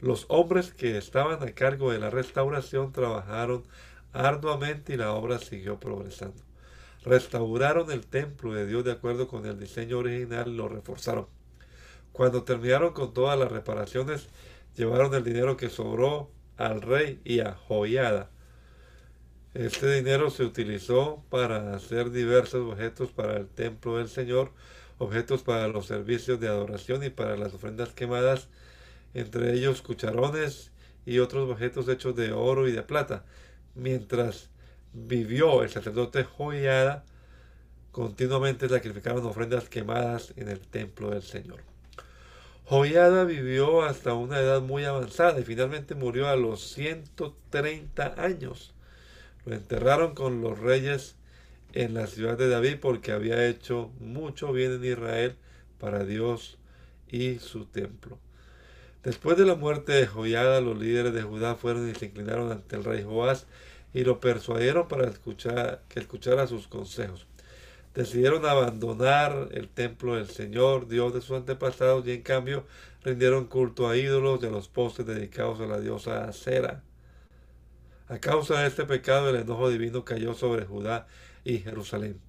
Los 0.00 0.26
hombres 0.28 0.72
que 0.74 0.98
estaban 0.98 1.42
a 1.42 1.52
cargo 1.54 1.92
de 1.92 2.00
la 2.00 2.10
restauración 2.10 2.92
trabajaron 2.92 3.64
arduamente 4.12 4.94
y 4.94 4.96
la 4.96 5.12
obra 5.12 5.38
siguió 5.38 5.78
progresando. 5.78 6.42
Restauraron 7.04 7.90
el 7.90 8.06
templo 8.06 8.52
de 8.52 8.66
Dios 8.66 8.84
de 8.84 8.92
acuerdo 8.92 9.28
con 9.28 9.46
el 9.46 9.58
diseño 9.58 9.98
original 9.98 10.48
y 10.48 10.56
lo 10.56 10.68
reforzaron. 10.68 11.26
Cuando 12.12 12.42
terminaron 12.44 12.92
con 12.92 13.14
todas 13.14 13.38
las 13.38 13.50
reparaciones, 13.50 14.28
llevaron 14.76 15.14
el 15.14 15.24
dinero 15.24 15.56
que 15.56 15.70
sobró 15.70 16.30
al 16.56 16.82
rey 16.82 17.20
y 17.24 17.40
a 17.40 17.54
Joiada, 17.54 18.30
este 19.54 19.92
dinero 19.92 20.30
se 20.30 20.44
utilizó 20.44 21.24
para 21.28 21.74
hacer 21.74 22.12
diversos 22.12 22.70
objetos 22.70 23.10
para 23.10 23.36
el 23.36 23.48
templo 23.48 23.98
del 23.98 24.08
Señor, 24.08 24.52
objetos 24.98 25.42
para 25.42 25.66
los 25.66 25.86
servicios 25.86 26.38
de 26.38 26.46
adoración 26.46 27.02
y 27.02 27.10
para 27.10 27.36
las 27.36 27.52
ofrendas 27.52 27.88
quemadas, 27.88 28.46
entre 29.12 29.52
ellos 29.54 29.82
cucharones 29.82 30.70
y 31.04 31.18
otros 31.18 31.50
objetos 31.50 31.88
hechos 31.88 32.14
de 32.14 32.30
oro 32.30 32.68
y 32.68 32.72
de 32.72 32.84
plata. 32.84 33.24
Mientras 33.74 34.50
vivió 34.92 35.62
el 35.62 35.70
sacerdote 35.70 36.24
Joiada, 36.24 37.04
continuamente 37.92 38.68
sacrificaban 38.68 39.24
ofrendas 39.24 39.68
quemadas 39.68 40.32
en 40.36 40.48
el 40.48 40.60
templo 40.60 41.10
del 41.10 41.22
Señor. 41.22 41.60
Joiada 42.64 43.24
vivió 43.24 43.82
hasta 43.82 44.14
una 44.14 44.38
edad 44.38 44.60
muy 44.60 44.84
avanzada 44.84 45.40
y 45.40 45.44
finalmente 45.44 45.94
murió 45.94 46.28
a 46.28 46.36
los 46.36 46.62
130 46.72 48.14
años. 48.22 48.74
Lo 49.44 49.54
enterraron 49.54 50.14
con 50.14 50.40
los 50.40 50.58
reyes 50.58 51.16
en 51.72 51.94
la 51.94 52.06
ciudad 52.06 52.38
de 52.38 52.48
David 52.48 52.76
porque 52.80 53.12
había 53.12 53.46
hecho 53.46 53.90
mucho 53.98 54.52
bien 54.52 54.74
en 54.74 54.84
Israel 54.84 55.36
para 55.78 56.04
Dios 56.04 56.58
y 57.08 57.38
su 57.38 57.64
templo. 57.64 58.18
Después 59.02 59.36
de 59.36 59.46
la 59.46 59.54
muerte 59.54 59.92
de 59.92 60.06
Joiada, 60.06 60.60
los 60.60 60.78
líderes 60.78 61.14
de 61.14 61.22
Judá 61.22 61.54
fueron 61.56 61.88
y 61.88 61.94
se 61.94 62.06
inclinaron 62.06 62.52
ante 62.52 62.76
el 62.76 62.84
rey 62.84 63.02
Joás 63.02 63.46
y 63.92 64.04
lo 64.04 64.20
persuadieron 64.20 64.88
para 64.88 65.08
escuchar, 65.08 65.82
que 65.88 66.00
escuchara 66.00 66.46
sus 66.46 66.68
consejos. 66.68 67.26
Decidieron 67.94 68.46
abandonar 68.46 69.48
el 69.50 69.68
templo 69.68 70.14
del 70.14 70.28
Señor, 70.28 70.86
Dios 70.86 71.12
de 71.12 71.20
sus 71.20 71.36
antepasados, 71.36 72.06
y 72.06 72.12
en 72.12 72.22
cambio 72.22 72.64
rindieron 73.02 73.46
culto 73.46 73.88
a 73.88 73.96
ídolos 73.96 74.40
de 74.40 74.50
los 74.50 74.68
postes 74.68 75.06
dedicados 75.06 75.60
a 75.60 75.66
la 75.66 75.80
diosa 75.80 76.24
Acera. 76.24 76.82
A 78.08 78.18
causa 78.18 78.60
de 78.60 78.68
este 78.68 78.84
pecado, 78.84 79.30
el 79.30 79.36
enojo 79.36 79.70
divino 79.70 80.04
cayó 80.04 80.34
sobre 80.34 80.66
Judá 80.66 81.06
y 81.44 81.58
Jerusalén. 81.58 82.20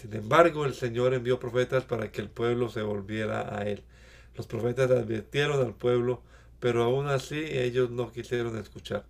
Sin 0.00 0.14
embargo, 0.14 0.64
el 0.64 0.74
Señor 0.74 1.14
envió 1.14 1.40
profetas 1.40 1.84
para 1.84 2.10
que 2.12 2.20
el 2.20 2.28
pueblo 2.28 2.68
se 2.68 2.82
volviera 2.82 3.56
a 3.56 3.62
él. 3.62 3.82
Los 4.36 4.46
profetas 4.46 4.90
advirtieron 4.90 5.60
al 5.60 5.74
pueblo, 5.74 6.22
pero 6.60 6.84
aún 6.84 7.08
así 7.08 7.38
ellos 7.38 7.90
no 7.90 8.12
quisieron 8.12 8.56
escuchar. 8.56 9.04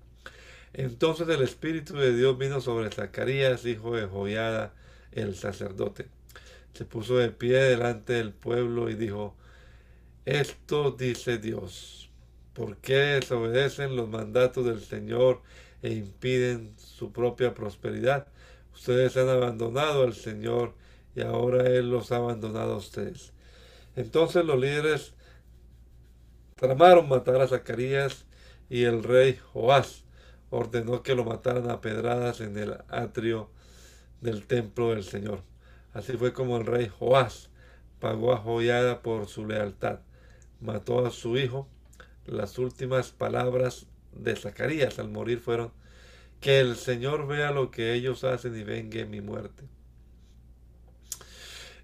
Entonces 0.72 1.28
el 1.28 1.42
Espíritu 1.42 1.94
de 1.96 2.14
Dios 2.14 2.38
vino 2.38 2.60
sobre 2.60 2.90
Zacarías, 2.90 3.66
hijo 3.66 3.96
de 3.96 4.06
Joiada, 4.06 4.72
el 5.12 5.34
sacerdote. 5.34 6.06
Se 6.74 6.84
puso 6.84 7.16
de 7.16 7.30
pie 7.30 7.58
delante 7.58 8.12
del 8.12 8.32
pueblo 8.32 8.88
y 8.88 8.94
dijo, 8.94 9.34
Esto 10.24 10.92
dice 10.92 11.38
Dios. 11.38 12.10
¿Por 12.54 12.76
qué 12.76 12.94
desobedecen 12.94 13.96
los 13.96 14.08
mandatos 14.08 14.64
del 14.64 14.80
Señor 14.80 15.42
e 15.82 15.92
impiden 15.92 16.74
su 16.76 17.12
propia 17.12 17.54
prosperidad? 17.54 18.28
Ustedes 18.72 19.16
han 19.16 19.28
abandonado 19.28 20.04
al 20.04 20.14
Señor 20.14 20.74
y 21.16 21.22
ahora 21.22 21.66
Él 21.66 21.90
los 21.90 22.12
ha 22.12 22.16
abandonado 22.16 22.74
a 22.74 22.78
ustedes. 22.78 23.32
Entonces 23.96 24.44
los 24.44 24.58
líderes 24.58 25.14
tramaron 26.54 27.08
matar 27.08 27.40
a 27.40 27.48
Zacarías 27.48 28.24
y 28.68 28.84
el 28.84 29.02
rey 29.02 29.38
Joás 29.52 30.04
ordenó 30.50 31.02
que 31.02 31.14
lo 31.14 31.24
mataran 31.24 31.70
a 31.70 31.80
pedradas 31.80 32.40
en 32.40 32.58
el 32.58 32.76
atrio 32.88 33.50
del 34.20 34.46
templo 34.46 34.90
del 34.90 35.04
Señor. 35.04 35.42
Así 35.92 36.12
fue 36.12 36.32
como 36.32 36.56
el 36.56 36.66
rey 36.66 36.90
Joás 36.98 37.48
pagó 38.00 38.32
a 38.32 38.38
Joyada 38.38 39.02
por 39.02 39.28
su 39.28 39.46
lealtad. 39.46 40.00
Mató 40.60 41.06
a 41.06 41.10
su 41.10 41.36
hijo. 41.38 41.68
Las 42.26 42.58
últimas 42.58 43.10
palabras 43.10 43.86
de 44.12 44.36
Zacarías 44.36 44.98
al 44.98 45.08
morir 45.08 45.40
fueron, 45.40 45.72
que 46.40 46.60
el 46.60 46.76
Señor 46.76 47.26
vea 47.26 47.50
lo 47.50 47.70
que 47.70 47.94
ellos 47.94 48.24
hacen 48.24 48.56
y 48.56 48.64
vengue 48.64 49.04
mi 49.04 49.20
muerte. 49.20 49.64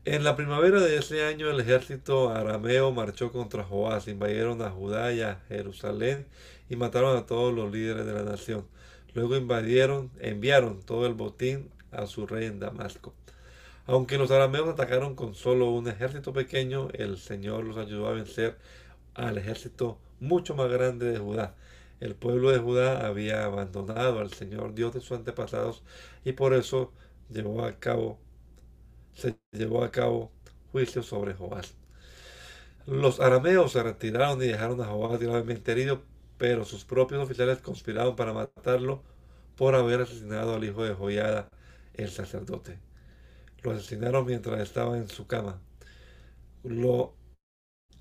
En 0.05 0.23
la 0.23 0.37
primavera 0.37 0.81
de 0.81 0.97
ese 0.97 1.25
año 1.25 1.51
el 1.51 1.59
ejército 1.59 2.31
arameo 2.31 2.93
marchó 2.93 3.33
contra 3.33 3.65
Joás, 3.65 4.07
invadieron 4.07 4.63
a 4.63 4.71
Judá 4.71 5.13
y 5.13 5.21
a 5.21 5.41
Jerusalén 5.49 6.27
y 6.69 6.77
mataron 6.77 7.17
a 7.17 7.27
todos 7.27 7.55
los 7.55 7.73
líderes 7.73 8.07
de 8.07 8.13
la 8.13 8.23
nación. 8.23 8.67
Luego 9.15 9.37
invadieron, 9.37 10.11
enviaron 10.21 10.83
todo 10.83 11.07
el 11.07 11.15
botín 11.15 11.71
a 11.91 12.07
su 12.07 12.27
rey 12.27 12.47
en 12.47 12.61
Damasco. 12.61 13.15
Aunque 13.87 14.19
los 14.19 14.31
arameos 14.31 14.69
atacaron 14.69 15.15
con 15.15 15.35
solo 15.35 15.71
un 15.71 15.89
ejército 15.89 16.33
pequeño, 16.33 16.89
el 16.93 17.19
Señor 17.19 17.65
los 17.65 17.77
ayudó 17.77 18.09
a 18.09 18.13
vencer 18.13 18.59
al 19.15 19.39
ejército 19.39 19.99
mucho 20.21 20.55
más 20.55 20.69
grande 20.71 21.07
de 21.13 21.19
Judá. 21.19 21.55
El 22.01 22.15
pueblo 22.15 22.51
de 22.51 22.59
Judá 22.59 23.07
había 23.07 23.45
abandonado 23.45 24.21
al 24.21 24.33
Señor 24.33 24.75
Dios 24.75 24.93
de 24.93 25.01
sus 25.01 25.13
antepasados 25.13 25.83
y 26.25 26.33
por 26.33 26.53
eso 26.53 26.93
a 27.65 27.73
cabo, 27.79 28.19
se 29.15 29.37
llevó 29.53 29.83
a 29.83 29.91
cabo 29.91 30.31
juicio 30.73 31.03
sobre 31.03 31.35
Joás. 31.35 31.75
Los 32.87 33.21
arameos 33.21 33.73
se 33.73 33.83
retiraron 33.83 34.43
y 34.43 34.47
dejaron 34.47 34.81
a 34.81 34.87
Joás 34.87 35.19
gravemente 35.21 35.73
herido, 35.73 36.03
pero 36.39 36.65
sus 36.65 36.85
propios 36.85 37.23
oficiales 37.23 37.59
conspiraron 37.59 38.17
para 38.17 38.33
matarlo 38.33 39.03
por 39.57 39.75
haber 39.75 40.03
asesinado 40.03 40.55
al 40.55 40.65
hijo 40.65 40.85
de 40.85 40.95
Joyada, 40.95 41.49
el 41.95 42.11
sacerdote. 42.11 42.79
Lo 43.63 43.73
asesinaron 43.73 44.27
mientras 44.27 44.61
estaba 44.61 44.97
en 44.99 45.09
su 45.09 45.27
cama. 45.27 45.61
Luego 46.63 47.17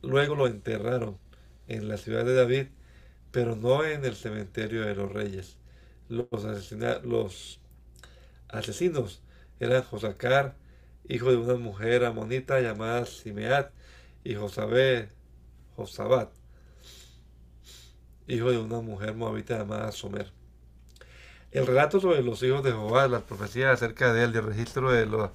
lo 0.01 0.47
enterraron 0.47 1.17
en 1.67 1.87
la 1.87 1.97
ciudad 1.97 2.25
de 2.25 2.35
David, 2.35 2.67
pero 3.31 3.55
no 3.55 3.83
en 3.85 4.05
el 4.05 4.15
cementerio 4.15 4.81
de 4.85 4.95
los 4.95 5.11
reyes. 5.11 5.57
Los, 6.09 6.27
los 7.03 7.59
asesinos 8.49 9.21
eran 9.59 9.83
Josacar, 9.83 10.55
hijo 11.07 11.31
de 11.31 11.37
una 11.37 11.55
mujer 11.55 12.05
amonita 12.05 12.59
llamada 12.59 13.05
Simeat, 13.05 13.71
y 14.23 14.35
Josabé, 14.35 15.09
Josabat, 15.75 16.31
hijo 18.27 18.51
de 18.51 18.57
una 18.57 18.81
mujer 18.81 19.15
moabita 19.15 19.57
llamada 19.57 19.91
Somer. 19.91 20.31
El 21.51 21.65
relato 21.67 21.99
sobre 21.99 22.21
los 22.21 22.41
hijos 22.43 22.63
de 22.63 22.71
Jehová, 22.71 23.07
las 23.07 23.23
profecías 23.23 23.73
acerca 23.73 24.11
de 24.13 24.23
él 24.23 24.31
y 24.33 24.37
el 24.37 24.43
registro 24.43 24.91
de 24.91 25.05
la 25.05 25.31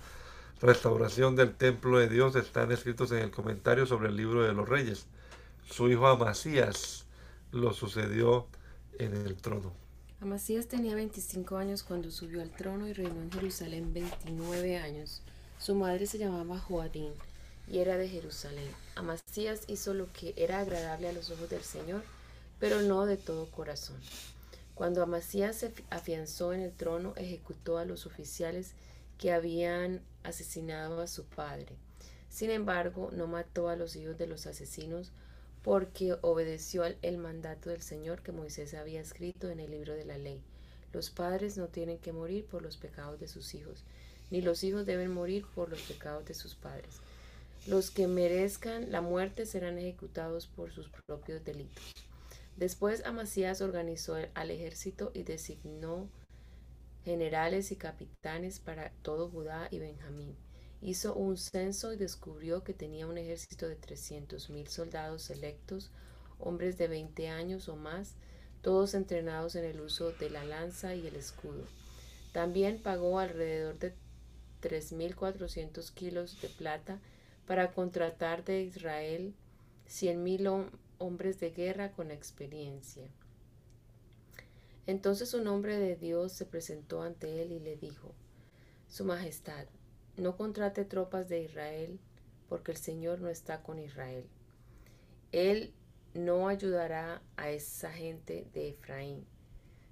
restauración 0.60 1.36
del 1.36 1.54
templo 1.54 1.98
de 1.98 2.08
Dios 2.08 2.36
están 2.36 2.70
escritos 2.72 3.10
en 3.12 3.18
el 3.18 3.30
comentario 3.30 3.86
sobre 3.86 4.08
el 4.08 4.16
libro 4.16 4.42
de 4.42 4.52
los 4.52 4.68
reyes. 4.68 5.06
Su 5.70 5.88
hijo 5.88 6.06
Amasías 6.08 7.06
lo 7.52 7.72
sucedió 7.72 8.46
en 8.98 9.14
el 9.14 9.36
trono. 9.36 9.72
Amasías 10.20 10.66
tenía 10.66 10.94
25 10.94 11.56
años 11.56 11.82
cuando 11.82 12.10
subió 12.10 12.42
al 12.42 12.50
trono 12.50 12.86
y 12.86 12.92
reinó 12.92 13.22
en 13.22 13.32
Jerusalén 13.32 13.94
29 13.94 14.76
años. 14.76 15.22
Su 15.58 15.74
madre 15.74 16.06
se 16.06 16.18
llamaba 16.18 16.58
Joadín 16.58 17.12
y 17.66 17.78
era 17.78 17.96
de 17.96 18.08
Jerusalén. 18.08 18.68
Amasías 18.96 19.62
hizo 19.68 19.94
lo 19.94 20.12
que 20.12 20.34
era 20.36 20.58
agradable 20.58 21.08
a 21.08 21.12
los 21.12 21.30
ojos 21.30 21.48
del 21.48 21.62
Señor 21.62 22.02
pero 22.60 22.82
no 22.82 23.06
de 23.06 23.16
todo 23.16 23.50
corazón. 23.50 23.96
Cuando 24.74 25.02
Amasías 25.02 25.56
se 25.56 25.72
afianzó 25.90 26.52
en 26.52 26.60
el 26.60 26.72
trono, 26.72 27.14
ejecutó 27.16 27.78
a 27.78 27.84
los 27.84 28.06
oficiales 28.06 28.72
que 29.18 29.32
habían 29.32 30.00
asesinado 30.22 31.00
a 31.00 31.06
su 31.06 31.24
padre. 31.24 31.74
Sin 32.28 32.50
embargo, 32.50 33.10
no 33.12 33.26
mató 33.26 33.68
a 33.68 33.76
los 33.76 33.96
hijos 33.96 34.16
de 34.16 34.26
los 34.26 34.46
asesinos 34.46 35.10
porque 35.62 36.16
obedeció 36.22 36.84
el 36.84 37.18
mandato 37.18 37.70
del 37.70 37.82
Señor 37.82 38.22
que 38.22 38.32
Moisés 38.32 38.72
había 38.74 39.00
escrito 39.00 39.50
en 39.50 39.60
el 39.60 39.72
libro 39.72 39.94
de 39.94 40.04
la 40.04 40.16
ley. 40.16 40.40
Los 40.92 41.10
padres 41.10 41.58
no 41.58 41.66
tienen 41.66 41.98
que 41.98 42.12
morir 42.12 42.46
por 42.46 42.62
los 42.62 42.76
pecados 42.76 43.20
de 43.20 43.28
sus 43.28 43.54
hijos, 43.54 43.84
ni 44.30 44.40
los 44.40 44.64
hijos 44.64 44.86
deben 44.86 45.12
morir 45.12 45.44
por 45.54 45.68
los 45.68 45.82
pecados 45.82 46.24
de 46.24 46.34
sus 46.34 46.54
padres. 46.54 46.96
Los 47.66 47.90
que 47.90 48.06
merezcan 48.06 48.90
la 48.90 49.02
muerte 49.02 49.44
serán 49.44 49.78
ejecutados 49.78 50.46
por 50.46 50.72
sus 50.72 50.88
propios 51.06 51.44
delitos. 51.44 52.09
Después 52.60 53.06
Amasías 53.06 53.62
organizó 53.62 54.16
al 54.34 54.50
ejército 54.50 55.12
y 55.14 55.22
designó 55.22 56.10
generales 57.06 57.72
y 57.72 57.76
capitanes 57.76 58.60
para 58.60 58.92
todo 59.00 59.30
Judá 59.30 59.68
y 59.70 59.78
Benjamín. 59.78 60.36
Hizo 60.82 61.14
un 61.14 61.38
censo 61.38 61.90
y 61.94 61.96
descubrió 61.96 62.62
que 62.62 62.74
tenía 62.74 63.06
un 63.06 63.16
ejército 63.16 63.66
de 63.66 63.76
trescientos 63.76 64.50
mil 64.50 64.68
soldados 64.68 65.22
selectos, 65.22 65.90
hombres 66.38 66.76
de 66.76 66.88
20 66.88 67.30
años 67.30 67.66
o 67.70 67.76
más, 67.76 68.16
todos 68.60 68.92
entrenados 68.92 69.54
en 69.54 69.64
el 69.64 69.80
uso 69.80 70.12
de 70.12 70.28
la 70.28 70.44
lanza 70.44 70.94
y 70.94 71.06
el 71.06 71.16
escudo. 71.16 71.64
También 72.32 72.82
pagó 72.82 73.20
alrededor 73.20 73.78
de 73.78 73.94
3.400 74.60 75.94
kilos 75.94 76.38
de 76.42 76.48
plata 76.50 77.00
para 77.46 77.72
contratar 77.72 78.44
de 78.44 78.60
Israel 78.64 79.34
100.000 79.88 80.70
hombres 81.00 81.40
de 81.40 81.50
guerra 81.50 81.90
con 81.90 82.12
experiencia. 82.12 83.08
Entonces 84.86 85.34
un 85.34 85.46
hombre 85.48 85.78
de 85.78 85.96
Dios 85.96 86.32
se 86.32 86.46
presentó 86.46 87.02
ante 87.02 87.42
él 87.42 87.52
y 87.52 87.58
le 87.58 87.76
dijo, 87.76 88.14
Su 88.88 89.04
Majestad, 89.04 89.66
no 90.16 90.36
contrate 90.36 90.84
tropas 90.84 91.28
de 91.28 91.42
Israel, 91.42 91.98
porque 92.48 92.72
el 92.72 92.78
Señor 92.78 93.20
no 93.20 93.28
está 93.28 93.62
con 93.62 93.78
Israel. 93.78 94.26
Él 95.32 95.72
no 96.14 96.48
ayudará 96.48 97.22
a 97.36 97.50
esa 97.50 97.92
gente 97.92 98.46
de 98.52 98.70
Efraín. 98.70 99.24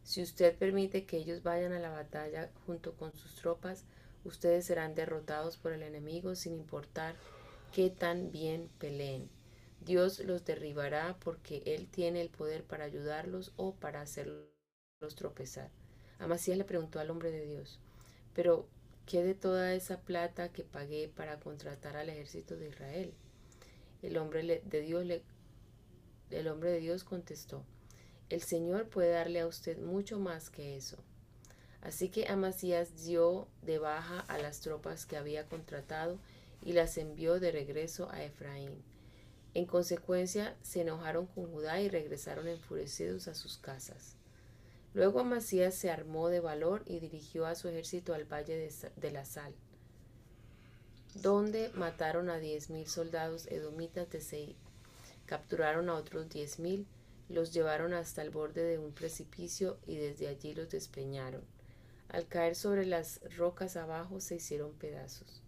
Si 0.02 0.22
usted 0.22 0.56
permite 0.56 1.06
que 1.06 1.18
ellos 1.18 1.42
vayan 1.42 1.72
a 1.72 1.78
la 1.78 1.90
batalla 1.90 2.50
junto 2.66 2.94
con 2.94 3.14
sus 3.14 3.36
tropas, 3.36 3.84
ustedes 4.24 4.66
serán 4.66 4.94
derrotados 4.94 5.56
por 5.56 5.72
el 5.72 5.82
enemigo 5.82 6.34
sin 6.34 6.54
importar 6.54 7.14
qué 7.72 7.88
tan 7.90 8.32
bien 8.32 8.68
peleen. 8.78 9.30
Dios 9.80 10.20
los 10.20 10.44
derribará 10.44 11.16
porque 11.20 11.62
Él 11.64 11.88
tiene 11.88 12.20
el 12.20 12.30
poder 12.30 12.64
para 12.64 12.84
ayudarlos 12.84 13.52
o 13.56 13.74
para 13.74 14.00
hacerlos 14.00 14.48
tropezar. 15.16 15.70
Amasías 16.18 16.58
le 16.58 16.64
preguntó 16.64 16.98
al 16.98 17.10
hombre 17.10 17.30
de 17.30 17.46
Dios, 17.46 17.80
pero 18.34 18.68
¿qué 19.06 19.22
de 19.22 19.34
toda 19.34 19.74
esa 19.74 20.00
plata 20.00 20.50
que 20.50 20.64
pagué 20.64 21.08
para 21.08 21.38
contratar 21.38 21.96
al 21.96 22.08
ejército 22.08 22.56
de 22.56 22.68
Israel? 22.68 23.14
El 24.02 24.16
hombre 24.16 24.62
de 24.64 24.80
Dios 24.80 25.04
le, 25.04 25.22
el 26.30 26.48
hombre 26.48 26.70
de 26.70 26.80
Dios 26.80 27.04
contestó, 27.04 27.64
el 28.28 28.42
Señor 28.42 28.88
puede 28.88 29.10
darle 29.10 29.40
a 29.40 29.46
usted 29.46 29.78
mucho 29.78 30.18
más 30.18 30.50
que 30.50 30.76
eso. 30.76 30.98
Así 31.80 32.08
que 32.10 32.28
Amasías 32.28 33.04
dio 33.04 33.48
de 33.62 33.78
baja 33.78 34.20
a 34.20 34.38
las 34.38 34.60
tropas 34.60 35.06
que 35.06 35.16
había 35.16 35.46
contratado 35.46 36.18
y 36.60 36.72
las 36.72 36.98
envió 36.98 37.40
de 37.40 37.52
regreso 37.52 38.10
a 38.10 38.24
Efraín. 38.24 38.82
En 39.54 39.66
consecuencia, 39.66 40.56
se 40.62 40.82
enojaron 40.82 41.26
con 41.26 41.50
Judá 41.50 41.80
y 41.80 41.88
regresaron 41.88 42.48
enfurecidos 42.48 43.28
a 43.28 43.34
sus 43.34 43.58
casas. 43.58 44.14
Luego 44.94 45.20
Amasías 45.20 45.74
se 45.74 45.90
armó 45.90 46.28
de 46.28 46.40
valor 46.40 46.82
y 46.86 46.98
dirigió 46.98 47.46
a 47.46 47.54
su 47.54 47.68
ejército 47.68 48.14
al 48.14 48.24
valle 48.24 48.70
de, 48.96 49.10
la 49.10 49.24
Sal, 49.24 49.54
donde 51.14 51.70
mataron 51.74 52.30
a 52.30 52.38
diez 52.38 52.70
mil 52.70 52.86
soldados 52.86 53.46
edomitas 53.48 54.10
de 54.10 54.20
Seir. 54.20 54.56
Capturaron 55.26 55.90
a 55.90 55.94
otros 55.94 56.28
diez 56.30 56.58
mil, 56.58 56.86
los 57.28 57.52
llevaron 57.52 57.92
hasta 57.92 58.22
el 58.22 58.30
borde 58.30 58.62
de 58.62 58.78
un 58.78 58.92
precipicio 58.92 59.78
y 59.86 59.96
desde 59.96 60.28
allí 60.28 60.54
los 60.54 60.70
despeñaron. 60.70 61.42
Al 62.08 62.26
caer 62.26 62.54
sobre 62.54 62.86
las 62.86 63.20
rocas 63.36 63.76
abajo 63.76 64.20
se 64.20 64.36
hicieron 64.36 64.72
pedazos. 64.72 65.42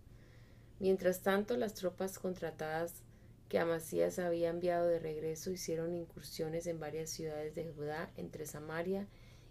Mientras 0.78 1.22
tanto, 1.22 1.56
las 1.56 1.74
tropas 1.74 2.18
contratadas 2.18 3.02
que 3.50 3.58
Amasías 3.58 4.18
había 4.18 4.48
enviado 4.48 4.86
de 4.86 5.00
regreso 5.00 5.50
hicieron 5.50 5.94
incursiones 5.94 6.66
en 6.66 6.80
varias 6.80 7.10
ciudades 7.10 7.54
de 7.54 7.66
Judá, 7.66 8.10
entre 8.16 8.46
Samaria 8.46 9.06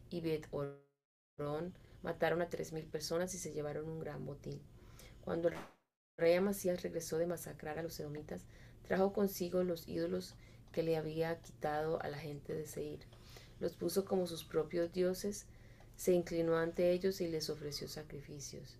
y 0.09 0.21
Bet 0.21 0.47
Orón, 0.49 1.75
mataron 2.01 2.41
a 2.41 2.49
tres 2.49 2.73
mil 2.73 2.85
personas 2.85 3.35
y 3.35 3.37
se 3.37 3.51
llevaron 3.51 3.87
un 3.87 3.99
gran 3.99 4.25
botín. 4.25 4.61
Cuando 5.21 5.49
el 5.49 5.55
rey 6.17 6.33
Amasías 6.33 6.81
regresó 6.81 7.19
de 7.19 7.27
masacrar 7.27 7.77
a 7.77 7.83
los 7.83 7.99
edomitas, 7.99 8.45
Trajo 8.89 9.13
consigo 9.13 9.63
los 9.63 9.87
ídolos 9.87 10.33
que 10.71 10.81
le 10.81 10.97
había 10.97 11.39
quitado 11.41 12.01
a 12.01 12.07
la 12.07 12.17
gente 12.17 12.55
de 12.55 12.65
Seir. 12.65 13.05
Los 13.59 13.75
puso 13.75 14.03
como 14.03 14.25
sus 14.25 14.43
propios 14.43 14.91
dioses, 14.91 15.45
se 15.95 16.13
inclinó 16.13 16.57
ante 16.57 16.91
ellos 16.91 17.21
y 17.21 17.27
les 17.27 17.51
ofreció 17.51 17.87
sacrificios. 17.87 18.78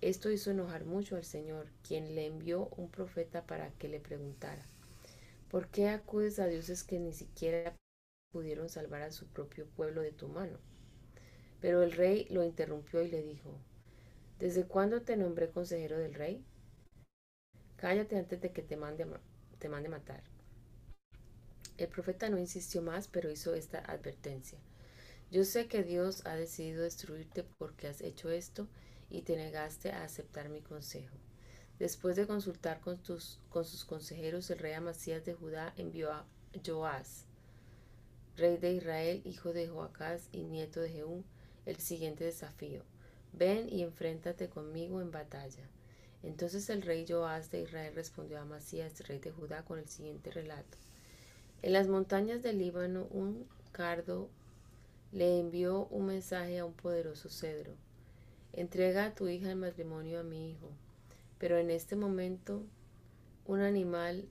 Esto 0.00 0.30
hizo 0.30 0.52
enojar 0.52 0.84
mucho 0.84 1.16
al 1.16 1.24
Señor, 1.24 1.66
quien 1.82 2.14
le 2.14 2.26
envió 2.26 2.68
un 2.76 2.88
profeta 2.88 3.46
para 3.46 3.70
que 3.72 3.88
le 3.88 3.98
preguntara, 3.98 4.64
¿por 5.50 5.68
qué 5.68 5.88
acudes 5.88 6.38
a 6.38 6.46
dioses 6.46 6.84
que 6.84 7.00
ni 7.00 7.12
siquiera 7.12 7.74
pudieron 8.30 8.68
salvar 8.68 9.02
a 9.02 9.10
su 9.10 9.26
propio 9.26 9.66
pueblo 9.66 10.02
de 10.02 10.12
tu 10.12 10.28
mano? 10.28 10.58
Pero 11.60 11.82
el 11.82 11.92
rey 11.92 12.28
lo 12.30 12.44
interrumpió 12.44 13.02
y 13.02 13.08
le 13.08 13.22
dijo, 13.22 13.58
¿desde 14.38 14.66
cuándo 14.66 15.02
te 15.02 15.16
nombré 15.16 15.50
consejero 15.50 15.98
del 15.98 16.14
rey? 16.14 16.44
Cállate 17.76 18.16
antes 18.16 18.40
de 18.40 18.52
que 18.52 18.62
te 18.62 18.76
mande, 18.76 19.04
te 19.58 19.68
mande 19.68 19.88
matar. 19.88 20.22
El 21.76 21.88
profeta 21.88 22.28
no 22.28 22.38
insistió 22.38 22.82
más, 22.82 23.08
pero 23.08 23.30
hizo 23.30 23.54
esta 23.54 23.78
advertencia. 23.80 24.58
Yo 25.32 25.44
sé 25.44 25.66
que 25.66 25.82
Dios 25.82 26.24
ha 26.24 26.36
decidido 26.36 26.82
destruirte 26.82 27.44
porque 27.44 27.88
has 27.88 28.00
hecho 28.00 28.30
esto 28.30 28.68
y 29.10 29.22
te 29.22 29.36
negaste 29.36 29.90
a 29.90 30.04
aceptar 30.04 30.48
mi 30.48 30.60
consejo. 30.60 31.16
Después 31.78 32.16
de 32.16 32.26
consultar 32.26 32.80
con, 32.80 33.00
con 33.50 33.64
sus 33.64 33.84
consejeros, 33.84 34.50
el 34.50 34.58
rey 34.58 34.72
Amasías 34.72 35.24
de 35.24 35.34
Judá 35.34 35.72
envió 35.76 36.12
a 36.12 36.26
Joás, 36.66 37.24
rey 38.36 38.56
de 38.56 38.72
Israel, 38.72 39.22
hijo 39.24 39.52
de 39.52 39.68
Joacás 39.68 40.28
y 40.32 40.44
nieto 40.44 40.80
de 40.80 40.90
Jehú, 40.90 41.24
el 41.66 41.76
siguiente 41.76 42.24
desafío. 42.24 42.82
Ven 43.32 43.68
y 43.68 43.82
enfréntate 43.82 44.48
conmigo 44.48 45.00
en 45.00 45.10
batalla. 45.10 45.68
Entonces 46.22 46.68
el 46.70 46.82
rey 46.82 47.06
Joás 47.08 47.50
de 47.50 47.62
Israel 47.62 47.94
respondió 47.94 48.38
a 48.38 48.42
Amasías, 48.42 49.06
rey 49.06 49.20
de 49.20 49.30
Judá, 49.30 49.64
con 49.64 49.78
el 49.78 49.88
siguiente 49.88 50.30
relato. 50.30 50.76
En 51.62 51.72
las 51.72 51.88
montañas 51.88 52.42
del 52.42 52.58
Líbano 52.58 53.06
un 53.10 53.48
cardo 53.72 54.28
le 55.12 55.38
envió 55.38 55.86
un 55.86 56.06
mensaje 56.06 56.58
a 56.58 56.64
un 56.64 56.74
poderoso 56.74 57.28
cedro. 57.28 57.74
Entrega 58.58 59.04
a 59.04 59.14
tu 59.14 59.28
hija 59.28 59.52
en 59.52 59.60
matrimonio 59.60 60.18
a 60.18 60.24
mi 60.24 60.50
hijo. 60.50 60.68
Pero 61.38 61.58
en 61.58 61.70
este 61.70 61.94
momento 61.94 62.64
un 63.46 63.60
animal, 63.60 64.28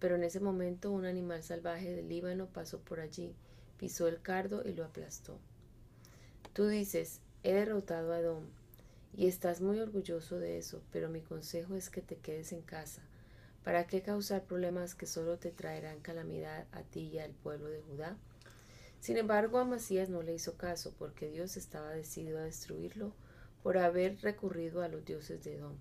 pero 0.00 0.16
en 0.16 0.24
ese 0.24 0.40
momento 0.40 0.90
un 0.90 1.04
animal 1.04 1.44
salvaje 1.44 1.88
del 1.94 2.08
Líbano 2.08 2.48
pasó 2.48 2.80
por 2.80 2.98
allí, 2.98 3.32
pisó 3.78 4.08
el 4.08 4.20
cardo 4.20 4.64
y 4.64 4.72
lo 4.72 4.84
aplastó. 4.84 5.38
Tú 6.52 6.66
dices, 6.66 7.20
he 7.44 7.52
derrotado 7.52 8.12
a 8.12 8.18
Edom, 8.18 8.42
y 9.16 9.28
estás 9.28 9.60
muy 9.60 9.78
orgulloso 9.78 10.40
de 10.40 10.58
eso, 10.58 10.82
pero 10.90 11.08
mi 11.08 11.20
consejo 11.20 11.76
es 11.76 11.90
que 11.90 12.02
te 12.02 12.16
quedes 12.16 12.50
en 12.50 12.62
casa. 12.62 13.02
¿Para 13.62 13.86
qué 13.86 14.02
causar 14.02 14.42
problemas 14.42 14.96
que 14.96 15.06
solo 15.06 15.38
te 15.38 15.52
traerán 15.52 16.00
calamidad 16.00 16.66
a 16.72 16.82
ti 16.82 17.02
y 17.02 17.20
al 17.20 17.30
pueblo 17.30 17.68
de 17.68 17.82
Judá? 17.82 18.16
Sin 18.98 19.16
embargo, 19.16 19.58
Amasías 19.60 20.08
no 20.08 20.22
le 20.22 20.34
hizo 20.34 20.56
caso, 20.56 20.92
porque 20.98 21.30
Dios 21.30 21.56
estaba 21.56 21.90
decidido 21.90 22.40
a 22.40 22.42
destruirlo 22.42 23.12
por 23.64 23.78
haber 23.78 24.20
recurrido 24.20 24.82
a 24.82 24.88
los 24.88 25.06
dioses 25.06 25.42
de 25.42 25.54
Edom. 25.54 25.72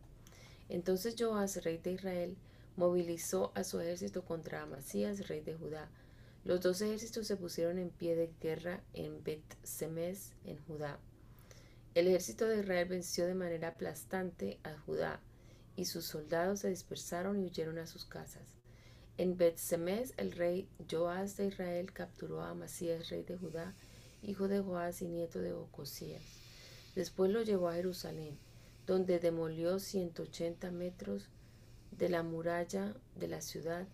Entonces 0.70 1.16
Joás, 1.20 1.62
rey 1.64 1.78
de 1.78 1.92
Israel, 1.92 2.38
movilizó 2.78 3.52
a 3.56 3.66
su 3.66 3.80
ejército 3.82 4.24
contra 4.24 4.62
Amasías, 4.62 5.28
rey 5.28 5.42
de 5.42 5.54
Judá, 5.54 5.90
los 6.46 6.62
dos 6.62 6.82
ejércitos 6.82 7.28
se 7.28 7.36
pusieron 7.36 7.78
en 7.80 7.90
pie 7.90 8.16
de 8.16 8.32
guerra 8.42 8.82
en 8.94 9.22
Bet-Semes, 9.22 10.32
en 10.46 10.58
Judá. 10.66 10.98
El 11.94 12.08
ejército 12.08 12.48
de 12.48 12.60
Israel 12.60 12.88
venció 12.88 13.28
de 13.28 13.36
manera 13.36 13.70
aplastante 13.70 14.60
a 14.64 14.78
Judá, 14.80 15.20
y 15.76 15.86
sus 15.86 16.06
soldados 16.06 16.62
se 16.62 16.70
dispersaron 16.70 17.42
y 17.42 17.46
huyeron 17.46 17.80
a 17.80 17.88
sus 17.88 18.06
casas. 18.06 18.56
En 19.18 19.38
Bet-Semes, 19.38 20.14
el 20.16 20.32
rey 20.32 20.70
Joás 20.90 21.36
de 21.36 21.48
Israel 21.48 21.92
capturó 21.92 22.42
a 22.42 22.52
Amasías, 22.52 23.10
rey 23.10 23.24
de 23.24 23.38
Judá, 23.38 23.74
hijo 24.22 24.48
de 24.48 24.62
Joás 24.62 25.02
y 25.02 25.08
nieto 25.10 25.40
de 25.40 25.52
Ocosías. 25.52 26.43
Después 26.96 27.32
lo 27.32 27.42
llevó 27.42 27.70
a 27.70 27.76
Jerusalén, 27.76 28.38
donde 28.86 29.20
demolió 29.20 29.80
180 29.80 30.72
metros 30.72 31.30
de 31.92 32.10
la 32.10 32.24
muralla 32.24 32.96
de 33.16 33.28
la 33.28 33.42
ciudad 33.42 33.88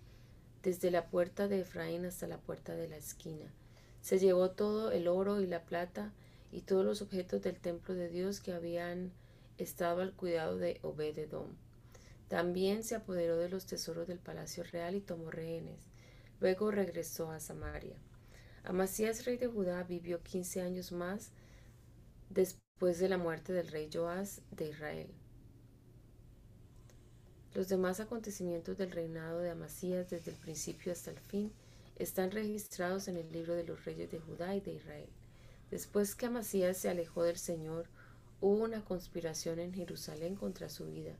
desde 0.64 0.92
la 0.92 1.10
puerta 1.10 1.48
de 1.48 1.62
Efraín 1.62 2.06
hasta 2.06 2.28
la 2.28 2.38
puerta 2.38 2.76
de 2.76 2.90
la 2.90 2.98
esquina. 2.98 3.54
Se 4.02 4.20
llevó 4.20 4.52
todo 4.52 4.92
el 4.92 5.08
oro 5.08 5.42
y 5.42 5.48
la 5.48 5.64
plata 5.64 6.14
y 6.52 6.62
todos 6.62 6.86
los 6.86 7.02
objetos 7.02 7.42
del 7.42 7.60
templo 7.60 7.94
de 7.96 8.10
Dios 8.10 8.42
que 8.42 8.54
habían 8.54 9.12
estado 9.58 10.02
al 10.02 10.14
cuidado 10.14 10.58
de 10.58 10.80
Obededom. 10.82 11.56
También 12.28 12.84
se 12.84 12.96
apoderó 12.96 13.38
de 13.38 13.50
los 13.50 13.66
tesoros 13.66 14.08
del 14.08 14.20
palacio 14.20 14.64
real 14.64 14.96
y 14.96 15.02
tomó 15.02 15.32
rehenes. 15.32 15.88
Luego 16.40 16.72
regresó 16.72 17.32
a 17.32 17.40
Samaria. 17.40 17.96
Amasías, 18.64 19.26
rey 19.26 19.38
de 19.38 19.48
Judá, 19.48 19.84
vivió 19.84 20.22
quince 20.22 20.62
años 20.62 20.92
más 20.92 21.32
después 22.30 22.69
de 22.80 23.10
la 23.10 23.18
muerte 23.18 23.52
del 23.52 23.68
rey 23.68 23.90
Joás 23.94 24.42
de 24.52 24.70
Israel. 24.70 25.10
Los 27.54 27.68
demás 27.68 28.00
acontecimientos 28.00 28.78
del 28.78 28.92
reinado 28.92 29.40
de 29.40 29.50
Amasías 29.50 30.10
desde 30.10 30.32
el 30.32 30.38
principio 30.38 30.94
hasta 30.94 31.12
el 31.12 31.20
fin 31.20 31.52
están 31.98 32.32
registrados 32.32 33.10
en 33.10 33.18
el 33.18 33.30
libro 33.34 33.54
de 33.54 33.66
los 33.66 33.84
reyes 33.84 34.10
de 34.10 34.20
Judá 34.20 34.56
y 34.56 34.62
de 34.62 34.72
Israel. 34.72 35.10
Después 35.70 36.16
que 36.16 36.28
Amasías 36.28 36.78
se 36.78 36.90
alejó 36.90 37.24
del 37.24 37.38
Señor, 37.38 37.90
hubo 38.40 38.64
una 38.64 38.86
conspiración 38.86 39.60
en 39.60 39.74
Jerusalén 39.74 40.36
contra 40.36 40.70
su 40.70 40.86
vida, 40.86 41.18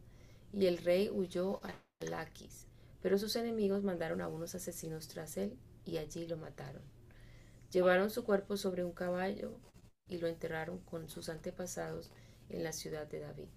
y 0.54 0.66
el 0.66 0.78
rey 0.78 1.10
huyó 1.10 1.60
a 1.64 1.74
Laquis, 2.00 2.68
pero 3.02 3.18
sus 3.18 3.36
enemigos 3.36 3.84
mandaron 3.84 4.22
a 4.22 4.30
unos 4.30 4.56
asesinos 4.56 5.10
tras 5.10 5.36
él 5.36 5.58
y 5.84 5.98
allí 5.98 6.26
lo 6.26 6.38
mataron. 6.38 6.84
Llevaron 7.70 8.10
su 8.10 8.24
cuerpo 8.24 8.56
sobre 8.56 8.86
un 8.86 8.94
caballo 8.94 9.60
y 10.10 10.18
lo 10.18 10.28
enterraron 10.28 10.80
con 10.80 11.10
sus 11.10 11.30
antepasados 11.30 12.12
en 12.50 12.64
la 12.64 12.74
ciudad 12.74 13.08
de 13.08 13.20
David 13.20 13.50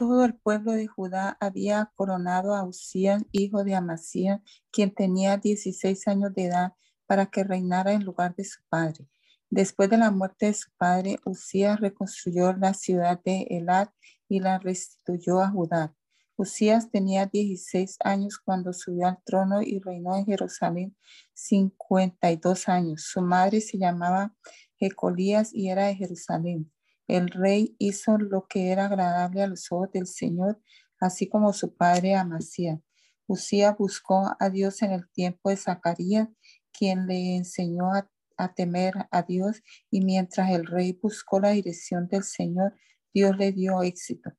todo 0.00 0.24
el 0.24 0.32
pueblo 0.32 0.72
de 0.72 0.86
Judá 0.86 1.36
había 1.40 1.92
coronado 1.94 2.54
a 2.54 2.64
Usías, 2.64 3.22
hijo 3.32 3.64
de 3.64 3.74
Amasías, 3.74 4.40
quien 4.70 4.94
tenía 4.94 5.36
16 5.36 6.08
años 6.08 6.32
de 6.32 6.46
edad, 6.46 6.72
para 7.04 7.26
que 7.26 7.44
reinara 7.44 7.92
en 7.92 8.04
lugar 8.04 8.34
de 8.34 8.44
su 8.44 8.62
padre. 8.70 9.06
Después 9.50 9.90
de 9.90 9.98
la 9.98 10.10
muerte 10.10 10.46
de 10.46 10.54
su 10.54 10.70
padre, 10.78 11.18
Usías 11.26 11.80
reconstruyó 11.80 12.54
la 12.54 12.72
ciudad 12.72 13.20
de 13.22 13.42
Elad 13.50 13.90
y 14.26 14.40
la 14.40 14.58
restituyó 14.58 15.42
a 15.42 15.50
Judá. 15.50 15.94
Usías 16.40 16.90
tenía 16.90 17.26
16 17.26 17.98
años 18.02 18.38
cuando 18.42 18.72
subió 18.72 19.06
al 19.06 19.22
trono 19.24 19.60
y 19.60 19.78
reinó 19.78 20.16
en 20.16 20.24
Jerusalén 20.24 20.96
52 21.34 22.66
años. 22.70 23.02
Su 23.02 23.20
madre 23.20 23.60
se 23.60 23.76
llamaba 23.76 24.34
Jecolías 24.78 25.50
y 25.52 25.68
era 25.68 25.88
de 25.88 25.96
Jerusalén. 25.96 26.72
El 27.06 27.28
rey 27.28 27.76
hizo 27.78 28.16
lo 28.16 28.46
que 28.48 28.72
era 28.72 28.86
agradable 28.86 29.42
a 29.42 29.48
los 29.48 29.70
ojos 29.70 29.90
del 29.92 30.06
Señor, 30.06 30.58
así 30.98 31.28
como 31.28 31.52
su 31.52 31.76
padre 31.76 32.14
Amasías. 32.14 32.80
Usía 33.26 33.72
buscó 33.72 34.34
a 34.40 34.48
Dios 34.48 34.80
en 34.80 34.92
el 34.92 35.10
tiempo 35.10 35.50
de 35.50 35.58
Zacarías, 35.58 36.28
quien 36.72 37.06
le 37.06 37.36
enseñó 37.36 37.92
a, 37.92 38.54
temer 38.54 38.94
a 39.10 39.22
Dios, 39.24 39.60
y 39.90 40.00
mientras 40.00 40.50
el 40.52 40.64
rey 40.64 40.98
buscó 41.02 41.38
la 41.38 41.50
dirección 41.50 42.08
del 42.08 42.22
Señor, 42.22 42.72
Dios 43.12 43.36
le 43.36 43.52
dio 43.52 43.82
éxito. 43.82 44.30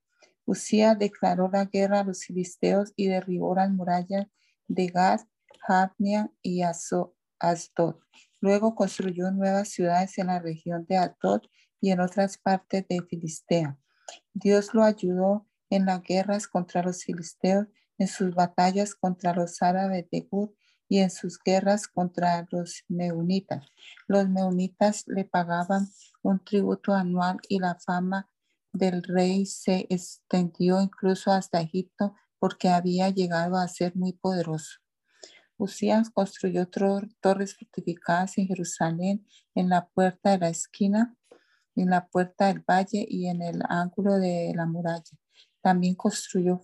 Usía 0.51 0.95
declaró 0.95 1.49
la 1.49 1.63
guerra 1.63 2.01
a 2.01 2.03
los 2.03 2.25
filisteos 2.25 2.91
y 2.97 3.07
derribó 3.07 3.55
las 3.55 3.71
murallas 3.71 4.27
de 4.67 4.87
Gad, 4.87 5.21
Jabnia 5.61 6.29
y 6.41 6.61
Asdod. 6.63 7.95
Luego 8.41 8.75
construyó 8.75 9.31
nuevas 9.31 9.69
ciudades 9.69 10.17
en 10.17 10.27
la 10.27 10.39
región 10.39 10.85
de 10.89 10.97
Atod 10.97 11.43
y 11.79 11.91
en 11.91 12.01
otras 12.01 12.37
partes 12.37 12.85
de 12.89 13.01
Filistea. 13.01 13.79
Dios 14.33 14.73
lo 14.73 14.83
ayudó 14.83 15.47
en 15.69 15.85
las 15.85 16.01
guerras 16.01 16.49
contra 16.49 16.83
los 16.83 17.05
filisteos, 17.05 17.67
en 17.97 18.09
sus 18.09 18.35
batallas 18.35 18.93
contra 18.93 19.33
los 19.33 19.61
árabes 19.61 20.09
de 20.11 20.27
Gur 20.29 20.53
y 20.89 20.99
en 20.99 21.11
sus 21.11 21.39
guerras 21.41 21.87
contra 21.87 22.45
los 22.51 22.83
meunitas. 22.89 23.65
Los 24.05 24.27
meunitas 24.27 25.05
le 25.07 25.23
pagaban 25.23 25.87
un 26.23 26.43
tributo 26.43 26.93
anual 26.93 27.37
y 27.47 27.59
la 27.59 27.75
fama 27.75 28.27
del 28.73 29.03
rey 29.03 29.45
se 29.45 29.87
extendió 29.89 30.81
incluso 30.81 31.31
hasta 31.31 31.61
Egipto 31.61 32.15
porque 32.39 32.69
había 32.69 33.09
llegado 33.09 33.57
a 33.57 33.67
ser 33.67 33.95
muy 33.95 34.13
poderoso. 34.13 34.79
Usías 35.57 36.09
construyó 36.09 36.67
torres 36.67 37.55
fortificadas 37.55 38.37
en 38.37 38.47
Jerusalén 38.47 39.27
en 39.53 39.69
la 39.69 39.87
puerta 39.89 40.31
de 40.31 40.39
la 40.39 40.49
esquina 40.49 41.15
en 41.75 41.89
la 41.89 42.07
puerta 42.07 42.47
del 42.47 42.59
valle 42.59 43.05
y 43.09 43.27
en 43.27 43.41
el 43.41 43.61
ángulo 43.69 44.17
de 44.17 44.53
la 44.55 44.65
muralla. 44.65 45.17
También 45.61 45.95
construyó 45.95 46.61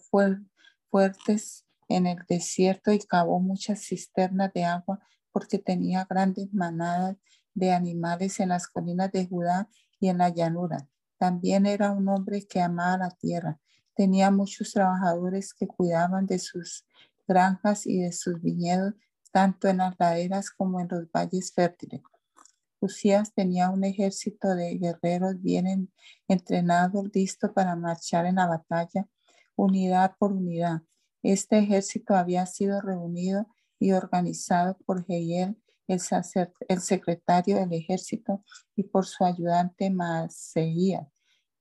fuertes 0.89 1.65
en 1.87 2.07
el 2.07 2.19
desierto 2.27 2.91
y 2.91 2.99
cavó 2.99 3.39
muchas 3.39 3.85
cisternas 3.85 4.51
de 4.53 4.65
agua 4.65 4.99
porque 5.31 5.59
tenía 5.59 6.05
grandes 6.09 6.53
manadas 6.53 7.15
de 7.53 7.71
animales 7.71 8.39
en 8.39 8.49
las 8.49 8.67
colinas 8.67 9.11
de 9.11 9.27
Judá 9.27 9.69
y 9.99 10.09
en 10.09 10.19
la 10.19 10.29
llanura. 10.29 10.89
También 11.18 11.65
era 11.65 11.91
un 11.91 12.07
hombre 12.09 12.45
que 12.47 12.61
amaba 12.61 12.97
la 12.97 13.09
tierra. 13.11 13.59
Tenía 13.95 14.32
muchos 14.32 14.72
trabajadores 14.72 15.53
que 15.53 15.68
cuidaban 15.68 16.26
de 16.26 16.39
sus 16.39 16.86
granjas 17.28 17.86
y 17.88 18.01
de 18.01 18.11
sus 18.11 18.41
viñedos, 18.41 18.93
tanto 19.32 19.68
en 19.68 19.78
las 19.78 19.95
laderas 19.99 20.51
como 20.51 20.80
en 20.80 20.88
los 20.89 21.11
valles 21.11 21.51
fértiles. 21.53 22.01
Usías 22.80 23.34
tenía 23.34 23.70
un 23.70 23.84
ejército 23.84 24.53
de 24.53 24.78
guerreros 24.78 25.41
bien 25.41 25.91
entrenados, 26.28 27.09
listo 27.13 27.53
para 27.53 27.76
marchar 27.76 28.28
en 28.28 28.36
la 28.36 28.45
batalla, 28.45 29.07
unidad 29.55 30.15
por 30.20 30.32
unidad. 30.32 30.84
Este 31.24 31.57
ejército 31.57 32.15
había 32.15 32.45
sido 32.45 32.80
reunido 32.80 33.47
y 33.80 33.93
organizado 33.93 34.78
por 34.86 35.05
Jehiel, 35.05 35.57
el, 35.88 36.01
el 36.67 36.81
secretario 36.81 37.57
del 37.57 37.73
ejército, 37.73 38.43
y 38.75 38.83
por 38.83 39.05
su 39.05 39.23
ayudante 39.23 39.89
Maaseías 39.89 41.07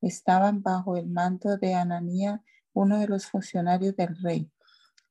estaban 0.01 0.62
bajo 0.62 0.97
el 0.97 1.09
mando 1.09 1.57
de 1.57 1.74
Ananía, 1.74 2.43
uno 2.72 2.99
de 2.99 3.09
los 3.09 3.27
funcionarios 3.27 3.97
del 3.97 4.16
rey. 4.22 4.51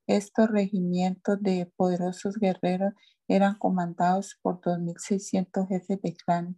Estos 0.08 0.50
regimientos 0.50 1.42
de 1.42 1.72
poderosos 1.76 2.38
guerreros 2.38 2.94
eran 3.28 3.56
comandados 3.56 4.38
por 4.42 4.62
2.600 4.62 5.68
jefes 5.68 6.02
de 6.02 6.16
clan. 6.16 6.58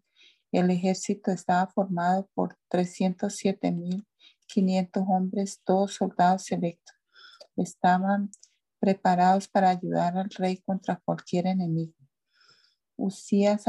El 0.51 0.69
ejército 0.69 1.31
estaba 1.31 1.65
formado 1.67 2.29
por 2.33 2.57
307.500 2.69 5.05
hombres, 5.07 5.61
todos 5.63 5.93
soldados 5.93 6.43
selectos. 6.43 6.95
Estaban 7.55 8.29
preparados 8.79 9.47
para 9.47 9.69
ayudar 9.69 10.17
al 10.17 10.29
rey 10.29 10.57
contra 10.57 11.01
cualquier 11.03 11.47
enemigo. 11.47 11.96
Usías 12.97 13.65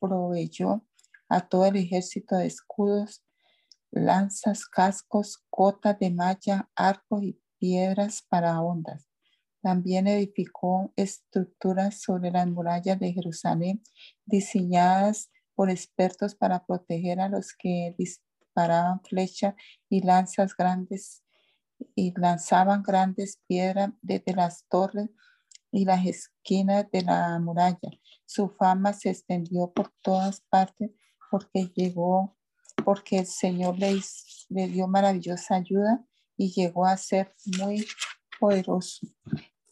proveyó 0.00 0.84
a 1.28 1.48
todo 1.48 1.66
el 1.66 1.76
ejército 1.76 2.36
de 2.36 2.46
escudos, 2.46 3.22
lanzas, 3.90 4.66
cascos, 4.66 5.44
cotas 5.50 5.98
de 5.98 6.10
malla, 6.10 6.68
arcos 6.74 7.22
y 7.22 7.40
piedras 7.58 8.22
para 8.28 8.60
ondas. 8.60 9.08
También 9.62 10.06
edificó 10.06 10.92
estructuras 10.96 12.00
sobre 12.00 12.30
las 12.30 12.46
murallas 12.46 12.98
de 12.98 13.12
Jerusalén 13.12 13.82
diseñadas 14.24 15.30
por 15.54 15.70
expertos 15.70 16.34
para 16.34 16.64
proteger 16.64 17.20
a 17.20 17.28
los 17.28 17.52
que 17.52 17.94
disparaban 17.98 19.00
flechas 19.02 19.54
y 19.88 20.02
lanzas 20.02 20.56
grandes 20.56 21.24
y 21.94 22.12
lanzaban 22.18 22.82
grandes 22.82 23.40
piedras 23.46 23.90
desde 24.00 24.34
las 24.34 24.64
torres 24.68 25.10
y 25.72 25.84
las 25.84 26.06
esquinas 26.06 26.86
de 26.90 27.02
la 27.02 27.38
muralla. 27.38 27.90
Su 28.26 28.50
fama 28.50 28.92
se 28.92 29.10
extendió 29.10 29.72
por 29.72 29.92
todas 30.02 30.42
partes 30.50 30.90
porque 31.30 31.72
llegó 31.74 32.36
porque 32.84 33.18
el 33.18 33.26
Señor 33.26 33.76
le, 33.78 34.68
dio 34.68 34.86
maravillosa 34.86 35.56
ayuda 35.56 36.04
y 36.36 36.52
llegó 36.52 36.86
a 36.86 36.96
ser 36.96 37.34
muy 37.58 37.84
poderoso. 38.38 39.06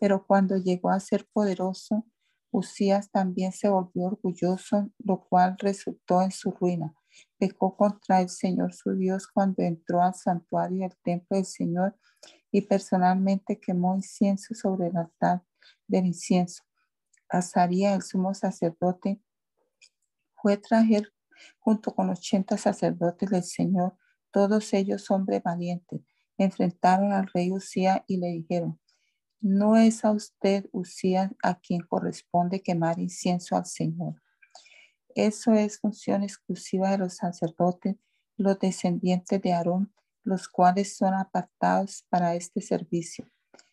Pero 0.00 0.26
cuando 0.26 0.56
llegó 0.56 0.90
a 0.90 0.98
ser 1.00 1.26
poderoso, 1.32 2.06
Usías 2.50 3.10
también 3.10 3.52
se 3.52 3.68
volvió 3.68 4.06
orgulloso, 4.06 4.90
lo 4.98 5.24
cual 5.28 5.56
resultó 5.58 6.22
en 6.22 6.30
su 6.30 6.52
ruina. 6.52 6.94
Pecó 7.38 7.76
contra 7.76 8.20
el 8.20 8.28
Señor 8.28 8.72
su 8.72 8.94
Dios 8.96 9.26
cuando 9.26 9.62
entró 9.62 10.02
al 10.02 10.14
santuario 10.14 10.82
del 10.82 10.96
templo 11.02 11.36
del 11.36 11.46
Señor 11.46 11.96
y 12.52 12.62
personalmente 12.62 13.58
quemó 13.58 13.96
incienso 13.96 14.54
sobre 14.54 14.86
el 14.88 14.96
altar 14.96 15.42
del 15.88 16.06
incienso. 16.06 16.62
Azaría, 17.28 17.94
el 17.94 18.02
sumo 18.02 18.34
sacerdote, 18.34 19.20
fue 20.34 20.56
traer 20.56 21.12
junto 21.58 21.94
con 21.94 22.10
ochenta 22.10 22.56
sacerdotes 22.56 23.30
del 23.30 23.42
Señor, 23.42 23.96
todos 24.30 24.72
ellos 24.72 25.10
hombres 25.10 25.42
valientes, 25.42 26.02
enfrentaron 26.38 27.12
al 27.12 27.28
rey 27.32 27.50
Usía 27.52 28.04
y 28.06 28.18
le 28.18 28.28
dijeron, 28.28 28.80
no 29.40 29.76
es 29.76 30.04
a 30.04 30.10
usted, 30.10 30.66
Usía, 30.72 31.32
a 31.42 31.60
quien 31.60 31.82
corresponde 31.82 32.62
quemar 32.62 32.98
incienso 32.98 33.56
al 33.56 33.66
Señor. 33.66 34.22
Eso 35.14 35.52
es 35.52 35.78
función 35.78 36.22
exclusiva 36.22 36.90
de 36.90 36.98
los 36.98 37.16
sacerdotes, 37.16 37.96
los 38.36 38.58
descendientes 38.58 39.40
de 39.40 39.52
Aarón, 39.52 39.94
los 40.22 40.48
cuales 40.48 40.96
son 40.96 41.14
apartados 41.14 42.04
para 42.08 42.34
este 42.34 42.60
servicio. 42.60 43.30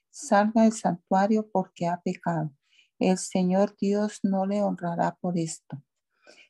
Salga 0.10 0.64
del 0.64 0.74
santuario 0.74 1.49
porque 1.49 1.88
ha 1.88 2.02
pecado. 2.02 2.52
El 3.02 3.18
Señor 3.18 3.76
Dios 3.82 4.20
no 4.22 4.45
le 4.45 4.62
honrará 4.62 5.18
por 5.20 5.36
esto. 5.36 5.84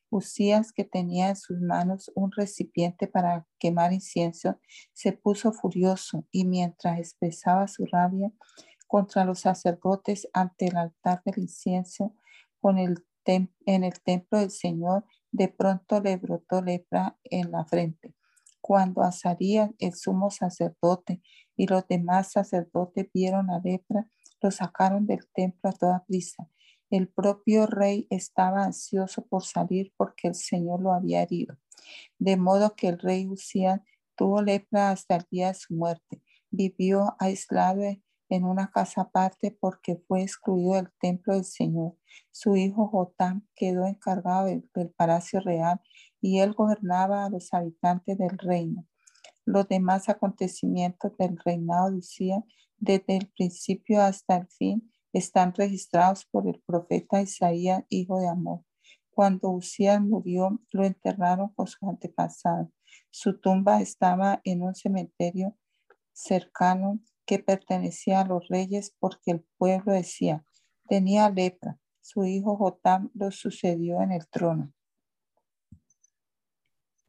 Usías, 0.09 0.73
que 0.73 0.83
tenía 0.83 1.29
en 1.29 1.37
sus 1.37 1.61
manos 1.61 2.11
un 2.13 2.29
recipiente 2.29 3.07
para 3.07 3.47
quemar 3.57 3.93
incienso, 3.93 4.59
se 4.91 5.13
puso 5.13 5.53
furioso 5.53 6.27
y 6.29 6.43
mientras 6.43 6.99
expresaba 6.99 7.69
su 7.69 7.85
rabia 7.85 8.33
contra 8.85 9.23
los 9.23 9.39
sacerdotes 9.39 10.27
ante 10.33 10.65
el 10.65 10.75
altar 10.75 11.21
del 11.23 11.39
incienso 11.39 12.17
en 12.63 13.83
el 13.85 14.01
templo 14.03 14.39
del 14.39 14.51
Señor, 14.51 15.05
de 15.31 15.47
pronto 15.47 16.01
le 16.01 16.17
brotó 16.17 16.61
lepra 16.61 17.17
en 17.23 17.49
la 17.49 17.63
frente. 17.63 18.13
Cuando 18.59 19.03
Azarías, 19.03 19.71
el 19.79 19.93
sumo 19.93 20.29
sacerdote, 20.31 21.21
y 21.55 21.67
los 21.67 21.87
demás 21.87 22.33
sacerdotes 22.33 23.07
vieron 23.13 23.47
la 23.47 23.59
lepra, 23.63 24.09
lo 24.41 24.51
sacaron 24.51 25.05
del 25.05 25.27
templo 25.33 25.69
a 25.69 25.73
toda 25.73 26.03
prisa 26.05 26.49
el 26.91 27.07
propio 27.07 27.67
rey 27.67 28.05
estaba 28.09 28.65
ansioso 28.65 29.25
por 29.25 29.43
salir 29.43 29.93
porque 29.95 30.27
el 30.27 30.35
Señor 30.35 30.81
lo 30.81 30.91
había 30.91 31.23
herido. 31.23 31.57
De 32.19 32.35
modo 32.35 32.75
que 32.75 32.89
el 32.89 32.99
rey 32.99 33.27
Usías 33.27 33.79
tuvo 34.15 34.41
lepra 34.41 34.91
hasta 34.91 35.15
el 35.15 35.25
día 35.31 35.47
de 35.47 35.53
su 35.53 35.73
muerte. 35.73 36.21
Vivió 36.49 37.15
aislado 37.17 37.81
en 38.27 38.43
una 38.43 38.71
casa 38.71 39.01
aparte 39.01 39.57
porque 39.57 40.03
fue 40.05 40.21
excluido 40.21 40.73
del 40.73 40.91
templo 40.99 41.33
del 41.33 41.45
Señor. 41.45 41.95
Su 42.29 42.57
hijo 42.57 42.87
Jotam 42.87 43.47
quedó 43.55 43.85
encargado 43.85 44.47
del, 44.47 44.89
palacio 44.89 45.39
real 45.39 45.81
y 46.19 46.39
él 46.39 46.53
gobernaba 46.53 47.25
a 47.25 47.29
los 47.29 47.53
habitantes 47.53 48.17
del 48.17 48.37
reino. 48.37 48.85
Los 49.45 49.67
demás 49.69 50.09
acontecimientos 50.09 51.15
del 51.17 51.39
reinado 51.43 51.89
de 51.89 51.97
desde 52.81 53.15
el 53.17 53.27
principio 53.27 54.01
hasta 54.01 54.37
el 54.37 54.47
fin, 54.47 54.91
están 55.13 55.53
registrados 55.53 56.25
por 56.25 56.47
el 56.47 56.61
profeta 56.65 57.21
Isaías, 57.21 57.83
hijo 57.89 58.19
de 58.19 58.27
Amor. 58.27 58.63
Cuando 59.11 59.51
Usías 59.51 60.01
murió, 60.01 60.59
lo 60.71 60.83
enterraron 60.83 61.49
con 61.53 61.67
su 61.67 61.87
antepasado. 61.87 62.71
Su 63.11 63.39
tumba 63.39 63.81
estaba 63.81 64.41
en 64.43 64.63
un 64.63 64.73
cementerio 64.73 65.55
cercano 66.11 66.99
que 67.25 67.39
pertenecía 67.39 68.21
a 68.21 68.25
los 68.25 68.47
reyes 68.47 68.95
porque 68.99 69.31
el 69.31 69.45
pueblo 69.57 69.93
decía, 69.93 70.43
tenía 70.87 71.29
lepra. 71.29 71.77
Su 72.01 72.25
hijo 72.25 72.57
Jotam 72.57 73.11
lo 73.13 73.31
sucedió 73.31 74.01
en 74.01 74.11
el 74.11 74.27
trono. 74.27 74.73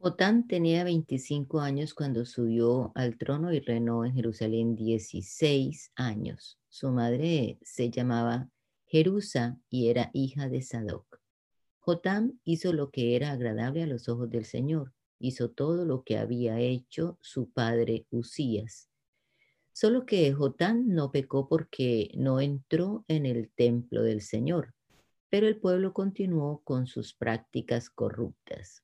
Jotam 0.03 0.47
tenía 0.47 0.83
25 0.83 1.61
años 1.61 1.93
cuando 1.93 2.25
subió 2.25 2.91
al 2.93 3.17
trono 3.17 3.53
y 3.53 3.61
reinó 3.61 4.03
en 4.03 4.13
Jerusalén 4.13 4.75
16 4.75 5.93
años. 5.95 6.59
Su 6.67 6.89
madre 6.91 7.57
se 7.61 7.89
llamaba 7.89 8.49
Jerusa 8.85 9.57
y 9.69 9.87
era 9.87 10.11
hija 10.11 10.49
de 10.49 10.61
Sadoc. 10.61 11.21
Jotam 11.79 12.37
hizo 12.43 12.73
lo 12.73 12.91
que 12.91 13.15
era 13.15 13.31
agradable 13.31 13.81
a 13.81 13.87
los 13.87 14.09
ojos 14.09 14.29
del 14.29 14.43
Señor, 14.43 14.91
hizo 15.19 15.51
todo 15.51 15.85
lo 15.85 16.03
que 16.03 16.17
había 16.17 16.59
hecho 16.59 17.17
su 17.21 17.49
padre 17.51 18.05
Usías. 18.09 18.89
Solo 19.71 20.05
que 20.05 20.33
Jotam 20.33 20.85
no 20.85 21.13
pecó 21.13 21.47
porque 21.47 22.11
no 22.15 22.41
entró 22.41 23.05
en 23.07 23.25
el 23.25 23.49
templo 23.55 24.03
del 24.03 24.19
Señor, 24.19 24.73
pero 25.29 25.47
el 25.47 25.61
pueblo 25.61 25.93
continuó 25.93 26.59
con 26.65 26.87
sus 26.87 27.13
prácticas 27.13 27.89
corruptas. 27.89 28.82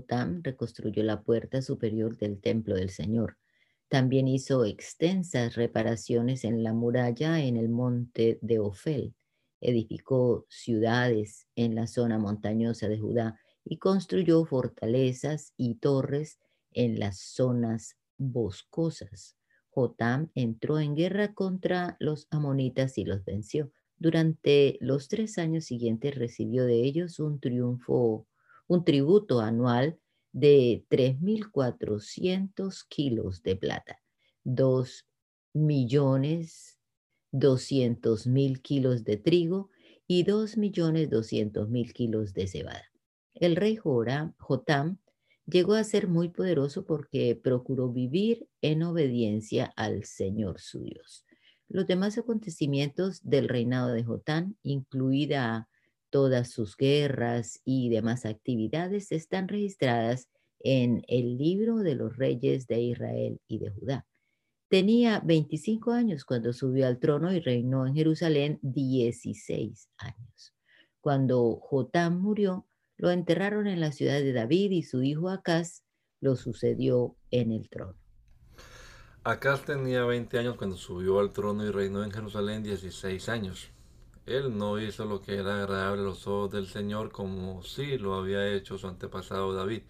Jotam 0.00 0.42
reconstruyó 0.42 1.02
la 1.02 1.22
puerta 1.22 1.62
superior 1.62 2.16
del 2.16 2.40
templo 2.40 2.74
del 2.74 2.90
Señor 2.90 3.36
también 3.88 4.28
hizo 4.28 4.66
extensas 4.66 5.54
reparaciones 5.54 6.44
en 6.44 6.62
la 6.62 6.74
muralla 6.74 7.40
en 7.40 7.56
el 7.56 7.70
monte 7.70 8.38
de 8.42 8.58
Ofel. 8.58 9.14
Edificó 9.60 10.46
ciudades 10.50 11.48
en 11.56 11.74
la 11.74 11.86
zona 11.86 12.18
montañosa 12.18 12.88
de 12.88 12.98
Judá 12.98 13.40
y 13.64 13.78
construyó 13.78 14.44
fortalezas 14.44 15.54
y 15.56 15.76
torres 15.76 16.38
en 16.72 16.98
las 16.98 17.18
zonas 17.18 17.96
boscosas. 18.18 19.36
Jotam 19.70 20.30
entró 20.34 20.78
en 20.78 20.94
guerra 20.94 21.32
contra 21.32 21.96
los 21.98 22.26
amonitas 22.30 22.98
y 22.98 23.04
los 23.04 23.24
venció. 23.24 23.72
Durante 23.96 24.76
los 24.80 25.08
tres 25.08 25.38
años 25.38 25.64
siguientes 25.64 26.14
recibió 26.14 26.66
de 26.66 26.82
ellos 26.82 27.18
un 27.20 27.40
triunfo, 27.40 28.26
un 28.68 28.84
tributo 28.84 29.40
anual 29.40 29.98
de 30.32 30.84
3.400 30.88 32.84
kilos 32.88 33.42
de 33.42 33.56
plata, 33.56 33.98
2 34.44 35.06
millones 35.54 36.78
200 37.32 38.26
mil 38.26 38.62
kilos 38.62 39.04
de 39.04 39.16
trigo 39.16 39.70
y 40.06 40.22
2 40.22 40.56
millones 40.56 41.10
200 41.10 41.68
mil 41.68 41.92
kilos 41.92 42.32
de 42.32 42.46
cebada. 42.46 42.84
El 43.34 43.56
rey 43.56 43.76
Jotam 43.76 44.98
Llegó 45.50 45.74
a 45.74 45.84
ser 45.84 46.08
muy 46.08 46.28
poderoso 46.28 46.84
porque 46.84 47.34
procuró 47.34 47.90
vivir 47.90 48.46
en 48.60 48.82
obediencia 48.82 49.72
al 49.76 50.04
Señor 50.04 50.60
su 50.60 50.82
Dios. 50.82 51.24
Los 51.68 51.86
demás 51.86 52.18
acontecimientos 52.18 53.22
del 53.22 53.48
reinado 53.48 53.88
de 53.88 54.04
Jotán, 54.04 54.58
incluida 54.62 55.66
todas 56.10 56.50
sus 56.50 56.76
guerras 56.76 57.60
y 57.64 57.90
demás 57.90 58.26
actividades, 58.26 59.12
están 59.12 59.48
registradas 59.48 60.28
en 60.60 61.02
el 61.08 61.38
libro 61.38 61.78
de 61.78 61.94
los 61.94 62.16
reyes 62.16 62.66
de 62.66 62.80
Israel 62.80 63.40
y 63.46 63.58
de 63.58 63.70
Judá. 63.70 64.06
Tenía 64.68 65.20
25 65.24 65.92
años 65.92 66.24
cuando 66.24 66.52
subió 66.52 66.86
al 66.86 66.98
trono 66.98 67.32
y 67.32 67.40
reinó 67.40 67.86
en 67.86 67.94
Jerusalén 67.94 68.58
16 68.62 69.88
años. 69.96 70.54
Cuando 71.00 71.58
Jotam 71.60 72.20
murió, 72.20 72.66
lo 72.96 73.10
enterraron 73.10 73.66
en 73.66 73.80
la 73.80 73.92
ciudad 73.92 74.18
de 74.18 74.32
David 74.32 74.72
y 74.72 74.82
su 74.82 75.02
hijo 75.02 75.30
Acaz 75.30 75.84
lo 76.20 76.36
sucedió 76.36 77.16
en 77.30 77.52
el 77.52 77.70
trono. 77.70 77.96
Acaz 79.24 79.64
tenía 79.64 80.04
20 80.04 80.38
años 80.38 80.56
cuando 80.56 80.76
subió 80.76 81.18
al 81.20 81.32
trono 81.32 81.64
y 81.64 81.70
reinó 81.70 82.04
en 82.04 82.10
Jerusalén 82.10 82.62
16 82.62 83.28
años. 83.28 83.70
Él 84.28 84.56
no 84.56 84.80
hizo 84.80 85.04
lo 85.04 85.22
que 85.22 85.36
era 85.36 85.62
agradable 85.62 86.02
a 86.02 86.04
los 86.04 86.26
ojos 86.26 86.50
del 86.50 86.66
Señor 86.66 87.10
como 87.10 87.62
sí 87.62 87.96
lo 87.98 88.14
había 88.14 88.46
hecho 88.52 88.76
su 88.76 88.86
antepasado 88.86 89.54
David. 89.54 89.82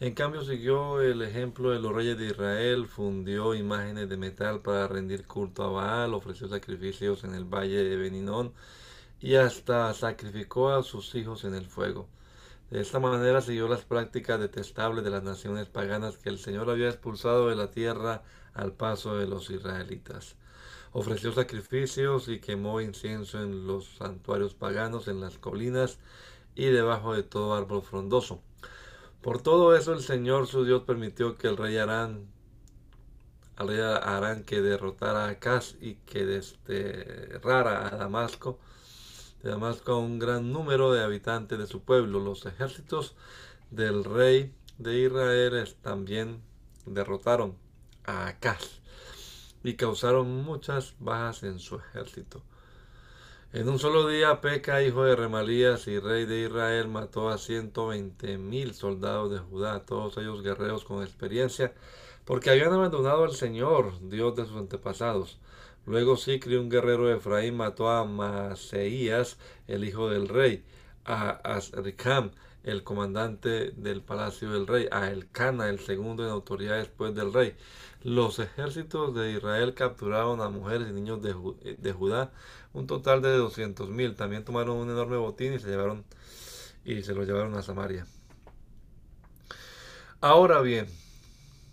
En 0.00 0.14
cambio 0.14 0.42
siguió 0.42 1.00
el 1.00 1.22
ejemplo 1.22 1.70
de 1.70 1.78
los 1.80 1.92
reyes 1.92 2.18
de 2.18 2.26
Israel, 2.26 2.86
fundió 2.88 3.54
imágenes 3.54 4.08
de 4.08 4.16
metal 4.16 4.60
para 4.60 4.88
rendir 4.88 5.26
culto 5.26 5.62
a 5.62 5.68
Baal, 5.68 6.14
ofreció 6.14 6.48
sacrificios 6.48 7.24
en 7.24 7.34
el 7.34 7.44
valle 7.44 7.84
de 7.84 7.96
Beninón 7.96 8.52
y 9.20 9.36
hasta 9.36 9.92
sacrificó 9.94 10.70
a 10.70 10.82
sus 10.82 11.14
hijos 11.14 11.44
en 11.44 11.54
el 11.54 11.66
fuego. 11.66 12.08
De 12.70 12.80
esta 12.80 12.98
manera 12.98 13.40
siguió 13.40 13.68
las 13.68 13.84
prácticas 13.84 14.40
detestables 14.40 15.04
de 15.04 15.10
las 15.10 15.22
naciones 15.22 15.68
paganas 15.68 16.18
que 16.18 16.30
el 16.30 16.38
Señor 16.38 16.70
había 16.70 16.88
expulsado 16.88 17.48
de 17.48 17.56
la 17.56 17.70
tierra 17.70 18.22
al 18.52 18.72
paso 18.72 19.16
de 19.16 19.26
los 19.26 19.50
israelitas. 19.50 20.36
Ofreció 20.96 21.32
sacrificios 21.32 22.28
y 22.28 22.38
quemó 22.38 22.80
incienso 22.80 23.42
en 23.42 23.66
los 23.66 23.96
santuarios 23.96 24.54
paganos, 24.54 25.08
en 25.08 25.20
las 25.20 25.38
colinas 25.38 25.98
y 26.54 26.66
debajo 26.66 27.14
de 27.14 27.24
todo 27.24 27.56
árbol 27.56 27.82
frondoso. 27.82 28.40
Por 29.20 29.42
todo 29.42 29.74
eso 29.76 29.92
el 29.92 30.02
Señor 30.02 30.46
su 30.46 30.64
Dios 30.64 30.84
permitió 30.84 31.36
que 31.36 31.48
el 31.48 31.56
rey 31.56 31.78
Arán, 31.78 32.28
al 33.56 33.66
rey 33.66 33.80
Arán 33.80 34.44
que 34.44 34.62
derrotara 34.62 35.24
a 35.24 35.30
Acaz 35.30 35.74
y 35.80 35.96
que 36.06 36.24
desterrara 36.24 37.88
a 37.88 37.96
Damasco, 37.96 38.60
de 39.42 39.50
Damasco 39.50 39.94
a 39.94 39.98
un 39.98 40.20
gran 40.20 40.52
número 40.52 40.92
de 40.92 41.02
habitantes 41.02 41.58
de 41.58 41.66
su 41.66 41.82
pueblo. 41.82 42.20
Los 42.20 42.46
ejércitos 42.46 43.16
del 43.72 44.04
rey 44.04 44.54
de 44.78 45.00
Israel 45.00 45.74
también 45.82 46.40
derrotaron 46.86 47.56
a 48.04 48.28
Acaz 48.28 48.83
y 49.64 49.74
causaron 49.74 50.44
muchas 50.44 50.94
bajas 51.00 51.42
en 51.42 51.58
su 51.58 51.76
ejército. 51.76 52.42
En 53.52 53.68
un 53.68 53.78
solo 53.78 54.06
día, 54.06 54.40
Peca, 54.40 54.82
hijo 54.82 55.04
de 55.04 55.16
Remalías 55.16 55.86
y 55.86 55.98
rey 55.98 56.26
de 56.26 56.42
Israel, 56.42 56.88
mató 56.88 57.30
a 57.30 57.38
ciento 57.38 57.88
veinte 57.88 58.36
mil 58.36 58.74
soldados 58.74 59.32
de 59.32 59.38
Judá, 59.38 59.86
todos 59.86 60.18
ellos 60.18 60.42
guerreros 60.42 60.84
con 60.84 61.02
experiencia, 61.02 61.72
porque 62.24 62.50
habían 62.50 62.72
abandonado 62.72 63.24
al 63.24 63.32
Señor, 63.32 63.92
Dios 64.08 64.36
de 64.36 64.44
sus 64.44 64.56
antepasados. 64.56 65.38
Luego 65.86 66.16
Sicri, 66.16 66.56
un 66.56 66.68
guerrero 66.68 67.06
de 67.06 67.16
Efraín, 67.16 67.56
mató 67.56 67.88
a 67.90 68.04
Maseías, 68.04 69.38
el 69.66 69.84
hijo 69.84 70.10
del 70.10 70.28
rey, 70.28 70.64
a 71.04 71.30
Asricam, 71.30 72.32
el 72.64 72.82
comandante 72.82 73.70
del 73.72 74.02
palacio 74.02 74.50
del 74.50 74.66
rey, 74.66 74.88
a 74.90 75.10
Elcana, 75.10 75.68
el 75.68 75.80
segundo 75.80 76.24
en 76.24 76.30
autoridad 76.30 76.78
después 76.78 77.14
del 77.14 77.32
rey. 77.32 77.54
Los 78.02 78.38
ejércitos 78.38 79.14
de 79.14 79.32
Israel 79.32 79.74
capturaron 79.74 80.40
a 80.40 80.48
mujeres 80.48 80.88
y 80.88 80.92
niños 80.92 81.22
de, 81.22 81.34
de 81.78 81.92
Judá, 81.92 82.32
un 82.72 82.86
total 82.86 83.22
de 83.22 83.38
200.000. 83.38 84.16
También 84.16 84.44
tomaron 84.44 84.76
un 84.76 84.90
enorme 84.90 85.16
botín 85.16 85.54
y 85.54 85.58
se 85.58 85.68
llevaron 85.68 86.04
y 86.84 87.02
se 87.02 87.14
lo 87.14 87.24
llevaron 87.24 87.54
a 87.54 87.62
Samaria. 87.62 88.06
Ahora 90.20 90.60
bien, 90.60 90.86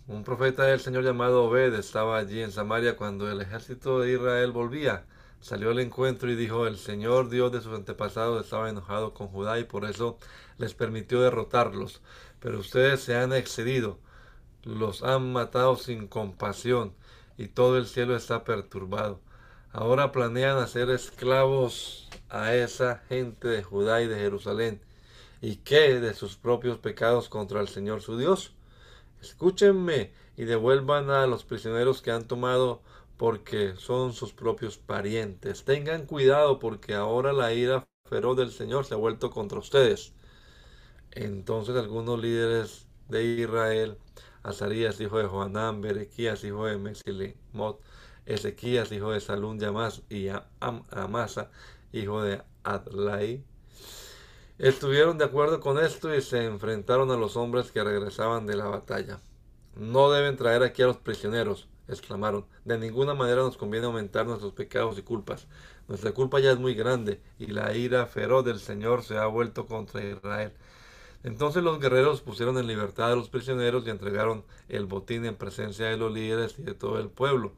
un 0.08 0.24
profeta 0.24 0.64
del 0.64 0.80
Señor 0.80 1.04
llamado 1.04 1.44
Obed 1.44 1.74
estaba 1.74 2.18
allí 2.18 2.42
en 2.42 2.52
Samaria 2.52 2.96
cuando 2.96 3.30
el 3.30 3.40
ejército 3.40 4.00
de 4.00 4.12
Israel 4.12 4.52
volvía. 4.52 5.04
Salió 5.42 5.70
al 5.72 5.80
encuentro 5.80 6.30
y 6.30 6.36
dijo, 6.36 6.68
el 6.68 6.78
Señor 6.78 7.28
Dios 7.28 7.50
de 7.50 7.60
sus 7.60 7.74
antepasados 7.74 8.44
estaba 8.44 8.70
enojado 8.70 9.12
con 9.12 9.26
Judá 9.26 9.58
y 9.58 9.64
por 9.64 9.84
eso 9.84 10.16
les 10.56 10.72
permitió 10.72 11.20
derrotarlos. 11.20 12.00
Pero 12.38 12.60
ustedes 12.60 13.00
se 13.00 13.16
han 13.16 13.32
excedido, 13.32 13.98
los 14.62 15.02
han 15.02 15.32
matado 15.32 15.74
sin 15.74 16.06
compasión 16.06 16.94
y 17.36 17.48
todo 17.48 17.76
el 17.76 17.88
cielo 17.88 18.14
está 18.14 18.44
perturbado. 18.44 19.18
Ahora 19.72 20.12
planean 20.12 20.58
hacer 20.58 20.90
esclavos 20.90 22.08
a 22.28 22.54
esa 22.54 23.02
gente 23.08 23.48
de 23.48 23.64
Judá 23.64 24.00
y 24.00 24.06
de 24.06 24.20
Jerusalén. 24.20 24.80
¿Y 25.40 25.56
qué 25.56 25.98
de 25.98 26.14
sus 26.14 26.36
propios 26.36 26.78
pecados 26.78 27.28
contra 27.28 27.60
el 27.60 27.66
Señor 27.66 28.00
su 28.00 28.16
Dios? 28.16 28.52
Escúchenme 29.20 30.12
y 30.36 30.44
devuelvan 30.44 31.10
a 31.10 31.26
los 31.26 31.42
prisioneros 31.42 32.00
que 32.00 32.12
han 32.12 32.28
tomado 32.28 32.80
porque 33.22 33.76
son 33.76 34.14
sus 34.14 34.32
propios 34.32 34.78
parientes. 34.78 35.62
Tengan 35.62 36.06
cuidado 36.06 36.58
porque 36.58 36.94
ahora 36.94 37.32
la 37.32 37.54
ira 37.54 37.86
feroz 38.10 38.36
del 38.36 38.50
Señor 38.50 38.84
se 38.84 38.94
ha 38.94 38.96
vuelto 38.96 39.30
contra 39.30 39.60
ustedes. 39.60 40.12
Entonces 41.12 41.76
algunos 41.76 42.20
líderes 42.20 42.88
de 43.08 43.22
Israel, 43.22 43.96
Azarías 44.42 45.00
hijo 45.00 45.18
de 45.18 45.26
Joanán, 45.26 45.80
Berequías 45.82 46.42
hijo 46.42 46.66
de 46.66 46.78
Mesilemot, 46.78 47.80
Ezequías, 48.26 48.90
hijo 48.90 49.12
de 49.12 49.20
Salún 49.20 49.56
de 49.56 49.68
y 50.08 50.26
Amasa, 50.90 51.48
hijo 51.92 52.22
de 52.22 52.42
Adlai, 52.64 53.44
estuvieron 54.58 55.16
de 55.16 55.26
acuerdo 55.26 55.60
con 55.60 55.78
esto 55.78 56.12
y 56.12 56.22
se 56.22 56.44
enfrentaron 56.44 57.08
a 57.12 57.16
los 57.16 57.36
hombres 57.36 57.70
que 57.70 57.84
regresaban 57.84 58.46
de 58.46 58.56
la 58.56 58.66
batalla. 58.66 59.20
No 59.76 60.10
deben 60.10 60.36
traer 60.36 60.64
aquí 60.64 60.82
a 60.82 60.86
los 60.86 60.96
prisioneros, 60.96 61.68
exclamaron. 61.94 62.46
De 62.64 62.78
ninguna 62.78 63.14
manera 63.14 63.42
nos 63.42 63.56
conviene 63.56 63.86
aumentar 63.86 64.26
nuestros 64.26 64.52
pecados 64.52 64.98
y 64.98 65.02
culpas. 65.02 65.46
Nuestra 65.88 66.12
culpa 66.12 66.40
ya 66.40 66.52
es 66.52 66.58
muy 66.58 66.74
grande 66.74 67.20
y 67.38 67.46
la 67.46 67.74
ira 67.74 68.06
feroz 68.06 68.44
del 68.44 68.60
Señor 68.60 69.02
se 69.02 69.16
ha 69.18 69.26
vuelto 69.26 69.66
contra 69.66 70.04
Israel. 70.04 70.52
Entonces 71.24 71.62
los 71.62 71.78
guerreros 71.78 72.20
pusieron 72.20 72.58
en 72.58 72.66
libertad 72.66 73.12
a 73.12 73.16
los 73.16 73.28
prisioneros 73.28 73.86
y 73.86 73.90
entregaron 73.90 74.44
el 74.68 74.86
botín 74.86 75.24
en 75.24 75.36
presencia 75.36 75.86
de 75.86 75.96
los 75.96 76.12
líderes 76.12 76.58
y 76.58 76.62
de 76.62 76.74
todo 76.74 76.98
el 76.98 77.08
pueblo. 77.08 77.52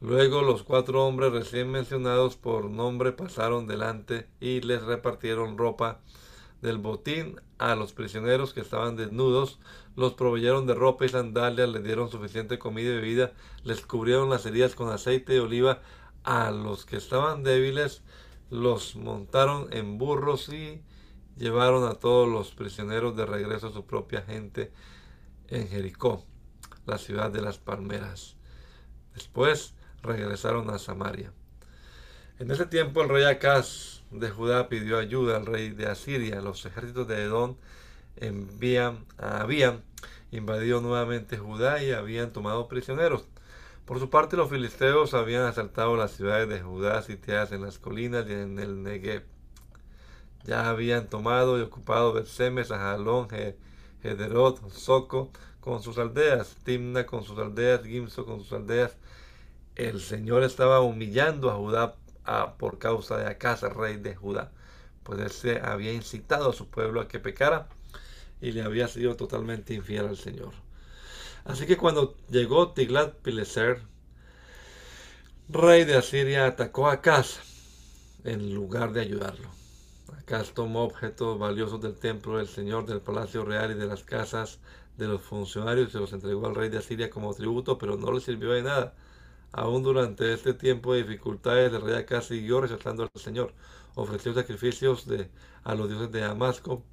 Luego 0.00 0.42
los 0.42 0.62
cuatro 0.62 1.06
hombres 1.06 1.32
recién 1.32 1.70
mencionados 1.70 2.36
por 2.36 2.70
nombre 2.70 3.12
pasaron 3.12 3.66
delante 3.66 4.28
y 4.40 4.60
les 4.62 4.82
repartieron 4.82 5.58
ropa 5.58 6.00
del 6.62 6.78
botín 6.78 7.40
a 7.58 7.74
los 7.74 7.92
prisioneros 7.92 8.54
que 8.54 8.60
estaban 8.60 8.96
desnudos, 8.96 9.58
los 9.96 10.14
proveyeron 10.14 10.66
de 10.66 10.74
ropa 10.74 11.04
y 11.04 11.08
sandalias, 11.08 11.68
les 11.68 11.82
dieron 11.82 12.10
suficiente 12.10 12.58
comida 12.58 12.90
y 12.90 12.96
bebida, 12.96 13.32
les 13.64 13.84
cubrieron 13.84 14.30
las 14.30 14.46
heridas 14.46 14.74
con 14.74 14.90
aceite 14.90 15.34
de 15.34 15.40
oliva, 15.40 15.82
a 16.24 16.50
los 16.50 16.84
que 16.84 16.96
estaban 16.96 17.42
débiles 17.42 18.02
los 18.50 18.96
montaron 18.96 19.68
en 19.72 19.96
burros 19.96 20.48
y 20.48 20.82
llevaron 21.36 21.88
a 21.88 21.94
todos 21.94 22.28
los 22.28 22.50
prisioneros 22.50 23.16
de 23.16 23.24
regreso 23.24 23.68
a 23.68 23.72
su 23.72 23.86
propia 23.86 24.22
gente 24.22 24.72
en 25.48 25.68
Jericó, 25.68 26.26
la 26.84 26.98
ciudad 26.98 27.30
de 27.30 27.42
las 27.42 27.58
palmeras. 27.58 28.36
Después 29.14 29.74
regresaron 30.02 30.68
a 30.70 30.78
Samaria. 30.78 31.32
En 32.38 32.50
ese 32.50 32.66
tiempo 32.66 33.02
el 33.02 33.08
rey 33.08 33.24
Acaz 33.24 34.02
de 34.10 34.30
Judá 34.30 34.68
pidió 34.68 34.98
ayuda 34.98 35.36
al 35.36 35.46
rey 35.46 35.70
de 35.70 35.86
Asiria. 35.86 36.40
Los 36.40 36.64
ejércitos 36.66 37.06
de 37.06 37.22
Edom 37.22 37.56
envían, 38.16 39.04
habían 39.18 39.82
invadido 40.30 40.80
nuevamente 40.80 41.38
Judá 41.38 41.82
y 41.82 41.92
habían 41.92 42.32
tomado 42.32 42.68
prisioneros. 42.68 43.24
Por 43.84 43.98
su 43.98 44.10
parte, 44.10 44.36
los 44.36 44.50
filisteos 44.50 45.14
habían 45.14 45.42
asaltado 45.42 45.96
las 45.96 46.12
ciudades 46.12 46.48
de 46.48 46.60
Judá 46.60 47.02
sitiadas 47.02 47.52
en 47.52 47.62
las 47.62 47.78
colinas 47.78 48.26
y 48.28 48.32
en 48.32 48.58
el 48.58 48.82
Negev. 48.82 49.24
Ya 50.44 50.70
habían 50.70 51.08
tomado 51.08 51.58
y 51.58 51.62
ocupado 51.62 52.12
Betsemes, 52.12 52.70
Ajalón, 52.70 53.28
Hederot, 54.02 54.70
Soco 54.70 55.30
con 55.60 55.82
sus 55.82 55.98
aldeas, 55.98 56.56
Timna 56.64 57.04
con 57.04 57.24
sus 57.24 57.38
aldeas, 57.38 57.84
Gimso 57.84 58.24
con 58.24 58.40
sus 58.40 58.52
aldeas, 58.52 58.96
el 59.76 60.00
Señor 60.00 60.42
estaba 60.42 60.80
humillando 60.80 61.50
a 61.50 61.54
Judá 61.54 61.96
por 62.58 62.78
causa 62.78 63.16
de 63.16 63.26
Acaz, 63.26 63.62
rey 63.62 63.96
de 63.96 64.14
Judá, 64.14 64.52
pues 65.02 65.20
él 65.20 65.30
se 65.30 65.60
había 65.60 65.92
incitado 65.92 66.50
a 66.50 66.52
su 66.52 66.68
pueblo 66.68 67.00
a 67.00 67.08
que 67.08 67.18
pecara 67.18 67.68
y 68.40 68.52
le 68.52 68.62
había 68.62 68.88
sido 68.88 69.16
totalmente 69.16 69.74
infiel 69.74 70.06
al 70.06 70.16
Señor. 70.16 70.52
Así 71.44 71.66
que 71.66 71.76
cuando 71.76 72.16
llegó 72.28 72.74
Tiglat-Pileser, 72.74 73.82
rey 75.48 75.84
de 75.84 75.96
Asiria, 75.96 76.46
atacó 76.46 76.88
a 76.88 76.94
Acaz 76.94 77.40
en 78.24 78.54
lugar 78.54 78.92
de 78.92 79.00
ayudarlo. 79.00 79.48
Acaz 80.18 80.52
tomó 80.52 80.84
objetos 80.84 81.38
valiosos 81.38 81.80
del 81.80 81.96
templo 81.96 82.38
del 82.38 82.48
Señor, 82.48 82.86
del 82.86 83.00
palacio 83.00 83.44
real 83.44 83.72
y 83.72 83.74
de 83.74 83.86
las 83.86 84.04
casas 84.04 84.58
de 84.96 85.08
los 85.08 85.22
funcionarios 85.22 85.88
y 85.88 85.92
se 85.92 85.98
los 85.98 86.12
entregó 86.12 86.46
al 86.46 86.54
rey 86.54 86.68
de 86.68 86.78
Asiria 86.78 87.10
como 87.10 87.34
tributo, 87.34 87.78
pero 87.78 87.96
no 87.96 88.12
le 88.12 88.20
sirvió 88.20 88.52
de 88.52 88.62
nada. 88.62 88.94
Aún 89.52 89.82
durante 89.82 90.32
este 90.32 90.54
tiempo 90.54 90.92
de 90.92 91.02
dificultades, 91.02 91.72
el 91.72 91.80
rey 91.80 91.96
Acaz 91.96 92.26
siguió 92.26 92.60
rechazando 92.60 93.02
al 93.02 93.20
Señor. 93.20 93.54
Ofreció 93.94 94.32
sacrificios 94.34 95.06
a 95.64 95.74
los 95.74 95.88
dioses 95.88 96.12
de 96.12 96.20
Damasco 96.20 96.84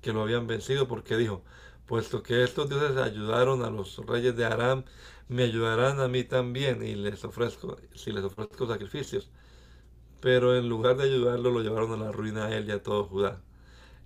que 0.00 0.12
lo 0.12 0.22
habían 0.22 0.46
vencido 0.46 0.88
porque 0.88 1.16
dijo, 1.16 1.42
puesto 1.86 2.22
que 2.22 2.42
estos 2.44 2.68
dioses 2.68 2.96
ayudaron 2.96 3.64
a 3.64 3.70
los 3.70 3.98
reyes 4.06 4.36
de 4.36 4.44
Aram, 4.44 4.84
me 5.28 5.44
ayudarán 5.44 6.00
a 6.00 6.08
mí 6.08 6.24
también 6.24 6.82
y 6.82 6.94
les 6.94 7.24
ofrezco, 7.24 7.76
si 7.94 8.12
les 8.12 8.24
ofrezco 8.24 8.66
sacrificios. 8.66 9.30
Pero 10.20 10.56
en 10.56 10.68
lugar 10.68 10.96
de 10.96 11.04
ayudarlo, 11.04 11.50
lo 11.50 11.62
llevaron 11.62 11.92
a 11.92 11.96
la 12.04 12.12
ruina 12.12 12.46
a 12.46 12.56
él 12.56 12.68
y 12.68 12.72
a 12.72 12.82
todo 12.82 13.04
Judá. 13.04 13.40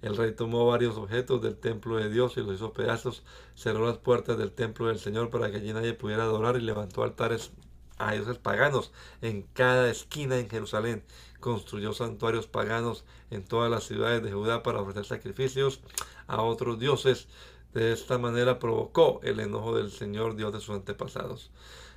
El 0.02 0.16
rey 0.16 0.32
tomó 0.34 0.66
varios 0.66 0.96
objetos 0.96 1.42
del 1.42 1.56
templo 1.56 1.96
de 1.96 2.08
Dios 2.10 2.36
y 2.36 2.40
los 2.40 2.56
hizo 2.56 2.72
pedazos, 2.72 3.22
cerró 3.54 3.86
las 3.86 3.98
puertas 3.98 4.38
del 4.38 4.52
templo 4.52 4.88
del 4.88 4.98
Señor 4.98 5.30
para 5.30 5.50
que 5.50 5.58
allí 5.58 5.72
nadie 5.72 5.94
pudiera 5.94 6.24
adorar 6.24 6.56
y 6.56 6.60
levantó 6.62 7.02
altares 7.02 7.52
a 7.98 8.12
dioses 8.14 8.38
paganos 8.38 8.92
en 9.20 9.42
cada 9.52 9.90
esquina 9.90 10.38
en 10.38 10.48
Jerusalén. 10.48 11.04
Construyó 11.40 11.92
santuarios 11.92 12.46
paganos 12.46 13.04
en 13.30 13.44
todas 13.44 13.70
las 13.70 13.84
ciudades 13.84 14.22
de 14.22 14.32
Judá 14.32 14.62
para 14.62 14.80
ofrecer 14.80 15.04
sacrificios 15.04 15.80
a 16.26 16.42
otros 16.42 16.78
dioses. 16.78 17.28
De 17.74 17.92
esta 17.92 18.18
manera 18.18 18.58
provocó 18.58 19.20
el 19.22 19.40
enojo 19.40 19.76
del 19.76 19.90
Señor 19.90 20.36
Dios 20.36 20.52
de 20.52 20.60
sus 20.60 20.74
antepasados. 20.74 21.50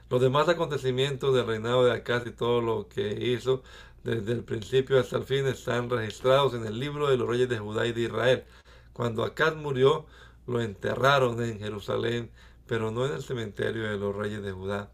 Los 0.09 0.21
demás 0.21 0.47
acontecimientos 0.47 1.33
del 1.33 1.47
reinado 1.47 1.85
de 1.85 1.91
Acaz 1.91 2.27
y 2.27 2.31
todo 2.31 2.61
lo 2.61 2.87
que 2.87 3.31
hizo 3.31 3.63
desde 4.03 4.33
el 4.33 4.43
principio 4.43 4.99
hasta 4.99 5.17
el 5.17 5.23
fin 5.23 5.47
están 5.47 5.89
registrados 5.89 6.53
en 6.53 6.65
el 6.65 6.79
libro 6.79 7.09
de 7.09 7.17
los 7.17 7.27
reyes 7.27 7.49
de 7.49 7.57
Judá 7.57 7.87
y 7.87 7.93
de 7.93 8.01
Israel. 8.01 8.43
Cuando 8.91 9.23
Acaz 9.23 9.55
murió, 9.55 10.05
lo 10.45 10.61
enterraron 10.61 11.41
en 11.41 11.57
Jerusalén, 11.57 12.29
pero 12.67 12.91
no 12.91 13.05
en 13.05 13.13
el 13.13 13.23
cementerio 13.23 13.89
de 13.89 13.97
los 13.97 14.15
reyes 14.15 14.43
de 14.43 14.51
Judá. 14.51 14.91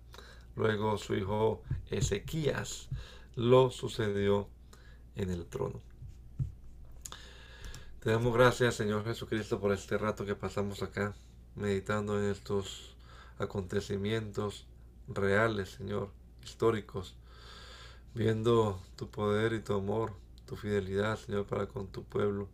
Luego 0.56 0.98
su 0.98 1.16
hijo 1.16 1.64
Ezequías 1.90 2.88
lo 3.40 3.72
sucedió 3.72 4.50
en 5.16 5.30
el 5.30 5.46
trono. 5.46 5.80
Te 8.02 8.12
damos 8.12 8.34
gracias, 8.34 8.76
Señor 8.76 9.06
Jesucristo, 9.06 9.62
por 9.62 9.72
este 9.72 9.98
rato 9.98 10.26
que 10.26 10.36
pasamos 10.36 10.84
acá, 10.84 11.14
meditando 11.56 12.20
en 12.20 12.32
estos 12.32 12.98
acontecimientos 13.38 14.66
reales, 15.08 15.70
Señor, 15.70 16.10
históricos 16.44 17.16
viendo 18.14 18.82
tu 18.98 19.10
poder 19.10 19.54
y 19.54 19.62
tu 19.62 19.74
amor, 19.74 20.12
tu 20.46 20.58
fidelidad, 20.58 21.18
Señor, 21.18 21.46
para 21.46 21.68
con 21.68 21.88
tu 21.88 22.04
pueblo. 22.04 22.50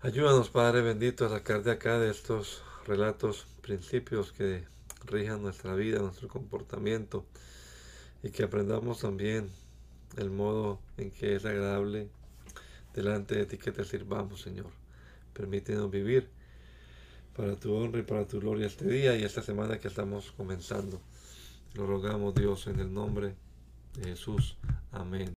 Ayúdanos, 0.00 0.48
Padre 0.48 0.80
bendito, 0.80 1.26
a 1.26 1.28
sacar 1.28 1.62
de 1.62 1.72
acá 1.72 1.98
de 1.98 2.10
estos 2.10 2.62
relatos 2.86 3.46
principios 3.60 4.32
que 4.32 4.64
rijan 5.04 5.42
nuestra 5.42 5.74
vida, 5.74 5.98
nuestro 5.98 6.28
comportamiento 6.28 7.26
y 8.22 8.30
que 8.30 8.44
aprendamos 8.44 9.00
también 9.00 9.48
el 10.16 10.30
modo 10.30 10.80
en 10.96 11.10
que 11.10 11.36
es 11.36 11.44
agradable 11.44 12.08
delante 12.94 13.36
de 13.36 13.46
ti 13.46 13.58
que 13.58 13.72
te 13.72 13.84
sirvamos, 13.84 14.40
Señor. 14.40 14.70
Permítenos 15.32 15.90
vivir 15.90 16.28
para 17.36 17.54
tu 17.54 17.72
honra 17.74 18.00
y 18.00 18.02
para 18.02 18.26
tu 18.26 18.40
gloria 18.40 18.66
este 18.66 18.86
día 18.86 19.16
y 19.16 19.22
esta 19.22 19.42
semana 19.42 19.78
que 19.78 19.88
estamos 19.88 20.32
comenzando. 20.32 21.00
Lo 21.74 21.86
rogamos, 21.86 22.34
Dios, 22.34 22.66
en 22.66 22.80
el 22.80 22.92
nombre 22.92 23.36
Jesús. 24.02 24.56
Amén. 24.90 25.37